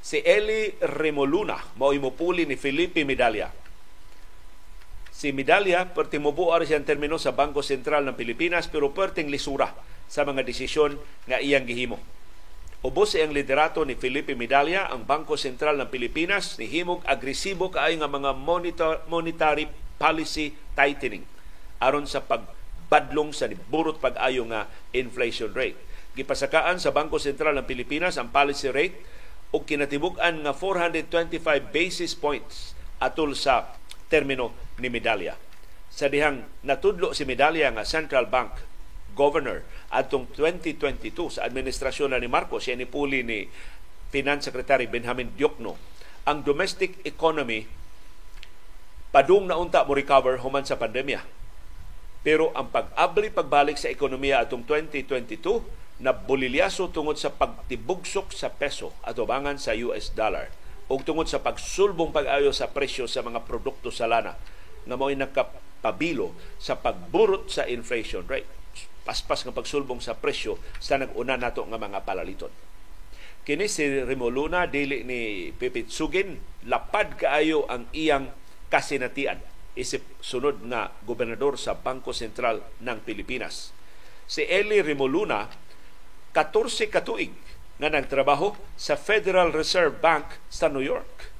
Si 0.00 0.22
Eli 0.24 0.72
Remoluna 0.80 1.60
mao 1.76 1.92
imupuli 1.92 2.48
ni 2.48 2.56
Felipe 2.56 3.04
Medalla 3.04 3.52
Si 5.20 5.36
Medalya, 5.36 5.92
perti 5.92 6.16
mubuar 6.16 6.64
siyang 6.64 6.88
termino 6.88 7.20
sa 7.20 7.36
Bangko 7.36 7.60
Sentral 7.60 8.08
ng 8.08 8.16
Pilipinas 8.16 8.72
pero 8.72 8.96
perting 8.96 9.28
lisura 9.28 9.68
sa 10.08 10.24
mga 10.24 10.40
desisyon 10.40 10.96
nga 11.28 11.36
iyang 11.44 11.68
gihimo. 11.68 12.00
Ubos 12.80 13.12
iyang 13.12 13.36
liderato 13.36 13.84
ni 13.84 14.00
Felipe 14.00 14.32
Medalya 14.32 14.88
ang 14.88 15.04
Bangko 15.04 15.36
Sentral 15.36 15.76
ng 15.76 15.92
Pilipinas 15.92 16.56
ni 16.56 16.64
himog 16.64 17.04
agresibo 17.04 17.68
kaayo 17.68 18.00
nga 18.00 18.08
mga 18.08 18.32
monitor, 18.32 19.04
monetary 19.12 19.68
policy 20.00 20.56
tightening 20.72 21.28
aron 21.84 22.08
sa 22.08 22.24
pagbadlong 22.24 23.36
sa 23.36 23.44
burot 23.68 24.00
pag-ayo 24.00 24.48
nga 24.48 24.72
inflation 24.96 25.52
rate. 25.52 25.76
Gipasakaan 26.16 26.80
sa 26.80 26.96
Bangko 26.96 27.20
Sentral 27.20 27.60
ng 27.60 27.68
Pilipinas 27.68 28.16
ang 28.16 28.32
policy 28.32 28.72
rate 28.72 28.96
ug 29.52 29.68
kinatibuk-an 29.68 30.48
nga 30.48 30.56
425 30.56 31.44
basis 31.68 32.16
points 32.16 32.72
atol 32.96 33.36
sa 33.36 33.76
termino 34.10 34.52
ni 34.82 34.90
Medalya. 34.90 35.38
Sa 35.88 36.10
dihang 36.10 36.44
natudlo 36.66 37.14
si 37.14 37.22
Medalya 37.22 37.70
nga 37.70 37.86
Central 37.86 38.26
Bank 38.26 38.58
Governor 39.14 39.62
atong 39.94 40.26
2022 40.34 41.38
sa 41.38 41.46
administrasyon 41.46 42.18
ni 42.18 42.26
Marcos, 42.26 42.66
siya 42.66 42.74
ni 42.74 42.86
ni 43.22 43.46
Finance 44.10 44.50
Secretary 44.50 44.90
Benjamin 44.90 45.30
Diokno, 45.38 45.78
ang 46.26 46.42
domestic 46.42 46.98
economy 47.06 47.66
padung 49.14 49.46
na 49.46 49.58
unta 49.58 49.82
mo 49.86 49.94
recover 49.94 50.42
human 50.42 50.66
sa 50.66 50.78
pandemya. 50.78 51.22
Pero 52.20 52.52
ang 52.52 52.68
pag-abli 52.68 53.32
pagbalik 53.32 53.80
sa 53.80 53.88
ekonomiya 53.88 54.44
atong 54.44 54.62
2022 54.68 56.04
na 56.04 56.12
bolilyaso 56.12 56.92
tungod 56.92 57.16
sa 57.16 57.32
pagtibugsok 57.32 58.32
sa 58.32 58.52
peso 58.52 58.92
atubangan 59.04 59.56
sa 59.56 59.76
US 59.88 60.12
dollar 60.12 60.48
ug 60.90 61.06
tungod 61.06 61.30
sa 61.30 61.38
pagsulbong 61.38 62.10
pag-ayo 62.10 62.50
sa 62.50 62.66
presyo 62.66 63.06
sa 63.06 63.22
mga 63.22 63.46
produkto 63.46 63.94
sa 63.94 64.10
lana 64.10 64.34
nga 64.82 64.96
mao'y 64.98 65.14
nakapabilo 65.14 66.34
sa 66.58 66.74
pagburot 66.82 67.46
sa 67.46 67.70
inflation 67.70 68.26
rate. 68.26 68.50
Paspas 69.06 69.46
nga 69.46 69.54
pagsulbong 69.54 70.02
sa 70.02 70.18
presyo 70.18 70.58
sa 70.82 70.98
nag-una 70.98 71.38
nato 71.38 71.62
nga 71.62 71.78
mga 71.78 72.02
palaliton. 72.02 72.50
Kini 73.46 73.70
si 73.70 73.86
Rimoluna 74.02 74.66
dili 74.66 75.06
ni 75.06 75.48
Pipit 75.54 75.88
Sugin 75.94 76.42
lapad 76.66 77.16
kaayo 77.16 77.64
ang 77.70 77.86
iyang 77.94 78.34
kasinatian 78.68 79.40
isip 79.78 80.02
sunod 80.18 80.66
na 80.66 80.90
gobernador 81.06 81.54
sa 81.54 81.78
Bangko 81.78 82.10
Sentral 82.10 82.60
ng 82.82 82.98
Pilipinas. 83.06 83.70
Si 84.26 84.42
Eli 84.42 84.82
Rimoluna 84.82 85.46
14 86.34 86.90
katuig 86.90 87.30
nga 87.80 87.88
nagtrabaho 87.88 88.52
sa 88.76 88.92
Federal 88.92 89.56
Reserve 89.56 90.04
Bank 90.04 90.36
sa 90.52 90.68
New 90.68 90.84
York. 90.84 91.32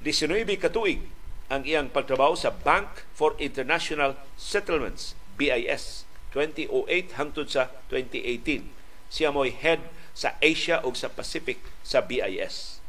19 0.00 0.48
katuig 0.56 1.04
ang 1.52 1.68
iyang 1.68 1.92
pagtrabaho 1.92 2.32
sa 2.32 2.48
Bank 2.48 3.04
for 3.12 3.36
International 3.36 4.16
Settlements, 4.40 5.12
BIS, 5.36 6.08
2008 6.32 7.20
hangtod 7.20 7.46
sa 7.52 7.68
2018. 7.92 8.72
Siya 9.12 9.30
mo'y 9.30 9.52
head 9.52 9.84
sa 10.16 10.34
Asia 10.40 10.80
ug 10.80 10.96
sa 10.96 11.12
Pacific 11.12 11.60
sa 11.84 12.00
BIS. 12.00 12.80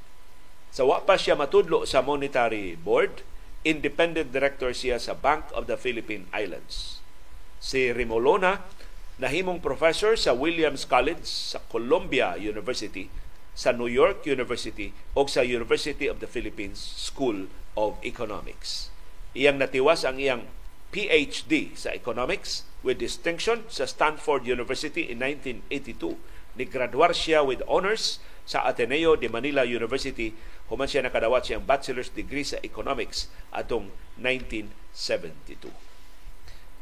Sa 0.71 0.87
wa 0.87 1.03
pa 1.03 1.19
siya 1.19 1.35
matudlo 1.35 1.83
sa 1.83 1.99
Monetary 1.99 2.79
Board, 2.79 3.21
independent 3.67 4.31
director 4.31 4.71
siya 4.71 4.95
sa 4.95 5.11
Bank 5.11 5.51
of 5.51 5.67
the 5.67 5.75
Philippine 5.75 6.31
Islands. 6.31 7.03
Si 7.59 7.91
Rimolona 7.91 8.63
Nahimong 9.17 9.65
professor 9.65 10.13
sa 10.13 10.37
Williams 10.37 10.85
College 10.85 11.25
sa 11.25 11.57
Columbia 11.73 12.37
University, 12.37 13.09
sa 13.57 13.73
New 13.73 13.89
York 13.89 14.21
University 14.29 14.93
o 15.17 15.25
sa 15.25 15.41
University 15.41 16.05
of 16.05 16.21
the 16.21 16.29
Philippines 16.29 16.77
School 16.77 17.49
of 17.73 17.97
Economics. 18.05 18.93
Iyang 19.33 19.57
natiwas 19.57 20.05
ang 20.05 20.21
iyang 20.21 20.45
PhD 20.93 21.73
sa 21.73 21.97
Economics 21.97 22.69
with 22.85 23.01
distinction 23.01 23.65
sa 23.73 23.89
Stanford 23.89 24.45
University 24.45 25.09
in 25.09 25.25
1982. 25.25 26.13
Nigraduar 26.53 27.09
siya 27.17 27.41
with 27.41 27.65
honors 27.65 28.21
sa 28.45 28.69
Ateneo 28.69 29.17
de 29.17 29.33
Manila 29.33 29.65
University 29.65 30.37
human 30.69 30.85
siya 30.85 31.01
nakadawat 31.01 31.41
siyang 31.41 31.65
bachelor's 31.65 32.13
degree 32.13 32.45
sa 32.45 32.61
Economics 32.61 33.33
atong 33.49 33.89
1972. 34.21 35.86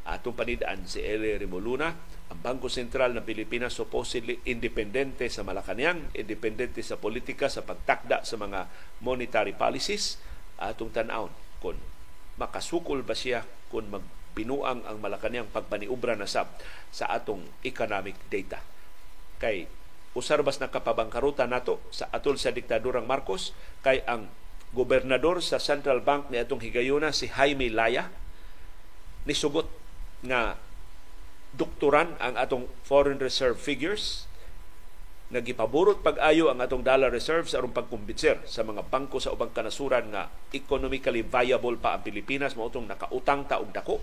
Atong 0.06 0.38
panidaan 0.38 0.86
si 0.86 1.02
Eli 1.02 1.34
Rimoluna 1.34 1.90
ang 2.30 2.38
Bangko 2.42 2.70
Sentral 2.70 3.14
ng 3.14 3.26
Pilipinas 3.26 3.74
supposedly 3.74 4.38
independente 4.46 5.26
sa 5.30 5.42
Malacanang, 5.42 6.10
independente 6.14 6.82
sa 6.82 6.98
politika, 6.98 7.46
sa 7.46 7.62
pagtakda 7.66 8.22
sa 8.22 8.38
mga 8.38 8.70
monetary 9.02 9.54
policies, 9.54 10.18
atong 10.58 10.90
tan-aon 10.90 11.30
kung 11.62 11.78
makasukol 12.38 13.04
ba 13.04 13.14
siya 13.14 13.44
kung 13.70 13.86
magbinuang 13.90 14.82
ang 14.86 14.96
Malacanang 14.98 15.50
pagpaniubra 15.50 16.14
na 16.14 16.26
sab 16.26 16.50
sa 16.90 17.10
atong 17.10 17.42
economic 17.62 18.16
data. 18.30 18.62
Kay 19.42 19.68
usarbas 20.16 20.58
na 20.58 20.72
kapabangkaruta 20.72 21.44
nato 21.44 21.78
sa 21.92 22.08
atol 22.08 22.40
sa 22.40 22.50
diktadurang 22.50 23.04
Marcos 23.04 23.52
kay 23.84 24.00
ang 24.08 24.32
gobernador 24.72 25.44
sa 25.44 25.60
Central 25.60 26.00
Bank 26.00 26.32
ni 26.32 26.40
atong 26.40 26.64
higayuna 26.64 27.12
si 27.12 27.28
Jaime 27.28 27.68
Laya 27.68 28.08
ni 29.28 29.36
sugot 29.36 29.68
nga 30.28 30.58
doktoran 31.56 32.14
ang 32.20 32.36
atong 32.36 32.68
foreign 32.84 33.16
reserve 33.16 33.56
figures 33.56 34.28
nagipaburot 35.26 36.06
pag-ayo 36.06 36.54
ang 36.54 36.62
atong 36.62 36.86
dollar 36.86 37.10
reserves 37.10 37.50
aron 37.56 37.74
pagkumbinser 37.74 38.46
sa 38.46 38.62
mga 38.62 38.86
bangko 38.86 39.18
sa 39.18 39.34
ubang 39.34 39.50
kanasuran 39.50 40.14
nga 40.14 40.30
economically 40.54 41.26
viable 41.26 41.74
pa 41.82 41.98
ang 41.98 42.06
Pilipinas 42.06 42.54
mao 42.54 42.70
tong 42.70 42.86
nakautang 42.86 43.42
ta 43.50 43.58
og 43.58 43.74
dako 43.74 43.98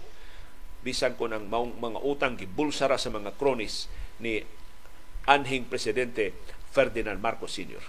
bisan 0.84 1.16
ko 1.16 1.32
ang 1.32 1.48
mga 1.48 2.00
utang 2.04 2.36
gibulsara 2.36 3.00
sa 3.00 3.08
mga 3.08 3.40
kronis 3.40 3.88
ni 4.20 4.44
anhing 5.24 5.64
presidente 5.64 6.36
Ferdinand 6.76 7.24
Marcos 7.24 7.56
Sr. 7.56 7.84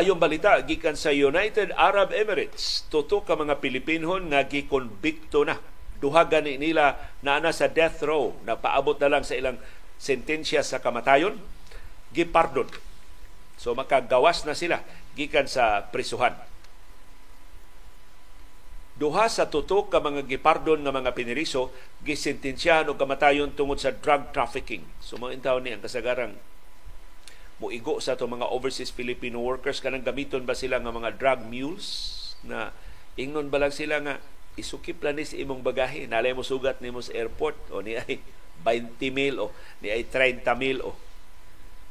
Maayong 0.00 0.16
balita 0.16 0.56
gikan 0.64 0.96
sa 0.96 1.12
United 1.12 1.76
Arab 1.76 2.16
Emirates. 2.16 2.88
Tuto 2.88 3.20
ka 3.20 3.36
mga 3.36 3.60
Pilipinhon 3.60 4.32
nga 4.32 4.48
gikonbikto 4.48 5.44
na. 5.44 5.60
Duha 6.00 6.24
gani 6.24 6.56
nila 6.56 6.96
na 7.20 7.36
ana 7.36 7.52
sa 7.52 7.68
death 7.68 8.00
row 8.00 8.32
na 8.48 8.56
paabot 8.56 8.96
na 8.96 9.12
lang 9.12 9.28
sa 9.28 9.36
ilang 9.36 9.60
sentensya 10.00 10.64
sa 10.64 10.80
kamatayon. 10.80 11.36
Gipardon. 12.16 12.64
So 13.60 13.76
makagawas 13.76 14.48
na 14.48 14.56
sila 14.56 14.80
gikan 15.20 15.44
sa 15.44 15.92
prisuhan. 15.92 16.32
Duha 18.96 19.28
sa 19.28 19.52
tutok 19.52 19.92
ka 19.92 20.00
mga 20.00 20.24
gipardon 20.24 20.80
nga 20.80 20.96
mga 20.96 21.12
piniriso 21.12 21.76
gisentensyahan 22.08 22.88
og 22.88 22.96
kamatayon 22.96 23.52
tungod 23.52 23.76
sa 23.76 23.92
drug 23.92 24.32
trafficking. 24.32 24.80
So 25.04 25.20
mga 25.20 25.44
intaw 25.44 25.60
ni 25.60 25.76
ang 25.76 25.84
kasagarang 25.84 26.40
muigo 27.60 28.00
sa 28.00 28.16
to 28.16 28.24
mga 28.24 28.48
overseas 28.48 28.88
Filipino 28.88 29.38
workers. 29.44 29.84
Kanang 29.84 30.02
gamiton 30.02 30.48
ba 30.48 30.56
sila 30.56 30.80
nga 30.80 30.90
mga 30.90 31.20
drug 31.20 31.40
mules 31.44 31.86
na 32.40 32.72
ingnon 33.20 33.52
ba 33.52 33.60
lang 33.60 33.70
sila 33.70 34.00
nga 34.00 34.16
isukip 34.56 35.04
lang 35.04 35.20
ni 35.20 35.28
sa 35.28 35.36
imong 35.36 35.60
bagahe. 35.60 36.08
Nalay 36.08 36.32
mo 36.32 36.40
sugat 36.40 36.80
nimo 36.80 37.04
sa 37.04 37.12
airport. 37.12 37.60
O 37.68 37.84
ni 37.84 38.00
ay 38.00 38.24
20 38.64 39.12
mil 39.12 39.36
o 39.36 39.52
ni 39.84 39.92
ay 39.92 40.08
30 40.08 40.42
mil 40.56 40.80
o. 40.80 40.96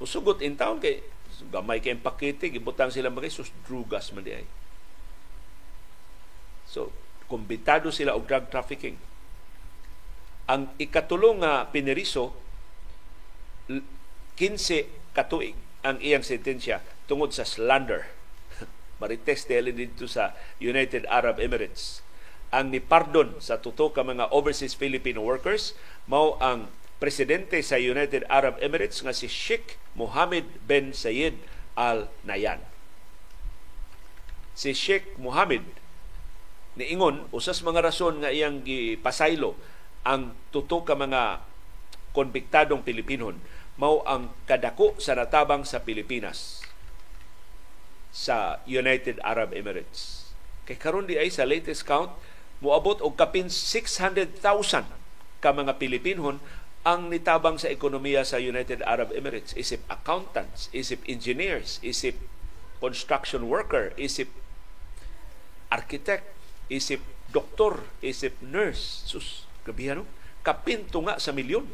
Musugot 0.02 0.42
in 0.42 0.58
town 0.58 0.82
kay 0.82 1.06
gamay 1.54 1.80
kay 1.80 1.96
pakete 1.96 2.52
gibutang 2.52 2.92
sila 2.92 3.14
bagay 3.14 3.32
sus 3.32 3.54
drugas 3.70 4.10
man 4.12 4.26
di 4.26 4.34
ay. 4.42 4.46
So 6.66 6.90
kumbitado 7.30 7.94
sila 7.94 8.18
og 8.18 8.26
drug 8.26 8.50
trafficking. 8.50 8.98
Ang 10.50 10.74
ikatulong 10.82 11.46
nga 11.46 11.70
piniriso 11.70 12.34
15 13.70 14.99
katuig 15.16 15.56
ang 15.82 15.98
iyang 16.04 16.26
sentensya 16.26 16.84
tungod 17.08 17.32
sa 17.32 17.48
slander. 17.48 18.12
Marites 19.02 19.48
dahil 19.48 19.72
dito 19.72 20.06
sa 20.06 20.36
United 20.60 21.08
Arab 21.08 21.40
Emirates. 21.40 22.04
Ang 22.50 22.74
ni 22.74 22.82
pardon 22.82 23.38
sa 23.38 23.62
tuto 23.62 23.94
ka 23.94 24.02
mga 24.02 24.34
overseas 24.34 24.74
Filipino 24.74 25.22
workers 25.22 25.78
mao 26.10 26.36
ang 26.42 26.68
presidente 26.98 27.62
sa 27.62 27.80
United 27.80 28.26
Arab 28.28 28.60
Emirates 28.60 29.00
nga 29.06 29.16
si 29.16 29.30
Sheikh 29.30 29.80
Mohammed 29.96 30.46
bin 30.66 30.92
Zayed 30.92 31.38
Al 31.78 32.12
Nahyan. 32.26 32.60
Si 34.58 34.76
Sheikh 34.76 35.16
Mohammed 35.16 35.64
niingon 36.76 37.28
usas 37.32 37.64
mga 37.64 37.86
rason 37.86 38.24
nga 38.24 38.32
iyang 38.32 38.64
gipasaylo 38.64 39.56
ang 40.08 40.36
tuto 40.52 40.84
ka 40.84 40.96
mga 40.96 41.44
konbiktadong 42.16 42.82
Pilipinon 42.82 43.38
mao 43.80 44.04
ang 44.04 44.36
kadako 44.44 45.00
sa 45.00 45.16
natabang 45.16 45.64
sa 45.64 45.80
Pilipinas 45.80 46.60
sa 48.12 48.60
United 48.68 49.24
Arab 49.24 49.56
Emirates. 49.56 50.30
Kay 50.68 50.76
karon 50.76 51.08
di 51.08 51.16
ay 51.16 51.32
sa 51.32 51.48
latest 51.48 51.88
count 51.88 52.12
moabot 52.60 53.00
og 53.00 53.16
kapin 53.16 53.48
600,000 53.48 54.36
ka 55.40 55.50
mga 55.56 55.80
Pilipinhon 55.80 56.44
ang 56.84 57.08
nitabang 57.08 57.56
sa 57.56 57.72
ekonomiya 57.72 58.28
sa 58.28 58.44
United 58.44 58.84
Arab 58.84 59.16
Emirates 59.16 59.56
isip 59.56 59.80
accountants, 59.88 60.68
isip 60.76 61.00
engineers, 61.08 61.80
isip 61.80 62.20
construction 62.84 63.48
worker, 63.48 63.96
isip 63.96 64.28
architect, 65.72 66.28
isip 66.68 67.00
doktor, 67.32 67.88
isip 68.04 68.36
nurse. 68.44 69.08
Sus, 69.08 69.48
gabi 69.64 69.96
no? 69.96 70.04
Kapinto 70.44 71.00
nga 71.08 71.16
sa 71.20 71.32
milyon 71.32 71.68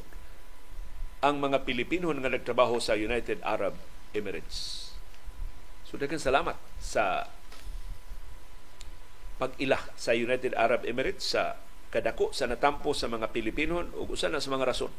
ang 1.26 1.42
mga 1.42 1.66
Pilipino 1.66 2.14
nga 2.14 2.30
nagtrabaho 2.30 2.78
sa 2.78 2.94
United 2.94 3.42
Arab 3.42 3.74
Emirates. 4.14 4.94
So 5.90 5.98
daghang 5.98 6.22
salamat 6.22 6.54
sa 6.78 7.26
pag-ila 9.42 9.82
sa 9.98 10.14
United 10.14 10.54
Arab 10.54 10.86
Emirates 10.86 11.34
sa 11.34 11.58
kadako 11.90 12.30
sa 12.30 12.46
natampo 12.46 12.94
sa 12.94 13.10
mga 13.10 13.34
Pilipino 13.34 13.82
ug 13.98 14.14
usa 14.14 14.30
na 14.30 14.38
sa 14.38 14.54
mga 14.54 14.70
rason 14.70 14.94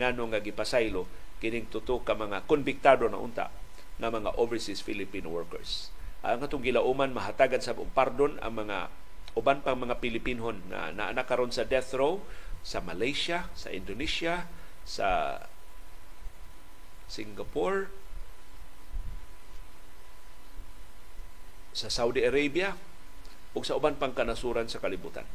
ngano 0.00 0.32
nga 0.32 0.40
gipasaylo 0.40 1.04
kining 1.44 1.68
tuto 1.68 2.00
ka 2.00 2.16
mga 2.16 2.48
konbiktado 2.48 3.04
na 3.12 3.20
unta 3.20 3.52
nga 4.00 4.08
mga 4.08 4.40
overseas 4.40 4.80
Filipino 4.80 5.28
workers. 5.28 5.92
Ang 6.24 6.40
atong 6.40 6.64
gilauman 6.64 7.12
mahatagan 7.12 7.60
sa 7.60 7.76
pardon 7.76 8.40
ang 8.40 8.64
mga 8.64 8.88
uban 9.36 9.60
pang 9.60 9.76
mga 9.76 10.00
Pilipinhon 10.00 10.72
na 10.72 10.88
naana 10.88 11.28
karon 11.28 11.52
sa 11.52 11.68
death 11.68 11.92
row 11.92 12.16
sa 12.64 12.80
Malaysia, 12.80 13.48
sa 13.56 13.72
Indonesia, 13.72 14.48
sa 14.84 15.38
Singapore, 17.10 17.90
sa 21.74 21.90
Saudi 21.90 22.22
Arabia, 22.22 22.78
ug 23.52 23.66
sa 23.66 23.74
uban 23.74 23.98
pang 23.98 24.14
kanasuran 24.14 24.70
sa 24.70 24.78
kalibutan. 24.78 25.26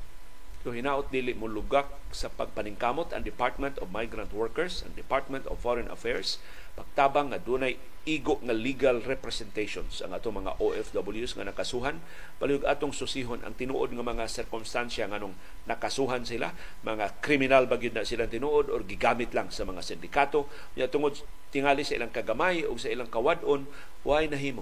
So 0.65 0.73
hinaot 0.73 1.13
dili 1.13 1.38
mo 1.38 1.45
lugak 1.45 1.86
sa 2.09 2.32
pagpaningkamot 2.32 3.13
ang 3.13 3.21
Department 3.21 3.78
of 3.84 3.93
Migrant 3.93 4.34
Workers, 4.34 4.82
ang 4.82 4.97
Department 4.97 5.45
of 5.45 5.61
Foreign 5.61 5.91
Affairs, 5.93 6.41
pagtabang 6.76 7.32
nga 7.32 7.39
dunay 7.39 7.80
igo 8.05 8.38
nga 8.45 8.53
legal 8.53 9.01
representations 9.01 10.05
ang 10.05 10.13
atong 10.13 10.45
mga 10.45 10.61
OFWs 10.61 11.34
nga 11.34 11.49
nakasuhan. 11.49 11.97
Palihog 12.38 12.61
atong 12.69 12.93
susihon 12.93 13.41
ang 13.41 13.57
tinuod 13.57 13.97
nga 13.97 14.05
mga 14.05 14.30
sirkumstansya 14.30 15.09
nganong 15.09 15.34
nakasuhan 15.65 16.21
sila. 16.21 16.53
Mga 16.86 17.17
kriminal 17.26 17.65
ba 17.65 17.82
na 17.82 18.05
silang 18.05 18.30
tinuod 18.30 18.69
or 18.69 18.86
gigamit 18.86 19.34
lang 19.34 19.49
sa 19.49 19.65
mga 19.65 19.82
sindikato. 19.82 20.45
Nya 20.78 20.86
tungod 20.86 21.17
tingali 21.49 21.82
sa 21.82 21.97
ilang 21.97 22.13
kagamay 22.13 22.61
o 22.69 22.78
sa 22.78 22.93
ilang 22.93 23.09
kawadon 23.09 23.65
why 24.05 24.30
nahimo? 24.30 24.61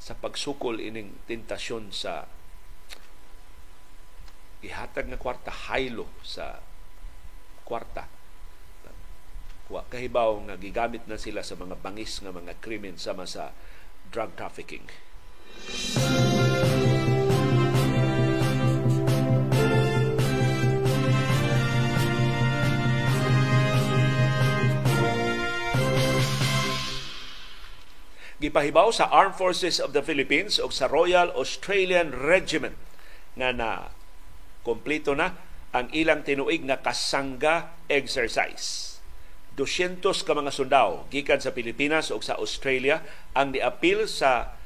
Sa 0.00 0.16
pagsukol 0.16 0.80
ining 0.80 1.20
tentasyon 1.28 1.92
sa 1.92 2.24
ihatag 4.64 5.12
nga 5.12 5.20
kwarta 5.20 5.52
haylo 5.68 6.08
sa 6.24 6.64
kwarta 7.68 8.13
wa 9.72 9.80
kahibaw 9.88 10.36
nga 10.44 10.60
gigamit 10.60 11.08
na 11.08 11.16
sila 11.16 11.40
sa 11.40 11.56
mga 11.56 11.80
bangis 11.80 12.20
nga 12.20 12.32
mga 12.34 12.60
krimen 12.60 13.00
sama 13.00 13.24
sa 13.24 13.56
drug 14.12 14.36
trafficking. 14.36 14.84
gipahibaw 28.44 28.92
sa 28.92 29.08
Armed 29.08 29.40
Forces 29.40 29.80
of 29.80 29.96
the 29.96 30.04
Philippines 30.04 30.60
o 30.60 30.68
sa 30.68 30.84
Royal 30.84 31.32
Australian 31.32 32.12
Regiment 32.12 32.76
nga 33.40 33.56
na 33.56 33.88
kompleto 34.60 35.16
na 35.16 35.32
ang 35.72 35.88
ilang 35.96 36.20
tinuig 36.20 36.60
nga 36.68 36.84
kasangga 36.84 37.72
exercise 37.88 38.93
200 39.54 40.02
ka 40.02 40.32
mga 40.34 40.50
sundao 40.50 41.06
gikan 41.14 41.38
sa 41.38 41.54
Pilipinas 41.54 42.10
o 42.10 42.18
sa 42.18 42.34
Australia 42.42 43.02
ang 43.38 43.54
niapil 43.54 44.10
sa 44.10 44.58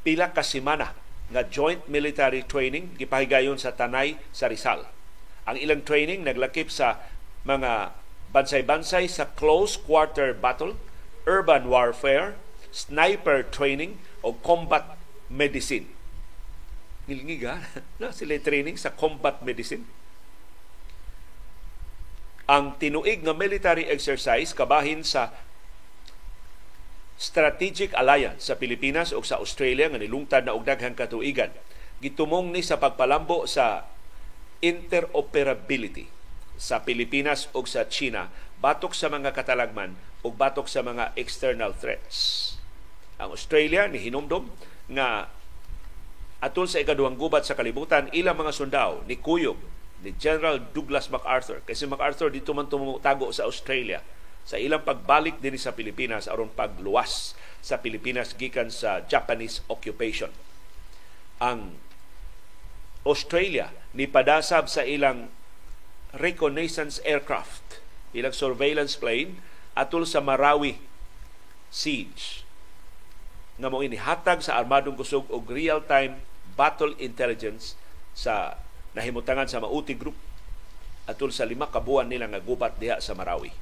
pila 0.00 0.32
ka 0.32 0.40
semana 0.40 0.96
nga 1.28 1.42
joint 1.44 1.84
military 1.90 2.40
training 2.46 2.96
gipahigayon 2.96 3.60
sa 3.60 3.76
Tanay 3.76 4.16
sa 4.32 4.48
Rizal. 4.48 4.88
Ang 5.44 5.60
ilang 5.60 5.84
training 5.84 6.24
naglakip 6.24 6.72
sa 6.72 7.04
mga 7.44 7.92
bansay-bansay 8.32 9.10
sa 9.10 9.28
close 9.36 9.76
quarter 9.76 10.32
battle, 10.32 10.78
urban 11.28 11.68
warfare, 11.68 12.38
sniper 12.72 13.44
training 13.44 14.00
o 14.24 14.34
combat 14.40 14.96
medicine. 15.28 15.90
Ngilngiga 17.06 17.66
na 18.00 18.14
sila 18.14 18.38
training 18.40 18.80
sa 18.80 18.94
combat 18.94 19.42
medicine 19.44 19.84
ang 22.46 22.78
tinuig 22.78 23.26
nga 23.26 23.34
military 23.34 23.90
exercise 23.90 24.54
kabahin 24.54 25.02
sa 25.02 25.34
strategic 27.18 27.90
alliance 27.98 28.46
sa 28.46 28.54
Pilipinas 28.54 29.10
o 29.10 29.18
sa 29.26 29.42
Australia 29.42 29.90
nga 29.90 29.98
nilungtad 29.98 30.46
na 30.46 30.54
og 30.54 30.62
daghang 30.62 30.94
katuigan 30.94 31.50
gitumong 31.98 32.52
ni 32.52 32.60
sa 32.60 32.76
pagpalambo 32.76 33.48
sa 33.48 33.88
interoperability 34.60 36.06
sa 36.56 36.84
Pilipinas 36.84 37.48
o 37.56 37.64
sa 37.64 37.88
China 37.88 38.28
batok 38.60 38.94
sa 38.94 39.12
mga 39.12 39.32
katalagman 39.32 39.96
o 40.24 40.32
batok 40.32 40.68
sa 40.68 40.80
mga 40.80 41.12
external 41.16 41.76
threats. 41.76 42.52
Ang 43.20 43.36
Australia 43.36 43.88
ni 43.88 44.00
hinumdom 44.00 44.48
nga 44.92 45.28
atol 46.40 46.68
sa 46.68 46.80
ikaduhang 46.80 47.16
gubat 47.16 47.48
sa 47.48 47.56
kalibutan 47.56 48.12
ilang 48.12 48.36
mga 48.36 48.52
sundao 48.52 49.04
ni 49.08 49.16
kuyog 49.16 49.56
ni 50.04 50.12
General 50.16 50.60
Douglas 50.60 51.08
MacArthur. 51.08 51.64
Kasi 51.64 51.88
MacArthur 51.88 52.28
dito 52.28 52.52
man 52.52 52.68
tumutago 52.68 53.30
sa 53.32 53.48
Australia 53.48 54.04
sa 54.46 54.60
ilang 54.60 54.86
pagbalik 54.86 55.42
din 55.42 55.58
sa 55.58 55.74
Pilipinas 55.74 56.30
aron 56.30 56.52
pagluwas 56.54 57.34
sa 57.58 57.82
Pilipinas 57.82 58.30
gikan 58.38 58.70
sa 58.70 59.02
Japanese 59.10 59.64
occupation. 59.66 60.30
Ang 61.42 61.74
Australia 63.02 63.74
ni 63.90 64.06
padasab 64.06 64.70
sa 64.70 64.86
ilang 64.86 65.30
reconnaissance 66.14 67.02
aircraft, 67.02 67.82
ilang 68.14 68.32
surveillance 68.32 68.94
plane 68.94 69.42
atol 69.74 70.06
sa 70.06 70.22
Marawi 70.22 70.78
siege. 71.68 72.46
nga 73.56 73.72
mo 73.72 73.80
inihatag 73.80 74.44
sa 74.44 74.60
armadong 74.60 75.00
kusog 75.00 75.24
og 75.32 75.48
real-time 75.48 76.20
battle 76.56 76.92
intelligence 77.00 77.72
sa 78.12 78.60
nahimutangan 78.96 79.44
sa 79.46 79.60
Mauti 79.60 79.92
Group 79.92 80.16
atul 81.06 81.30
sa 81.30 81.44
lima 81.44 81.68
ka 81.68 81.78
buwan 81.78 82.08
nila 82.08 82.26
nga 82.32 82.40
gubat 82.42 82.80
diha 82.80 82.98
sa 82.98 83.12
Marawi. 83.12 83.52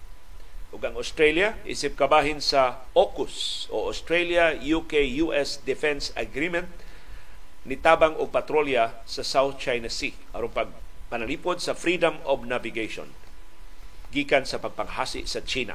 Ug 0.70 0.80
ang 0.80 0.96
Australia 0.96 1.58
isip 1.66 1.98
kabahin 1.98 2.38
sa 2.38 2.86
AUKUS 2.94 3.68
o 3.68 3.90
Australia 3.90 4.54
UK 4.54 5.22
US 5.26 5.60
Defense 5.60 6.14
Agreement 6.14 6.66
nitabang 7.66 8.16
og 8.16 8.30
patrolya 8.30 9.02
sa 9.04 9.26
South 9.26 9.58
China 9.58 9.90
Sea 9.90 10.14
aron 10.32 10.50
pag 10.50 10.70
panalipod 11.12 11.60
sa 11.60 11.76
freedom 11.76 12.18
of 12.24 12.46
navigation 12.46 13.10
gikan 14.14 14.46
sa 14.46 14.62
pagpanghasi 14.62 15.26
sa 15.26 15.42
China. 15.42 15.74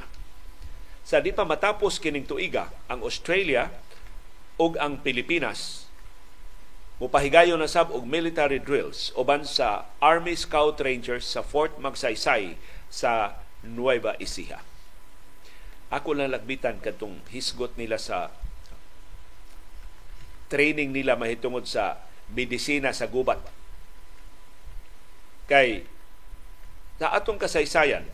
Sa 1.04 1.20
di 1.20 1.32
pa 1.32 1.44
matapos 1.44 2.00
kining 2.00 2.24
tuiga, 2.24 2.72
ang 2.88 3.04
Australia 3.04 3.68
ug 4.56 4.80
ang 4.80 5.00
Pilipinas 5.04 5.89
mupahigayon 7.00 7.56
na 7.56 7.64
sab 7.64 7.88
og 7.96 8.04
military 8.04 8.60
drills 8.60 9.08
uban 9.16 9.40
sa 9.48 9.88
Army 10.04 10.36
Scout 10.36 10.76
Rangers 10.84 11.24
sa 11.24 11.40
Fort 11.40 11.80
Magsaysay 11.80 12.60
sa 12.92 13.40
Nueva 13.64 14.20
Ecija. 14.20 14.60
Ako 15.88 16.12
lang 16.14 16.30
lagbitan 16.30 16.78
katong 16.78 17.24
hisgot 17.32 17.72
nila 17.80 17.96
sa 17.96 18.28
training 20.52 20.92
nila 20.92 21.16
mahitungod 21.16 21.64
sa 21.64 22.04
medisina 22.30 22.92
sa 22.92 23.08
gubat. 23.08 23.40
Kay 25.48 25.88
sa 27.00 27.16
atong 27.16 27.40
kasaysayan, 27.40 28.04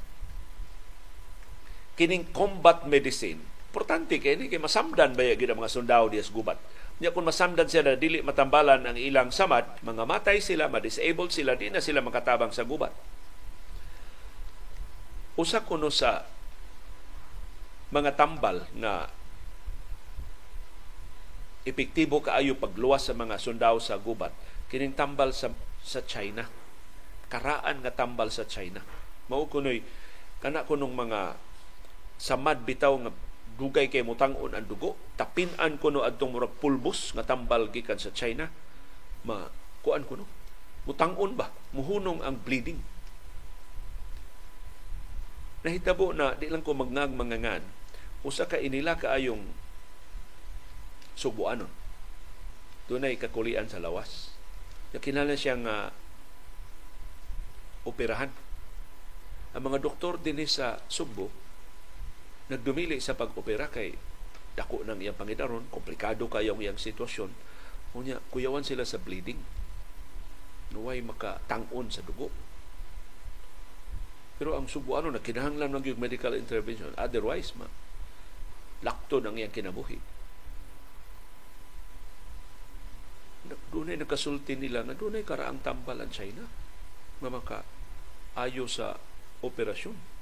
kining 1.99 2.23
combat 2.31 2.87
medicine 2.87 3.43
importante 3.77 4.17
kay 4.17 4.41
ni 4.41 4.49
kay 4.49 4.57
masamdan 4.57 5.13
ba 5.13 5.37
gyud 5.37 5.53
mga 5.53 5.69
sundalo 5.69 6.09
diya 6.09 6.25
gubat. 6.33 6.57
Nya 6.97 7.13
kung 7.13 7.29
masamdan 7.29 7.69
sila 7.69 7.93
dili 7.93 8.25
matambalan 8.25 8.89
ang 8.89 8.97
ilang 8.97 9.29
samad, 9.29 9.69
mga 9.85 10.09
matay 10.09 10.41
sila, 10.41 10.65
ma-disabled 10.73 11.29
sila, 11.29 11.53
di 11.53 11.69
na 11.69 11.85
sila 11.85 12.01
makatabang 12.01 12.57
sa 12.57 12.65
gubat. 12.65 12.93
Usa 15.37 15.61
kuno 15.61 15.93
sa 15.93 16.25
mga 17.93 18.17
tambal 18.17 18.65
na 18.73 19.13
epektibo 21.69 22.25
kaayo 22.25 22.57
pagluwas 22.57 23.05
sa 23.05 23.13
mga 23.13 23.37
sundao 23.37 23.77
sa 23.83 23.99
gubat 24.01 24.33
kining 24.71 24.95
tambal 24.95 25.31
sa 25.31 25.51
sa 25.83 26.03
China. 26.03 26.47
Karaan 27.31 27.83
nga 27.83 27.95
tambal 27.95 28.31
sa 28.31 28.47
China. 28.47 28.83
Mao 29.31 29.47
kunoy 29.47 29.83
kana 30.43 30.67
kunong 30.67 30.95
mga 30.95 31.39
samad 32.19 32.63
bitaw 32.63 32.95
nga 33.03 33.13
dugay 33.57 33.89
kay 33.89 34.05
mutangon 34.05 34.53
ang 34.53 34.69
dugo. 34.69 34.95
Tapin-an 35.17 35.81
kuno 35.81 36.05
adtong 36.05 36.37
murag 36.37 36.55
pulbos 36.61 37.17
nga 37.17 37.25
tambal 37.25 37.73
gikan 37.73 37.97
sa 37.97 38.13
China. 38.13 38.53
Ma 39.25 39.49
kuan 39.81 40.05
kuno? 40.05 40.29
Mutangon 40.85 41.35
ba? 41.35 41.51
Muhunong 41.73 42.23
ang 42.23 42.37
bleeding. 42.39 42.79
Nahitabo 45.67 46.15
na 46.15 46.37
di 46.39 46.47
lang 46.47 46.63
ko 46.63 46.77
magngag 46.77 47.11
mangangan. 47.11 47.65
Usa 48.23 48.47
ka 48.47 48.61
inila 48.61 48.95
kaayong 48.95 49.43
subuanon. 51.19 51.73
Dunay 52.87 53.19
kakulian 53.19 53.67
sa 53.67 53.83
lawas. 53.83 54.31
Ya 54.95 55.03
kinala 55.03 55.35
siya 55.35 55.59
nga 55.59 55.91
operahan. 57.83 58.31
Ang 59.57 59.73
mga 59.73 59.83
doktor 59.83 60.21
din 60.21 60.39
sa 60.45 60.79
Subo 60.87 61.46
nagdumili 62.47 63.03
sa 63.03 63.19
pag-opera 63.19 63.67
kay 63.67 63.99
dako 64.57 64.87
ng 64.89 65.05
iyang 65.05 65.19
pangidaron, 65.19 65.69
komplikado 65.69 66.31
kayo 66.33 66.57
ang 66.57 66.63
iyang 66.65 66.81
sitwasyon. 66.81 67.29
Unya, 67.93 68.23
kuyawan 68.33 68.65
sila 68.65 68.89
sa 68.89 68.97
bleeding. 68.97 69.39
Nuway 70.73 71.05
makatangon 71.05 71.93
sa 71.93 72.01
dugo. 72.01 72.33
Pero 74.41 74.57
ang 74.57 74.69
subuano 74.69 75.13
na 75.13 75.21
kinahanglan 75.21 75.73
ng 75.77 75.85
yung 75.93 76.01
medical 76.01 76.33
intervention. 76.33 76.93
Otherwise, 76.97 77.53
ma, 77.57 77.69
lakto 78.81 79.21
ng 79.21 79.37
iyang 79.37 79.53
kinabuhi. 79.53 80.01
Doon 83.47 83.93
ay 83.93 83.99
nakasulti 84.01 84.57
nila 84.57 84.83
na 84.83 84.97
doon 84.97 85.21
ay 85.21 85.25
karaang 85.25 85.63
tambal 85.63 86.01
ang 86.01 86.11
China 86.11 86.49
na 87.23 87.29
maka 87.31 87.63
ayo 88.37 88.67
sa 88.67 88.99
operasyon 89.41 90.16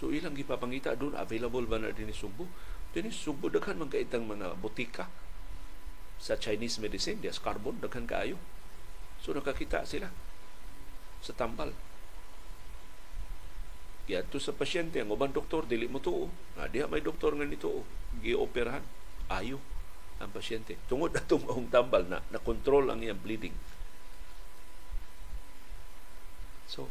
So 0.00 0.08
ilang 0.08 0.32
gipapangita 0.32 0.96
doon 0.96 1.12
available 1.12 1.68
ba 1.68 1.76
na 1.76 1.92
din 1.92 2.08
Subo? 2.16 2.48
Din 2.96 3.12
Subo 3.12 3.52
daghan 3.52 3.76
man 3.76 3.92
kaitang 3.92 4.24
mga 4.24 4.56
botika 4.56 5.04
sa 6.16 6.40
Chinese 6.40 6.80
medicine, 6.80 7.20
dias 7.20 7.36
carbon 7.36 7.76
daghan 7.84 8.08
kaayo. 8.08 8.40
So 9.20 9.36
nakakita 9.36 9.84
sila 9.84 10.08
sa 11.20 11.36
tambal. 11.36 11.76
Kaya 14.08 14.24
to 14.26 14.40
sa 14.40 14.56
pasyente, 14.56 14.98
ang 14.98 15.12
ubang 15.12 15.30
doktor, 15.30 15.68
dili 15.68 15.86
mo 15.86 16.00
tuo. 16.00 16.32
Ah, 16.56 16.66
diha 16.66 16.90
may 16.90 17.04
doktor 17.04 17.36
nga 17.36 17.46
nito, 17.46 17.84
gi-operahan. 18.24 18.82
Ayo 19.30 19.62
ang 20.18 20.32
pasyente. 20.34 20.80
Tungod 20.90 21.12
na 21.14 21.22
itong 21.22 21.68
tambal 21.70 22.08
na 22.08 22.18
na-control 22.32 22.90
ang 22.90 23.04
iyang 23.04 23.20
bleeding. 23.20 23.54
So, 26.66 26.90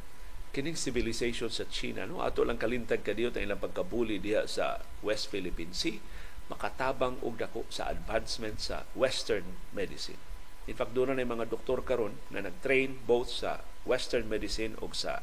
kining 0.50 0.78
civilization 0.78 1.50
sa 1.54 1.70
China 1.70 2.10
no? 2.10 2.26
Ato 2.26 2.42
lang 2.42 2.58
kalintag 2.58 3.06
kadiyo 3.06 3.30
ang 3.30 3.46
ilang 3.46 3.62
pagkabuli 3.62 4.18
diha 4.18 4.50
sa 4.50 4.82
West 5.06 5.30
Philippine 5.30 5.74
Sea 5.74 6.02
makatabang 6.50 7.22
og 7.22 7.38
dako 7.38 7.64
sa 7.70 7.88
advancement 7.94 8.58
sa 8.58 8.90
western 8.98 9.46
medicine. 9.72 10.18
In 10.66 10.74
fact 10.74 10.98
doon 10.98 11.14
na 11.14 11.26
mga 11.26 11.46
doktor 11.50 11.86
karon 11.86 12.18
na 12.34 12.42
nag-train 12.42 12.98
both 13.06 13.30
sa 13.30 13.62
western 13.86 14.26
medicine 14.26 14.74
ug 14.82 14.98
sa 14.98 15.22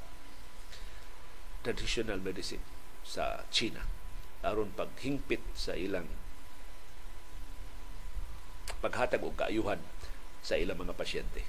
traditional 1.67 2.23
medicine 2.23 2.63
sa 3.03 3.43
China. 3.51 3.83
Aron 4.47 4.71
paghingpit 4.79 5.43
sa 5.59 5.75
ilang 5.75 6.07
paghatag 8.79 9.27
og 9.27 9.35
kaayuhan 9.35 9.83
sa 10.47 10.55
ilang 10.55 10.79
mga 10.79 10.95
pasyente. 10.95 11.43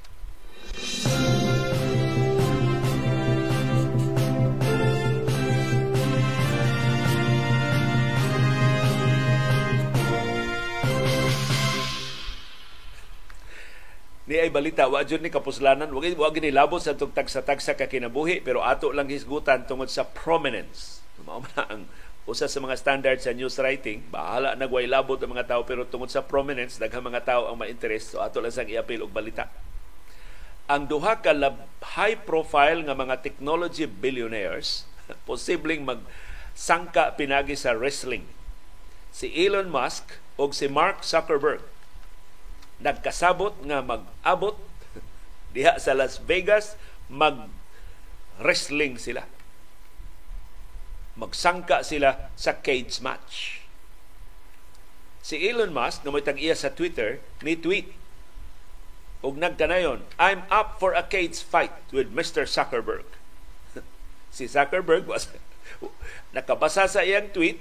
Ni 14.28 14.36
ay 14.36 14.52
balita 14.52 14.92
wa 14.92 15.00
jud 15.08 15.24
ni 15.24 15.32
kapuslanan. 15.32 15.88
Wa 15.88 16.04
wa 16.04 16.30
gid 16.36 16.52
labot 16.52 16.84
sa 16.84 16.94
tug 17.00 17.16
tagsa-tagsa 17.16 17.80
ka 17.80 17.88
kinabuhi 17.88 18.44
pero 18.44 18.60
ato 18.60 18.92
lang 18.92 19.08
hisgutan 19.08 19.64
tungod 19.64 19.88
sa 19.88 20.04
prominence. 20.04 21.00
Mao 21.24 21.42
man 21.42 21.56
ang 21.56 21.84
usa 22.28 22.52
sa 22.52 22.60
mga 22.60 22.76
standards 22.76 23.24
sa 23.24 23.32
news 23.32 23.56
writing 23.56 24.04
bahala 24.12 24.52
nagway 24.60 24.84
labot 24.84 25.16
ang 25.24 25.32
mga 25.32 25.56
tao 25.56 25.62
pero 25.64 25.88
tungod 25.88 26.12
sa 26.12 26.28
prominence 26.28 26.76
daghang 26.76 27.08
mga 27.08 27.24
tao 27.24 27.42
ang 27.48 27.56
ma-interest. 27.56 28.14
So 28.14 28.20
ato 28.20 28.44
lang 28.44 28.52
sang 28.52 28.68
i-appeal 28.68 29.08
og 29.08 29.16
balita. 29.16 29.48
Ang 30.68 30.92
duha 30.92 31.24
ka 31.24 31.32
high 31.96 32.20
profile 32.20 32.84
nga 32.84 32.92
mga 32.92 33.24
technology 33.24 33.88
billionaires 33.88 34.84
posibleng 35.30 35.88
mag 35.88 36.04
sangka 36.52 37.16
pinagi 37.16 37.56
sa 37.56 37.72
wrestling. 37.72 38.28
Si 39.16 39.32
Elon 39.32 39.72
Musk 39.72 40.20
o 40.36 40.52
si 40.52 40.68
Mark 40.68 41.08
Zuckerberg 41.08 41.64
nagkasabot 42.82 43.58
nga 43.66 43.82
mag-abot 43.82 44.58
diha 45.54 45.82
sa 45.82 45.98
Las 45.98 46.22
Vegas 46.22 46.78
mag 47.10 47.50
wrestling 48.38 49.02
sila 49.02 49.26
magsangka 51.18 51.82
sila 51.82 52.30
sa 52.38 52.62
cage 52.62 53.02
match 53.02 53.66
si 55.26 55.42
Elon 55.42 55.74
Musk 55.74 56.06
na 56.06 56.14
may 56.14 56.22
tag-iya 56.22 56.54
sa 56.54 56.70
Twitter 56.70 57.18
ni 57.42 57.58
tweet 57.58 57.90
og 59.26 59.42
nagkanayon 59.42 60.06
I'm 60.22 60.46
up 60.54 60.78
for 60.78 60.94
a 60.94 61.02
cage 61.02 61.42
fight 61.42 61.74
with 61.90 62.14
Mr. 62.14 62.46
Zuckerberg 62.46 63.10
si 64.36 64.46
Zuckerberg 64.46 65.10
was 65.10 65.34
nakabasa 66.38 66.86
sa 66.86 67.02
iyang 67.02 67.34
tweet 67.34 67.58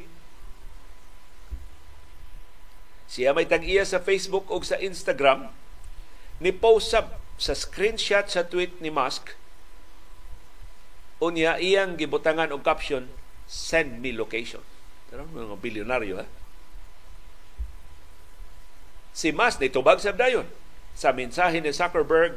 siya 3.07 3.34
may 3.34 3.46
tag-iya 3.46 3.86
sa 3.86 4.02
Facebook 4.02 4.50
o 4.50 4.59
sa 4.62 4.78
Instagram 4.78 5.50
ni 6.42 6.50
post 6.52 6.92
sa, 6.92 7.07
sa 7.38 7.54
screenshot 7.54 8.26
sa 8.28 8.44
tweet 8.44 8.76
ni 8.82 8.90
Musk 8.90 9.34
unya 11.20 11.57
iyang 11.57 11.96
gibutangan 11.96 12.52
og 12.52 12.61
caption 12.61 13.09
send 13.48 14.02
me 14.04 14.12
location. 14.12 14.61
Pero 15.09 15.24
mga 15.30 15.57
bilyonaryo 15.62 16.14
ha. 16.20 16.26
Si 19.16 19.32
Musk 19.32 19.62
nitubag 19.62 20.02
sa 20.02 20.12
dayon 20.12 20.44
sa 20.92 21.12
mensahe 21.12 21.61
ni 21.61 21.72
Zuckerberg 21.72 22.36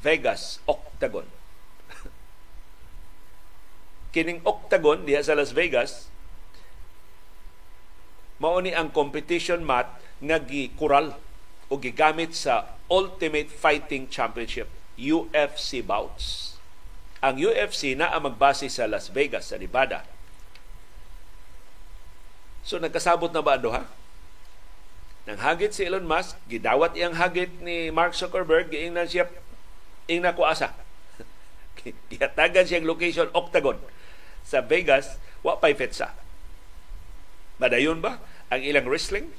Vegas 0.00 0.64
Octagon. 0.64 1.28
Kining 4.16 4.40
Octagon 4.48 5.04
diha 5.04 5.20
sa 5.20 5.36
Las 5.36 5.52
Vegas 5.52 6.09
mao 8.40 8.56
ni 8.58 8.72
ang 8.72 8.88
competition 8.88 9.60
mat 9.60 9.86
nga 10.24 10.40
gikural 10.40 11.14
o 11.68 11.76
gigamit 11.76 12.32
sa 12.32 12.74
Ultimate 12.88 13.52
Fighting 13.52 14.08
Championship 14.08 14.66
UFC 14.96 15.84
bouts. 15.84 16.56
Ang 17.20 17.36
UFC 17.36 17.92
na 17.92 18.10
ang 18.10 18.32
magbase 18.32 18.72
sa 18.72 18.88
Las 18.88 19.12
Vegas 19.12 19.52
sa 19.52 19.60
Nevada. 19.60 20.08
So 22.64 22.80
nagkasabot 22.80 23.28
na 23.30 23.44
ba 23.44 23.60
ano 23.60 23.76
ha? 23.76 23.84
Nang 25.28 25.40
hagit 25.44 25.76
si 25.76 25.84
Elon 25.84 26.08
Musk, 26.08 26.40
gidawat 26.48 26.96
iyang 26.96 27.20
hagit 27.20 27.60
ni 27.60 27.92
Mark 27.92 28.16
Zuckerberg, 28.16 28.72
giingnan 28.72 29.04
siya 29.04 29.28
ing 30.08 30.24
nakuasa. 30.24 30.72
Gihatagan 31.84 32.64
siyang 32.68 32.88
location 32.88 33.28
Octagon 33.36 33.76
sa 34.40 34.64
Vegas, 34.64 35.20
wa 35.44 35.60
pay 35.60 35.76
fetsa. 35.76 36.16
Madayon 37.60 38.00
ba 38.00 38.16
ang 38.50 38.66
ilang 38.66 38.90
wrestling? 38.90 39.30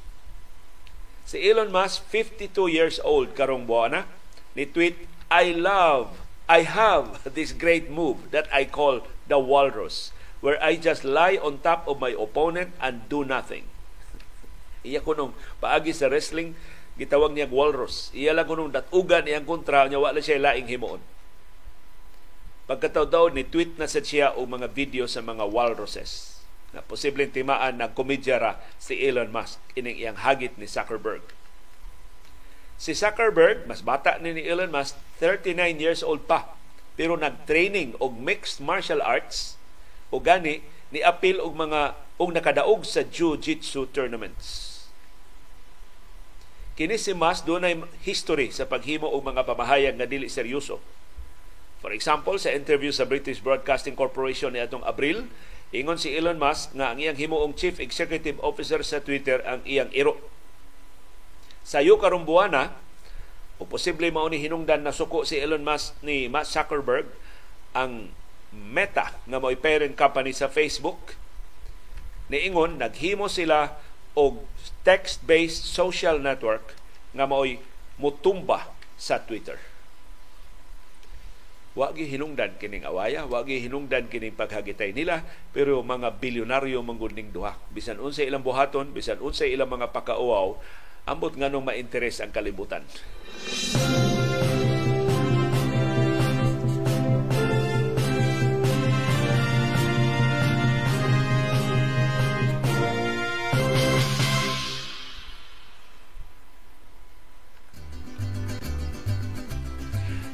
Si 1.28 1.38
Elon 1.44 1.70
Musk, 1.70 2.08
52 2.08 2.72
years 2.72 2.98
old 3.04 3.36
karong 3.36 3.68
buwana, 3.68 4.08
ni 4.56 4.64
tweet, 4.64 5.08
I 5.28 5.52
love, 5.52 6.16
I 6.48 6.64
have 6.64 7.24
this 7.36 7.52
great 7.52 7.92
move 7.92 8.32
that 8.32 8.48
I 8.52 8.68
call 8.68 9.04
the 9.28 9.40
walrus, 9.40 10.16
where 10.40 10.60
I 10.64 10.80
just 10.80 11.04
lie 11.04 11.36
on 11.40 11.60
top 11.60 11.88
of 11.88 12.00
my 12.00 12.16
opponent 12.16 12.76
and 12.80 13.08
do 13.12 13.28
nothing. 13.28 13.68
Iya 14.82 15.04
ko 15.04 15.14
nung 15.14 15.36
paagi 15.62 15.94
sa 15.94 16.10
wrestling, 16.10 16.58
gitawag 16.98 17.36
niya 17.36 17.52
walrus. 17.52 18.10
Iya 18.16 18.34
lang 18.34 18.48
ko 18.48 18.58
nung 18.58 18.74
datugan 18.74 19.28
iyang 19.28 19.46
kontra, 19.46 19.86
niya 19.88 20.02
wala 20.02 20.20
siya 20.20 20.42
laing 20.42 20.68
himuon. 20.68 21.04
Pagkataw 22.66 23.06
daw, 23.08 23.28
ni 23.28 23.44
tweet 23.44 23.76
na 23.76 23.86
sa 23.86 24.00
siya 24.00 24.34
o 24.34 24.48
mga 24.48 24.72
video 24.72 25.04
sa 25.06 25.20
mga 25.20 25.44
walruses 25.48 26.41
na 26.72 26.80
posibleng 26.84 27.32
timaan 27.32 27.84
ng 27.84 27.92
komedya 27.92 28.40
ra 28.40 28.52
si 28.80 28.96
Elon 29.00 29.32
Musk 29.32 29.60
ining 29.76 30.00
iyang 30.00 30.20
hagit 30.24 30.56
ni 30.56 30.68
Zuckerberg. 30.68 31.24
Si 32.82 32.96
Zuckerberg, 32.98 33.68
mas 33.68 33.84
bata 33.84 34.18
ni 34.18 34.34
ni 34.34 34.44
Elon 34.48 34.72
Musk, 34.72 34.98
39 35.20 35.78
years 35.78 36.02
old 36.02 36.26
pa. 36.26 36.58
Pero 36.96 37.20
nag-training 37.20 37.96
og 38.00 38.18
mixed 38.18 38.64
martial 38.64 39.04
arts 39.04 39.60
o 40.10 40.20
gani 40.20 40.64
ni 40.92 41.00
apil 41.04 41.40
og 41.40 41.56
mga 41.56 41.96
og 42.22 42.30
nakadaog 42.36 42.86
sa 42.88 43.02
jiu-jitsu 43.02 43.90
tournaments. 43.92 44.72
Kini 46.78 46.96
si 46.96 47.12
Musk 47.12 47.46
dunay 47.46 47.78
history 48.02 48.50
sa 48.50 48.66
paghimo 48.66 49.06
og 49.06 49.28
mga 49.28 49.44
pamahayag 49.44 50.00
nga 50.00 50.08
dili 50.08 50.32
seryoso. 50.32 50.80
For 51.82 51.90
example, 51.90 52.38
sa 52.38 52.54
interview 52.54 52.94
sa 52.94 53.10
British 53.10 53.42
Broadcasting 53.42 53.98
Corporation 53.98 54.54
ni 54.54 54.62
atong 54.62 54.86
Abril, 54.86 55.26
Ingon 55.72 55.96
si 55.96 56.12
Elon 56.12 56.36
Musk 56.36 56.76
nga 56.76 56.92
ang 56.92 57.00
iyang 57.00 57.16
himuong 57.16 57.56
Chief 57.56 57.80
Executive 57.80 58.36
Officer 58.44 58.84
sa 58.84 59.00
Twitter 59.00 59.40
ang 59.48 59.64
iyang 59.64 59.88
iro. 59.96 60.20
Sa 61.64 61.80
iyo 61.80 61.96
karong 61.96 62.28
buwana, 62.28 62.76
o 63.56 63.64
posible 63.64 64.10
mao 64.12 64.28
ni 64.28 64.42
hinungdan 64.42 64.84
na 64.84 64.92
suko 64.92 65.24
si 65.24 65.40
Elon 65.40 65.64
Musk 65.64 65.96
ni 66.04 66.28
Mark 66.28 66.50
Zuckerberg 66.50 67.08
ang 67.78 68.12
Meta 68.52 69.16
nga 69.24 69.40
mo'y 69.40 69.56
parent 69.56 69.96
company 69.96 70.36
sa 70.36 70.52
Facebook 70.52 71.16
niingon 72.28 72.84
naghimo 72.84 73.32
sila 73.32 73.80
og 74.12 74.44
text-based 74.84 75.72
social 75.72 76.20
network 76.20 76.76
nga 77.16 77.24
mo'y 77.24 77.64
mutumba 77.96 78.76
sa 79.00 79.24
Twitter. 79.24 79.71
Wa 81.72 81.96
gi 81.96 82.04
hinungdan 82.04 82.60
kining 82.60 82.84
awaya, 82.84 83.24
wa 83.24 83.48
gi 83.48 83.64
hinungdan 83.64 84.12
kining 84.12 84.36
paghagitay 84.36 84.92
nila, 84.92 85.24
pero 85.56 85.80
mga 85.80 86.20
bilyonaryo 86.20 86.84
manggunding 86.84 87.32
duha. 87.32 87.56
Bisan 87.72 88.04
unsay 88.04 88.28
ilang 88.28 88.44
buhaton, 88.44 88.92
bisan 88.92 89.24
unsay 89.24 89.56
ilang 89.56 89.72
mga 89.72 89.96
pakauaw, 89.96 90.60
ambot 91.08 91.32
nganong 91.32 91.64
ma-interes 91.64 92.20
ang 92.20 92.36
kalibutan. 92.36 92.84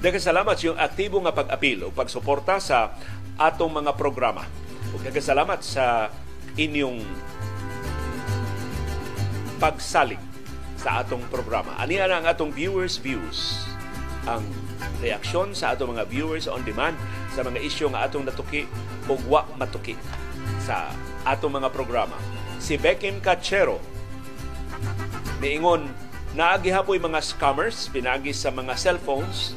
Daghang 0.08 0.24
salamat 0.24 0.56
sa 0.56 0.64
iyong 0.72 0.80
aktibo 0.80 1.20
nga 1.20 1.36
pag-apil 1.36 1.84
o 1.84 1.92
pagsuporta 1.92 2.64
sa 2.64 2.96
atong 3.36 3.84
mga 3.84 3.92
programa. 4.00 4.48
Ug 4.96 5.04
daghang 5.04 5.36
salamat 5.36 5.60
sa 5.60 6.08
inyong 6.56 7.04
pagsalig 9.60 10.16
sa 10.80 11.04
atong 11.04 11.20
programa. 11.28 11.76
Ani 11.76 12.00
ang 12.00 12.24
atong 12.24 12.56
viewers 12.56 12.96
views 12.96 13.68
ang 14.24 14.48
reaksyon 15.04 15.52
sa 15.52 15.76
atong 15.76 15.92
mga 15.92 16.08
viewers 16.08 16.48
on 16.48 16.64
demand 16.64 16.96
sa 17.36 17.44
mga 17.44 17.60
isyu 17.60 17.92
nga 17.92 18.08
atong 18.08 18.24
natuki 18.24 18.64
o 19.12 19.20
wa 19.28 19.44
matuki 19.60 20.00
sa 20.64 20.88
atong 21.28 21.60
mga 21.60 21.68
programa. 21.76 22.16
Si 22.64 22.80
Beckham 22.80 23.20
Cachero 23.20 23.84
niingon 25.44 25.92
naagi 26.32 26.72
hapoy 26.72 26.96
mga 26.96 27.20
scammers 27.20 27.92
pinagi 27.92 28.32
sa 28.32 28.56
mga 28.56 28.72
cellphones 28.80 29.52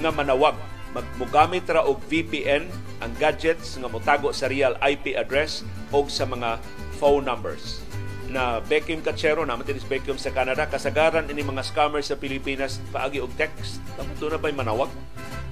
nga 0.00 0.10
manawag. 0.12 0.56
Magmugamit 0.96 1.68
ra 1.68 1.84
og 1.84 2.00
VPN 2.08 2.68
ang 3.04 3.12
gadgets 3.20 3.76
nga 3.76 3.88
motago 3.90 4.32
sa 4.32 4.48
real 4.48 4.76
IP 4.80 5.12
address 5.12 5.60
o 5.92 6.08
sa 6.08 6.24
mga 6.24 6.56
phone 6.96 7.28
numbers. 7.28 7.84
Na 8.26 8.58
Beckham 8.64 9.04
Kachero 9.04 9.44
na 9.44 9.54
matinis 9.54 9.86
Beckham 9.86 10.16
sa 10.16 10.32
Canada 10.32 10.66
kasagaran 10.66 11.28
ini 11.28 11.44
mga 11.44 11.62
scammers 11.62 12.08
sa 12.10 12.16
Pilipinas 12.16 12.80
paagi 12.90 13.20
og 13.20 13.30
text. 13.36 13.78
Tapos 13.94 14.16
na 14.18 14.40
pa'y 14.40 14.56
manawag? 14.56 14.90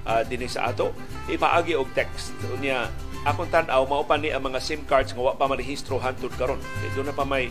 Uh, 0.05 0.21
dinhi 0.29 0.49
sa 0.49 0.73
ato? 0.73 0.93
Ipaagi 1.29 1.77
og 1.77 1.89
text. 1.97 2.33
Unya 2.57 2.89
akong 3.25 3.49
tan-aw 3.49 3.89
mao 3.89 4.05
pa 4.05 4.21
ni 4.21 4.29
ang 4.29 4.45
mga 4.45 4.61
SIM 4.61 4.85
cards 4.85 5.17
nga 5.17 5.23
wa 5.25 5.33
pa 5.33 5.49
marehistro 5.49 5.97
hantud 5.97 6.33
karon. 6.37 6.61
Kay 6.61 6.93
doon 6.93 7.09
na 7.09 7.17
pa 7.17 7.25
may 7.25 7.49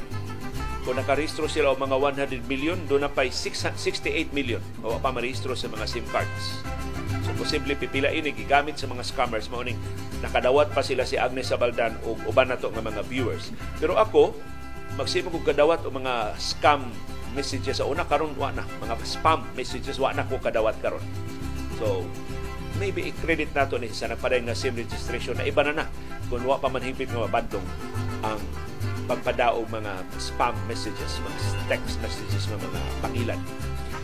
kung 0.83 0.99
nakarehistro 0.99 1.47
sila 1.47 1.71
og 1.71 1.79
mga 1.79 1.95
100 2.27 2.43
million, 2.51 2.75
doon 2.91 3.07
na 3.07 3.11
pa 3.11 3.23
68 3.23 4.35
million 4.35 4.59
o 4.83 4.99
pa 4.99 5.15
marehistro 5.15 5.55
sa 5.55 5.71
mga 5.71 5.87
SIM 5.87 6.03
cards. 6.11 6.59
So 7.23 7.31
posible 7.39 7.79
pipila 7.79 8.11
ini 8.11 8.35
gigamit 8.35 8.75
sa 8.75 8.91
mga 8.91 9.07
scammers 9.07 9.47
mao 9.47 9.63
ning 9.63 9.79
nakadawat 10.19 10.75
pa 10.75 10.83
sila 10.83 11.07
si 11.07 11.15
Agnes 11.15 11.47
Sabaldan 11.47 11.95
o 12.03 12.19
uban 12.27 12.51
nato 12.51 12.67
nga 12.67 12.83
mga 12.83 12.99
viewers. 13.07 13.55
Pero 13.79 13.95
ako 13.95 14.35
magsimo 14.99 15.31
kog 15.31 15.47
kadawat 15.47 15.87
o 15.87 15.89
mga 15.89 16.35
scam 16.35 16.91
messages 17.33 17.81
sa 17.81 17.87
una 17.87 18.05
karon 18.05 18.35
wa 18.37 18.53
na 18.53 18.67
mga 18.83 18.93
spam 19.07 19.41
messages 19.57 19.97
wa 19.97 20.11
na 20.11 20.27
ko 20.27 20.37
kadawat 20.37 20.75
karon. 20.83 21.01
So 21.79 22.03
maybe 22.75 23.07
i-credit 23.07 23.55
nato 23.55 23.79
ni 23.79 23.87
sa 23.89 24.11
nagpaday 24.11 24.43
nga 24.43 24.53
SIM 24.57 24.75
registration 24.75 25.39
na 25.39 25.47
iba 25.47 25.63
na 25.63 25.83
na 25.83 25.85
kung 26.27 26.43
wa 26.43 26.59
pa 26.59 26.67
man 26.67 26.83
higpit 26.83 27.07
nga 27.07 27.23
mabandong 27.23 27.65
ang 28.23 28.39
pagpadaog 29.05 29.67
mga 29.69 29.93
spam 30.17 30.55
messages, 30.65 31.19
mga 31.23 31.39
text 31.67 31.99
messages 31.99 32.47
ng 32.49 32.59
mga 32.59 32.81
pangilan. 33.03 33.39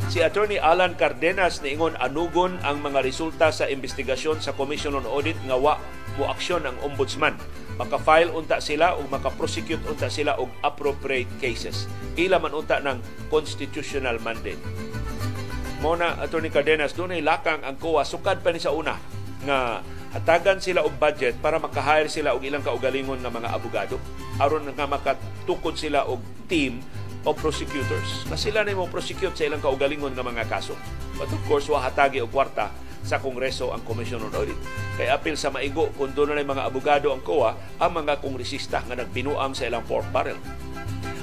Si 0.10 0.24
Attorney 0.26 0.58
Alan 0.58 0.97
Cardenas 0.97 1.62
niingon 1.62 1.93
anugon 2.00 2.58
ang 2.66 2.82
mga 2.82 3.04
resulta 3.06 3.54
sa 3.54 3.70
investigasyon 3.70 4.41
sa 4.41 4.56
Commission 4.56 4.97
on 4.97 5.06
Audit 5.06 5.38
nga 5.45 5.60
wa 5.60 5.78
mo 6.18 6.28
aksyon 6.28 6.68
ang 6.68 6.76
ombudsman. 6.84 7.39
Maka-file 7.80 8.36
unta 8.36 8.60
sila 8.60 9.00
o 9.00 9.08
maka-prosecute 9.08 9.88
unta 9.88 10.12
sila 10.12 10.36
og 10.36 10.52
appropriate 10.68 11.32
cases. 11.39 11.88
Ila 12.20 12.36
man 12.41 12.52
unta 12.52 12.84
ng 12.84 13.00
constitutional 13.32 14.20
mandate. 14.20 14.60
Mona 15.80 16.20
Attorney 16.20 16.52
Cardenas 16.52 16.91
doon 16.91 17.16
ay 17.16 17.24
lakang 17.24 17.64
ang 17.64 17.80
COA 17.80 18.04
sukad 18.04 18.43
pa 18.43 18.52
ni 18.52 18.60
sa 18.60 18.76
una 18.76 19.00
nga 19.47 19.80
hatagan 20.10 20.57
sila 20.57 20.82
og 20.82 20.97
budget 20.97 21.38
para 21.38 21.62
makahire 21.62 22.10
sila 22.10 22.34
og 22.34 22.41
ilang 22.41 22.66
kaugalingon 22.66 23.22
nga 23.22 23.30
mga 23.30 23.49
abogado 23.53 24.01
aron 24.41 24.66
nga 24.74 24.89
makatukod 24.89 25.78
sila 25.78 26.07
og 26.10 26.22
team 26.49 26.82
o 27.28 27.36
prosecutors 27.36 28.26
na 28.32 28.39
sila 28.39 28.64
na 28.66 28.74
mo 28.74 28.89
prosecute 28.89 29.36
sa 29.36 29.45
ilang 29.45 29.62
kaugalingon 29.62 30.16
nga 30.16 30.26
mga 30.26 30.47
kaso. 30.47 30.74
But 31.20 31.30
of 31.36 31.41
course, 31.51 31.68
wa 31.68 31.84
hatagi 31.84 32.24
og 32.24 32.32
kwarta 32.32 32.72
sa 33.03 33.20
Kongreso 33.20 33.72
ang 33.76 33.84
Commission 33.84 34.24
on 34.24 34.32
Audit. 34.36 34.55
Kay 34.95 35.12
apil 35.12 35.36
sa 35.36 35.51
maigo 35.51 35.91
kung 35.95 36.12
doon 36.16 36.36
na 36.36 36.43
mga 36.43 36.68
abogado 36.68 37.12
ang 37.12 37.24
COA 37.24 37.80
ang 37.80 37.91
mga 37.95 38.20
kongresista 38.20 38.84
nga 38.84 38.95
nagbinuang 38.95 39.55
sa 39.55 39.68
ilang 39.68 39.84
pork 39.88 40.07
barrel. 40.12 40.39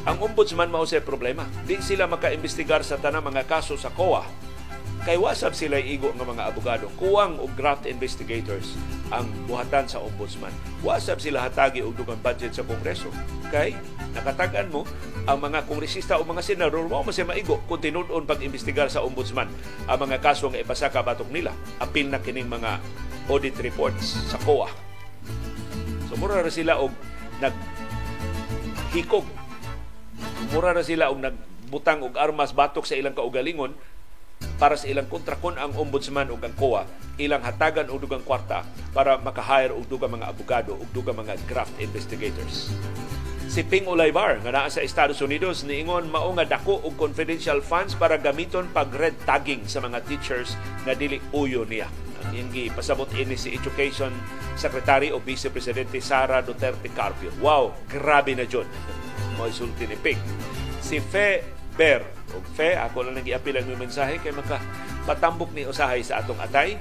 Ang 0.07 0.17
ombudsman 0.23 0.71
mao 0.71 0.87
sa 0.87 1.03
problema. 1.03 1.45
Di 1.67 1.83
sila 1.83 2.07
makaimbestigar 2.07 2.87
sa 2.87 2.97
tanang 2.97 3.27
mga 3.27 3.45
kaso 3.49 3.75
sa 3.75 3.91
COA 3.93 4.25
Kay 5.07 5.23
wasab 5.23 5.55
sila 5.55 5.79
igo 5.79 6.11
nga 6.19 6.27
mga 6.27 6.51
abogado. 6.51 6.91
Kuwang 6.99 7.39
og 7.39 7.55
graft 7.55 7.87
investigators 7.87 8.75
ang 9.15 9.31
buhatan 9.47 9.87
sa 9.87 10.03
ombudsman. 10.03 10.51
Wasab 10.83 11.23
sila 11.23 11.47
hatagi 11.47 11.79
og 11.79 11.95
dugang 11.95 12.19
budget 12.19 12.59
sa 12.59 12.67
kongreso. 12.67 13.15
Kay 13.55 13.79
nakatagan 14.19 14.67
mo 14.67 14.83
ang 15.31 15.39
mga 15.39 15.63
kongresista 15.71 16.19
o 16.19 16.27
mga 16.27 16.43
senador 16.43 16.91
mo 16.91 17.07
mas 17.07 17.23
maigo 17.23 17.63
kung 17.71 17.79
tinud-on 17.79 18.27
pag-imbestigar 18.27 18.91
sa 18.91 19.07
ombudsman 19.07 19.47
ang 19.87 19.99
mga 20.03 20.19
kaso 20.19 20.51
nga 20.51 20.59
ipasaka 20.59 21.07
batok 21.07 21.31
nila. 21.31 21.55
Apil 21.79 22.11
na 22.11 22.19
kining 22.19 22.51
mga 22.51 22.83
audit 23.31 23.55
reports 23.63 24.19
sa 24.27 24.43
COA. 24.43 24.67
So 26.11 26.19
mura 26.19 26.43
sila 26.51 26.83
og 26.83 26.91
naghikog 27.39 29.23
mura 30.51 30.75
na 30.75 30.83
sila 30.83 31.15
og 31.15 31.23
nagbutang 31.23 32.03
og 32.03 32.19
armas 32.19 32.51
batok 32.51 32.83
sa 32.83 32.99
ilang 32.99 33.15
kaugalingon 33.15 33.79
para 34.57 34.77
sa 34.77 34.89
ilang 34.89 35.09
kontra 35.09 35.37
kon 35.37 35.57
ang 35.61 35.77
ombudsman 35.77 36.33
ug 36.33 36.41
ang 36.41 36.57
COA 36.57 36.85
ilang 37.17 37.41
hatagan 37.41 37.89
og 37.89 38.01
dugang 38.05 38.25
kwarta 38.25 38.65
para 38.93 39.17
makahire 39.21 39.73
og 39.73 39.89
dugang 39.89 40.13
mga 40.13 40.29
abogado 40.29 40.77
ug 40.77 40.89
dugang 40.93 41.17
mga 41.17 41.37
graft 41.49 41.73
investigators. 41.81 42.73
Si 43.47 43.63
Ping 43.63 43.87
Olaybar 43.87 44.43
nga 44.43 44.53
naa 44.53 44.69
sa 44.69 44.83
Estados 44.83 45.23
Unidos 45.23 45.63
niingon 45.65 46.11
mao 46.11 46.29
nga 46.37 46.45
dako 46.45 46.83
og 46.83 46.99
confidential 46.99 47.63
funds 47.63 47.95
para 47.95 48.19
gamiton 48.19 48.69
pag 48.75 48.91
red 48.93 49.17
tagging 49.25 49.65
sa 49.65 49.81
mga 49.81 50.03
teachers 50.05 50.59
nga 50.85 50.93
dili 50.93 51.23
uyo 51.33 51.63
niya. 51.65 51.89
Ang 52.27 52.51
iyang 52.53 52.75
pasabot 52.75 53.07
ini 53.15 53.39
si 53.39 53.55
Education 53.55 54.11
Secretary 54.59 55.15
o 55.15 55.23
Vice 55.23 55.47
Presidente 55.49 56.03
Sara 56.03 56.43
Duterte 56.43 56.91
Carpio. 56.91 57.31
Wow, 57.39 57.71
grabe 57.87 58.35
na 58.35 58.45
jud. 58.45 58.67
Mo 59.39 59.47
isulti 59.47 59.87
ni 59.87 59.95
Ping. 59.95 60.19
Si 60.83 60.99
Fe 60.99 61.56
Ber 61.77 62.01
ug 62.33 62.45
fe 62.57 62.75
ako 62.75 63.07
lang 63.07 63.21
nang 63.21 63.27
giapil 63.29 63.57
ang 63.57 63.69
mensahe 63.77 64.17
kay 64.19 64.33
maka 64.33 64.59
patambok 65.05 65.53
ni 65.53 65.69
usahay 65.69 66.01
sa 66.01 66.25
atong 66.25 66.41
atay 66.41 66.81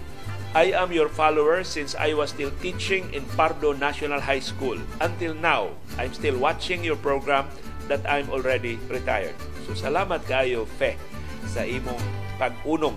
I 0.56 0.72
am 0.72 0.96
your 0.96 1.12
follower 1.12 1.68
since 1.68 2.00
I 2.00 2.16
was 2.16 2.32
still 2.32 2.48
teaching 2.64 3.12
in 3.12 3.28
Pardo 3.36 3.76
National 3.76 4.24
High 4.24 4.39
School. 4.39 4.80
Until 5.04 5.36
now, 5.36 5.76
I'm 6.00 6.16
still 6.16 6.39
watching 6.39 6.80
your 6.80 6.96
program 6.96 7.52
that 7.91 8.00
I'm 8.08 8.32
already 8.32 8.80
retired. 8.88 9.36
So 9.68 9.76
salamat 9.76 10.24
kayo, 10.24 10.64
Fe, 10.80 10.96
sa 11.43 11.68
imong 11.68 12.00
pag-unong. 12.39 12.96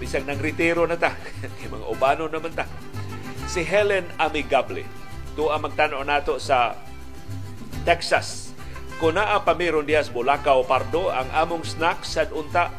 Bisag 0.00 0.24
nang 0.24 0.40
retiro 0.40 0.88
na 0.88 0.96
ta. 0.96 1.12
mga 1.76 1.86
ubano 1.92 2.24
naman 2.32 2.56
ta. 2.56 2.64
Si 3.44 3.60
Helen 3.60 4.08
Amigable. 4.16 4.88
To 5.36 5.52
ang 5.52 5.68
magtanaw 5.68 6.00
nato 6.08 6.40
sa 6.40 6.72
Texas 7.84 8.41
Kuna 9.02 9.34
Pamiron 9.42 9.82
Diaz 9.82 10.06
Bolacao 10.06 10.62
Pardo 10.62 11.10
ang 11.10 11.26
among 11.34 11.66
snack 11.66 12.06
sa 12.06 12.22
unta 12.30 12.70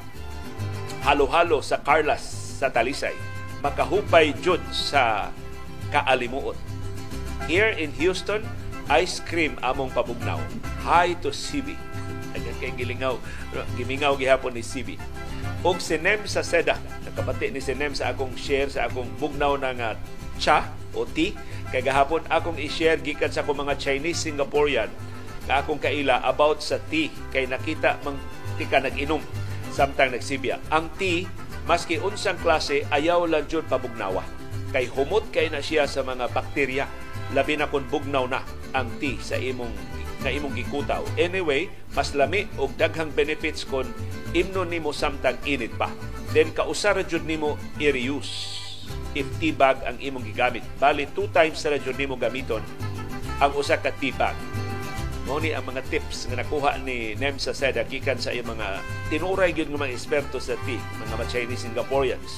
halo-halo 1.03 1.59
sa 1.59 1.84
Carlas 1.84 2.24
sa 2.63 2.71
Talisay. 2.71 3.11
Makahupay 3.59 4.32
jud 4.39 4.63
sa 4.71 5.36
kaalimuot. 5.91 6.55
Here 7.43 7.76
in 7.76 7.91
Houston, 7.99 8.39
ice 8.88 9.19
cream 9.19 9.59
among 9.67 9.91
pabugnaw. 9.91 10.39
Hi 10.88 11.11
to 11.19 11.36
CB. 11.36 11.76
Ayan 12.39 12.55
kay 12.63 12.71
gilingaw, 12.71 13.19
gimingaw 13.76 14.15
gihapon 14.15 14.55
ni 14.55 14.63
CB. 14.63 14.95
Og 15.59 15.84
sinem 15.84 16.24
sa 16.24 16.39
Seda, 16.39 16.80
nakabati 17.03 17.51
ni 17.51 17.59
sinem 17.59 17.91
sa 17.91 18.15
akong 18.15 18.32
share 18.39 18.71
sa 18.71 18.88
akong 18.88 19.11
bugnaw 19.19 19.59
na 19.59 19.76
nga 19.76 19.89
cha 20.39 20.71
o 20.95 21.03
tea. 21.03 21.36
Kay 21.67 21.84
gahapon 21.84 22.24
akong 22.32 22.55
i-share 22.63 23.03
gikan 23.03 23.28
sa 23.28 23.43
akong 23.43 23.59
mga 23.59 23.76
Chinese 23.76 24.24
Singaporean 24.24 24.88
na 25.48 25.60
akong 25.60 25.80
kaila 25.80 26.24
about 26.24 26.64
sa 26.64 26.80
tea 26.88 27.12
kay 27.32 27.48
nakita 27.48 28.00
mang 28.04 28.20
tika 28.56 28.80
nag-inom 28.80 29.20
samtang 29.74 30.14
nagsibya. 30.14 30.62
Ang 30.72 30.91
tea 30.96 31.28
maski 31.68 32.00
unsang 32.00 32.39
klase 32.39 32.88
ayaw 32.91 33.26
lang 33.28 33.48
jud 33.48 33.66
pabugnawa 33.68 34.24
kay 34.72 34.89
humot 34.89 35.28
kay 35.32 35.48
na 35.50 35.62
siya 35.64 35.86
sa 35.86 36.02
mga 36.04 36.32
bakterya 36.32 36.86
labi 37.34 37.58
na 37.58 37.70
kung 37.70 37.88
bugnaw 37.88 38.30
na 38.30 38.44
ang 38.76 38.89
tea 39.02 39.18
sa 39.20 39.39
imong 39.39 39.72
na 40.24 40.32
imong 40.32 40.56
gikutaw. 40.56 41.04
Anyway, 41.20 41.68
mas 41.91 42.16
lami 42.16 42.48
og 42.56 42.72
daghang 42.80 43.12
benefits 43.12 43.68
kon 43.68 43.89
imnon 44.32 44.72
nimo 44.72 44.96
samtang 44.96 45.36
init 45.44 45.76
pa. 45.76 45.91
Then 46.32 46.56
kausar 46.56 46.96
jud 47.04 47.28
nimo 47.28 47.60
i-reuse 47.78 48.64
if 49.14 49.28
tea 49.38 49.52
bag 49.52 49.84
ang 49.84 50.00
imong 50.00 50.24
gigamit. 50.24 50.64
Bali, 50.80 51.06
two 51.12 51.28
times 51.36 51.60
sa 51.60 51.76
jud 51.76 52.00
nimo 52.00 52.16
gamiton 52.16 52.64
ang 53.44 53.52
usa 53.60 53.76
ka 53.76 53.91
tea 54.00 54.16
bag 54.16 54.38
Mao 55.24 55.39
ni 55.39 55.55
ang 55.55 55.63
mga 55.63 55.88
tips 55.88 56.28
nga 56.28 56.43
nakuha 56.43 56.84
ni 56.84 57.15
Nem 57.15 57.39
sa 57.39 57.55
Seda 57.55 57.88
gikan 57.88 58.19
sa 58.19 58.36
iyang 58.36 58.51
mga 58.51 58.84
tinuray 59.07 59.55
gyud 59.55 59.71
nga 59.71 59.88
mga 59.88 59.95
eksperto 59.95 60.36
sa 60.36 60.59
tea, 60.67 60.80
mga 60.99 61.15
mga 61.15 61.26
Chinese 61.32 61.63
Singaporeans. 61.63 62.32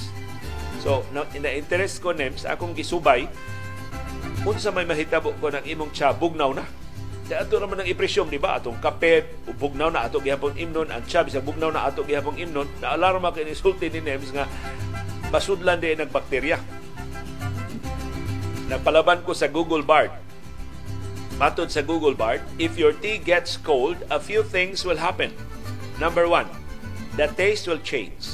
So, 0.78 1.02
na, 1.10 1.26
the 1.26 1.50
interest 1.50 1.98
ko 1.98 2.14
Nem 2.14 2.38
sa 2.38 2.54
akong 2.54 2.78
gisubay 2.78 3.26
unsa 4.46 4.70
may 4.70 4.86
mahitabo 4.86 5.34
ko 5.42 5.50
ng 5.50 5.66
imong 5.66 5.90
cha 5.90 6.14
bugnaw 6.14 6.54
na. 6.54 6.62
Kaya 7.26 7.42
ato 7.42 7.58
naman 7.58 7.82
ang 7.82 7.90
ipresyong, 7.90 8.30
di 8.30 8.38
ba? 8.38 8.54
Atong 8.54 8.78
kape, 8.78 9.42
bugnaw 9.58 9.90
na 9.90 10.06
ato 10.06 10.22
gihapon 10.22 10.54
imnon, 10.54 10.94
ang 10.94 11.02
cha, 11.10 11.26
bisag 11.26 11.42
bugnaw 11.42 11.74
na 11.74 11.82
ato 11.82 12.06
gihapon 12.06 12.38
imnon, 12.38 12.70
na 12.78 12.94
alarma 12.94 13.34
kay 13.34 13.42
insulti 13.42 13.90
ni 13.90 13.98
Nems 13.98 14.30
nga 14.30 14.46
masudlan 15.34 15.82
din 15.82 15.98
ng 15.98 16.10
bakterya. 16.14 16.62
Nagpalaban 18.70 19.26
ko 19.26 19.34
sa 19.34 19.50
Google 19.50 19.82
Bard 19.82 20.14
Matod 21.36 21.68
sa 21.68 21.84
Google 21.84 22.16
Bard, 22.16 22.40
if 22.56 22.80
your 22.80 22.96
tea 22.96 23.20
gets 23.20 23.60
cold, 23.60 24.00
a 24.08 24.16
few 24.16 24.40
things 24.40 24.88
will 24.88 24.96
happen. 24.96 25.36
Number 26.00 26.24
one, 26.24 26.48
the 27.20 27.28
taste 27.36 27.68
will 27.68 27.80
change. 27.84 28.24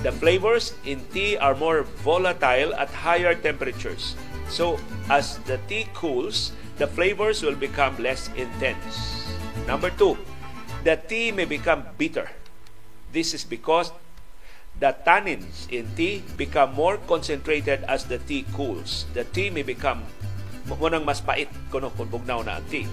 The 0.00 0.16
flavors 0.16 0.72
in 0.88 1.04
tea 1.12 1.36
are 1.36 1.52
more 1.52 1.84
volatile 2.00 2.72
at 2.80 2.88
higher 2.88 3.36
temperatures. 3.36 4.16
So, 4.48 4.80
as 5.12 5.36
the 5.44 5.60
tea 5.68 5.92
cools, 5.92 6.56
the 6.80 6.88
flavors 6.88 7.44
will 7.44 7.58
become 7.58 8.00
less 8.00 8.32
intense. 8.32 9.28
Number 9.68 9.92
two, 9.92 10.16
the 10.88 10.96
tea 10.96 11.36
may 11.36 11.44
become 11.44 11.84
bitter. 12.00 12.32
This 13.12 13.36
is 13.36 13.44
because 13.44 13.92
the 14.80 14.96
tannins 15.04 15.68
in 15.68 15.84
tea 16.00 16.24
become 16.40 16.72
more 16.72 16.96
concentrated 17.04 17.84
as 17.84 18.08
the 18.08 18.16
tea 18.24 18.48
cools. 18.56 19.04
The 19.12 19.28
tea 19.36 19.50
may 19.50 19.68
become 19.68 20.08
mo 20.76 20.90
nang 20.92 21.06
mas 21.06 21.24
pait 21.24 21.48
kuno 21.72 21.88
kung 21.96 22.12
bugnaw 22.12 22.44
na 22.44 22.60
ang 22.60 22.66
tea. 22.68 22.84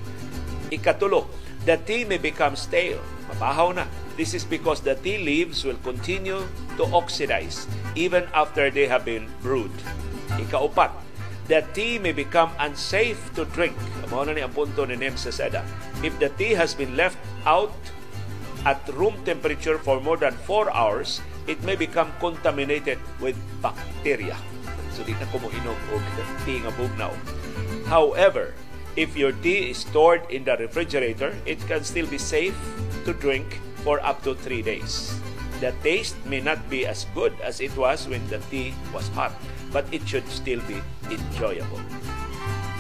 Ikatulo, 0.72 1.28
the 1.68 1.76
tea 1.84 2.08
may 2.08 2.22
become 2.22 2.56
stale. 2.56 3.02
Mabahaw 3.34 3.76
na. 3.76 3.86
This 4.16 4.32
is 4.32 4.48
because 4.48 4.80
the 4.80 4.96
tea 5.04 5.20
leaves 5.20 5.68
will 5.68 5.76
continue 5.84 6.40
to 6.80 6.84
oxidize 6.96 7.68
even 8.00 8.24
after 8.32 8.72
they 8.72 8.88
have 8.88 9.04
been 9.04 9.28
brewed. 9.44 9.74
Ikaupat, 10.40 10.96
the 11.52 11.68
tea 11.76 12.00
may 12.00 12.16
become 12.16 12.48
unsafe 12.64 13.20
to 13.36 13.44
drink. 13.52 13.76
Mao 14.08 14.24
na 14.24 14.32
ni 14.32 14.40
ang 14.40 14.56
punto 14.56 14.88
ni 14.88 14.96
Nem 14.96 15.20
Seda. 15.20 15.68
If 16.00 16.16
the 16.24 16.32
tea 16.40 16.56
has 16.56 16.72
been 16.72 16.96
left 16.96 17.20
out 17.44 17.76
at 18.64 18.80
room 18.96 19.20
temperature 19.28 19.78
for 19.78 20.00
more 20.00 20.16
than 20.16 20.34
4 20.48 20.72
hours, 20.72 21.20
it 21.46 21.60
may 21.68 21.76
become 21.76 22.10
contaminated 22.24 22.98
with 23.20 23.36
bacteria. 23.60 24.40
So 24.96 25.04
di 25.04 25.12
na 25.20 25.28
ko 25.28 25.44
mo 25.44 25.52
inog 25.52 25.78
og 25.92 26.04
tea 26.48 26.64
nga 26.64 26.72
bugnaw. 26.80 27.12
However, 27.86 28.58
if 28.98 29.14
your 29.14 29.32
tea 29.46 29.70
is 29.70 29.86
stored 29.86 30.26
in 30.34 30.42
the 30.44 30.58
refrigerator, 30.58 31.38
it 31.46 31.62
can 31.70 31.86
still 31.86 32.10
be 32.10 32.18
safe 32.18 32.58
to 33.06 33.14
drink 33.14 33.62
for 33.86 34.02
up 34.02 34.26
to 34.26 34.34
3 34.34 34.66
days. 34.66 35.14
The 35.62 35.72
taste 35.86 36.18
may 36.26 36.42
not 36.42 36.60
be 36.68 36.84
as 36.90 37.06
good 37.14 37.32
as 37.46 37.62
it 37.62 37.72
was 37.78 38.10
when 38.10 38.26
the 38.28 38.42
tea 38.50 38.74
was 38.90 39.08
hot, 39.14 39.32
but 39.70 39.86
it 39.94 40.04
should 40.10 40.26
still 40.28 40.60
be 40.66 40.82
enjoyable. 41.14 41.80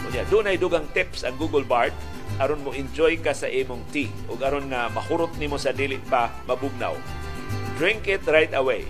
Kunya, 0.01 0.25
doon 0.27 0.49
ay 0.49 0.57
dugang 0.57 0.89
tips 0.97 1.21
ang 1.21 1.37
Google 1.37 1.63
Bard 1.63 1.93
aron 2.41 2.65
mo 2.65 2.75
enjoy 2.75 3.15
ka 3.21 3.31
sa 3.31 3.47
imong 3.47 3.85
tea 3.93 4.11
ug 4.27 4.41
aron 4.43 4.67
nga 4.67 4.91
mahurot 4.91 5.31
nimo 5.39 5.55
sa 5.55 5.71
dili 5.71 6.01
pa 6.09 6.33
mabugnaw. 6.49 6.97
Drink 7.79 8.09
it 8.09 8.25
right 8.27 8.51
away. 8.57 8.89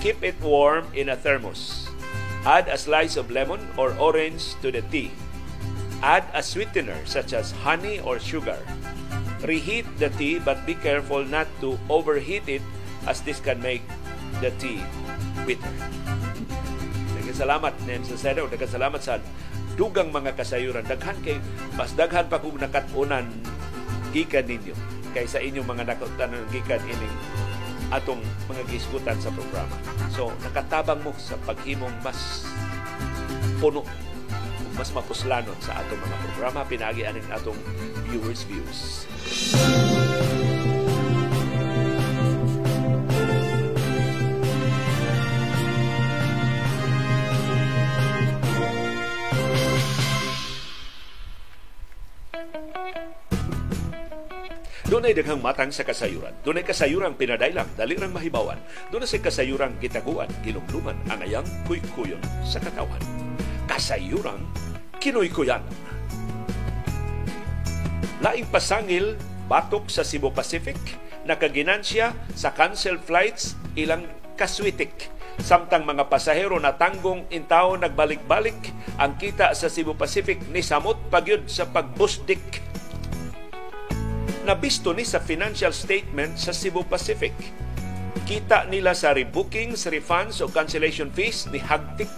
Keep 0.00 0.22
it 0.22 0.38
warm 0.40 0.86
in 0.94 1.12
a 1.12 1.18
thermos. 1.18 1.90
Add 2.44 2.68
a 2.68 2.76
slice 2.76 3.16
of 3.16 3.32
lemon 3.32 3.60
or 3.80 3.96
orange 3.96 4.56
to 4.60 4.68
the 4.68 4.84
tea 4.92 5.12
Add 6.02 6.24
a 6.34 6.42
sweetener 6.42 6.98
such 7.04 7.36
as 7.36 7.52
honey 7.62 8.00
or 8.00 8.18
sugar. 8.18 8.58
Reheat 9.44 9.84
the 10.00 10.08
tea 10.16 10.40
but 10.40 10.64
be 10.64 10.74
careful 10.74 11.22
not 11.22 11.46
to 11.60 11.76
overheat 11.92 12.48
it 12.48 12.64
as 13.04 13.20
this 13.22 13.38
can 13.38 13.60
make 13.60 13.84
the 14.40 14.50
tea 14.56 14.80
bitter. 15.44 15.74
Nagkasalamat 17.20 17.74
nem 17.84 18.02
sa 18.02 18.16
Sedo, 18.16 18.48
nagkasalamat 18.48 19.00
sa 19.04 19.20
dugang 19.76 20.08
mga 20.10 20.32
kasayuran. 20.38 20.86
Daghan 20.86 21.18
kay 21.20 21.36
mas 21.76 21.92
daghan 21.92 22.26
pa 22.30 22.40
kung 22.40 22.56
nakatunan 22.56 23.28
gikan 24.14 24.46
ninyo 24.46 24.74
kaysa 25.12 25.42
inyong 25.42 25.66
mga 25.66 25.94
nakatunan 25.94 26.42
gikan 26.50 26.82
ining 26.86 27.16
atong 27.92 28.22
mga 28.50 28.62
giskutan 28.70 29.18
sa 29.20 29.30
programa. 29.30 29.76
So, 30.10 30.32
nakatabang 30.42 31.04
mo 31.04 31.12
sa 31.20 31.38
paghimong 31.44 31.94
mas 32.02 32.48
puno 33.60 33.84
mas 34.74 34.90
mapuslanon 34.90 35.58
sa 35.62 35.78
atong 35.80 36.02
mga 36.02 36.16
programa 36.28 36.60
pinagi 36.66 37.02
aning 37.06 37.26
atong 37.30 37.58
viewers 38.10 38.42
views. 38.46 39.06
Doon 54.84 55.10
ay 55.10 55.16
daghang 55.16 55.42
matang 55.42 55.74
sa 55.74 55.82
kasayuran. 55.82 56.30
Doon 56.46 56.62
ay 56.62 56.66
kasayurang 56.70 57.18
pinadailang, 57.18 57.66
dali 57.74 57.98
rang 57.98 58.14
mahibawan. 58.14 58.62
Doon 58.94 59.02
ay 59.02 59.18
kasayurang 59.18 59.74
gitaguan, 59.82 60.30
kilumluman, 60.46 60.94
ang 61.10 61.18
ayang 61.18 61.42
kuykuyon 61.66 62.22
sa 62.46 62.62
katawan. 62.62 63.02
Kasayurang 63.66 64.64
Kinoy 65.04 65.28
ko 65.28 65.44
yan. 65.44 65.60
Laing 68.24 68.48
pasangil 68.48 69.20
batok 69.52 69.92
sa 69.92 70.00
Cebu 70.00 70.32
Pacific, 70.32 70.80
nakaginansya 71.28 72.16
sa 72.32 72.56
cancel 72.56 72.96
flights 72.96 73.52
ilang 73.76 74.08
kaswitik. 74.40 75.12
Samtang 75.44 75.84
mga 75.84 76.08
pasahero 76.08 76.56
na 76.56 76.80
tanggong 76.80 77.28
intaw 77.28 77.76
nagbalik-balik, 77.76 78.56
ang 78.96 79.20
kita 79.20 79.52
sa 79.52 79.68
Cebu 79.68 79.92
Pacific 79.92 80.40
ni 80.48 80.64
samot 80.64 80.96
pagyud 81.12 81.52
sa 81.52 81.68
pagbusdik. 81.68 82.64
Nabisto 84.48 84.96
ni 84.96 85.04
sa 85.04 85.20
financial 85.20 85.76
statement 85.76 86.40
sa 86.40 86.56
Cebu 86.56 86.80
Pacific. 86.88 87.36
Kita 88.24 88.64
nila 88.72 88.96
sa 88.96 89.12
rebookings, 89.12 89.84
refunds 89.92 90.40
o 90.40 90.48
cancellation 90.48 91.12
fees 91.12 91.44
ni 91.52 91.60
hagtik 91.60 92.08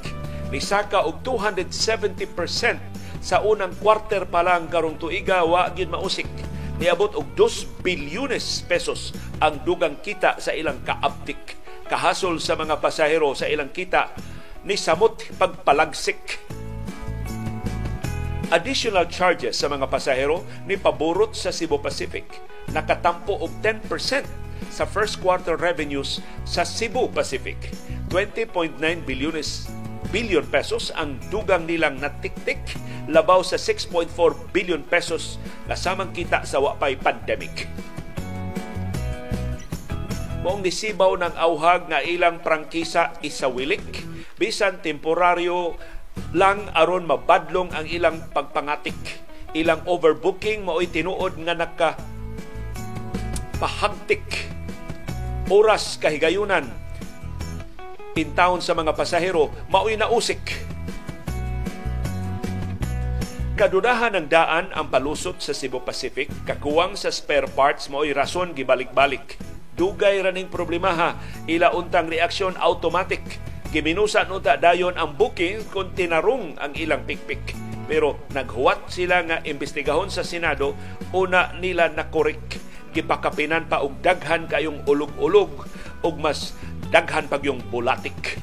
ni 0.50 0.62
saka 0.62 1.02
og 1.02 1.22
270% 1.26 3.22
sa 3.22 3.42
unang 3.42 3.74
quarter 3.82 4.28
pa 4.30 4.46
lang 4.46 4.70
karong 4.70 4.98
tuiga 5.00 5.42
wa 5.42 5.70
gyud 5.74 5.90
mausik. 5.90 6.30
Niabot 6.76 7.16
og 7.16 7.32
2 7.34 7.80
bilyones 7.80 8.60
pesos 8.68 9.16
ang 9.40 9.64
dugang 9.64 9.96
kita 10.04 10.36
sa 10.36 10.52
ilang 10.52 10.84
kaaptik 10.84 11.56
kahasol 11.88 12.42
sa 12.42 12.58
mga 12.58 12.82
pasahero 12.82 13.32
sa 13.32 13.48
ilang 13.48 13.72
kita 13.72 14.12
ni 14.66 14.74
samot 14.74 15.22
pagpalagsik. 15.38 16.42
Additional 18.54 19.10
charges 19.10 19.58
sa 19.58 19.66
mga 19.66 19.90
pasahero 19.90 20.46
ni 20.70 20.78
paborot 20.78 21.34
sa 21.34 21.50
Cebu 21.50 21.82
Pacific. 21.82 22.26
Nakatampo 22.70 23.34
og 23.34 23.50
10% 23.62 23.90
sa 24.70 24.86
first 24.86 25.18
quarter 25.18 25.58
revenues 25.58 26.22
sa 26.46 26.62
Cebu 26.62 27.10
Pacific. 27.10 27.58
20.9 28.10 28.78
bilyones 29.02 29.66
billion 30.10 30.44
pesos 30.46 30.94
ang 30.94 31.18
dugang 31.28 31.66
nilang 31.66 31.98
natiktik 31.98 32.60
labaw 33.06 33.42
sa 33.42 33.58
6.4 33.58 34.10
billion 34.50 34.82
pesos 34.82 35.38
na 35.70 35.78
samang 35.78 36.10
kita 36.10 36.42
sa 36.42 36.58
wapay 36.58 36.98
pandemic. 36.98 37.70
Moong 40.46 40.62
nisibaw 40.62 41.18
ng 41.18 41.34
auhag 41.34 41.90
nga 41.90 42.00
ilang 42.06 42.38
prangkisa 42.38 43.18
isawilik 43.18 43.82
bisan 44.38 44.78
temporaryo 44.78 45.74
lang 46.36 46.70
aron 46.76 47.08
mabadlong 47.08 47.74
ang 47.74 47.86
ilang 47.90 48.22
pagpangatik. 48.30 48.96
Ilang 49.56 49.82
overbooking 49.88 50.68
mao'y 50.68 50.86
tinuod 50.92 51.40
nga 51.42 51.56
naka 51.56 51.90
pahagtik 53.56 54.52
oras 55.48 55.96
kahigayunan 55.96 56.68
intawon 58.16 58.64
sa 58.64 58.72
mga 58.72 58.96
pasahero 58.96 59.52
mao'y 59.68 60.00
nausik. 60.00 60.40
Kadudahan 63.56 64.12
ng 64.16 64.28
daan 64.28 64.68
ang 64.76 64.92
palusot 64.92 65.40
sa 65.40 65.56
Cebu 65.56 65.80
Pacific, 65.80 66.28
kakuwang 66.44 66.92
sa 66.92 67.08
spare 67.08 67.48
parts 67.48 67.88
mao'y 67.88 68.12
rason 68.12 68.52
gibalik-balik. 68.52 69.40
Dugay 69.76 70.20
raning 70.24 70.48
problemaha, 70.48 71.16
ila 71.48 71.72
untang 71.72 72.08
reaksyon 72.08 72.56
automatic. 72.60 73.24
Giminusa 73.72 74.24
unta 74.28 74.56
dayon 74.56 74.96
ang 74.96 75.16
booking 75.16 75.68
kung 75.72 75.92
tinarong 75.92 76.56
ang 76.56 76.72
ilang 76.76 77.04
pikpik. 77.04 77.56
Pero 77.84 78.20
naghuwat 78.32 78.88
sila 78.88 79.24
nga 79.24 79.40
imbestigahon 79.44 80.08
sa 80.08 80.24
Senado, 80.24 80.72
una 81.12 81.52
nila 81.56 81.92
na 81.92 82.08
korek. 82.08 82.60
Gipakapinan 82.96 83.68
pa 83.68 83.84
og 83.84 84.00
daghan 84.00 84.48
kayong 84.48 84.84
ulog-ulog 84.88 85.52
ug 86.04 86.14
mas 86.20 86.52
daghan 86.90 87.26
pag 87.26 87.42
yung 87.42 87.58
bulatik. 87.66 88.38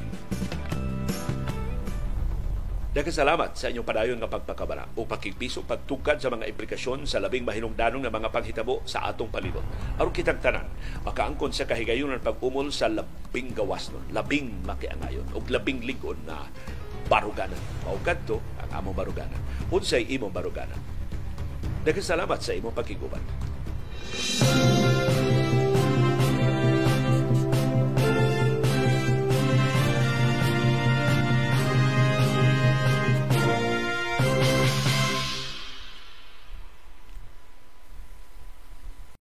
Daghang 2.94 3.26
salamat 3.26 3.58
sa 3.58 3.74
inyong 3.74 3.88
padayon 3.90 4.22
nga 4.22 4.30
pagpakabara 4.30 4.86
o 4.94 5.10
pakipiso 5.10 5.66
pagtukad 5.66 6.22
sa 6.22 6.30
mga 6.30 6.46
implikasyon 6.46 7.10
sa 7.10 7.18
labing 7.18 7.42
mahinungdanong 7.42 8.06
nga 8.06 8.14
mga 8.14 8.30
panghitabo 8.30 8.86
sa 8.86 9.10
atong 9.10 9.34
palibot. 9.34 9.66
Aron 9.98 10.14
kitang 10.14 10.38
tanan, 10.38 10.70
makaangkon 11.02 11.50
sa 11.50 11.66
kahigayunan 11.66 12.22
pag-umol 12.22 12.70
sa 12.70 12.94
labing 12.94 13.50
gawas 13.58 13.90
nun, 13.90 14.06
labing 14.14 14.62
makiangayon 14.62 15.26
o 15.34 15.42
labing 15.42 15.82
ligon 15.82 16.22
na 16.30 16.46
baruganan. 17.10 17.58
Maugad 17.82 18.22
to 18.30 18.38
ang 18.62 18.70
among 18.78 18.94
baruganan. 18.94 19.42
Unsay 19.74 20.06
imong 20.14 20.30
baruganan. 20.30 20.78
Daghang 21.82 22.06
salamat 22.06 22.38
sa 22.46 22.54
imong 22.54 22.78
pagkiguban. 22.78 23.24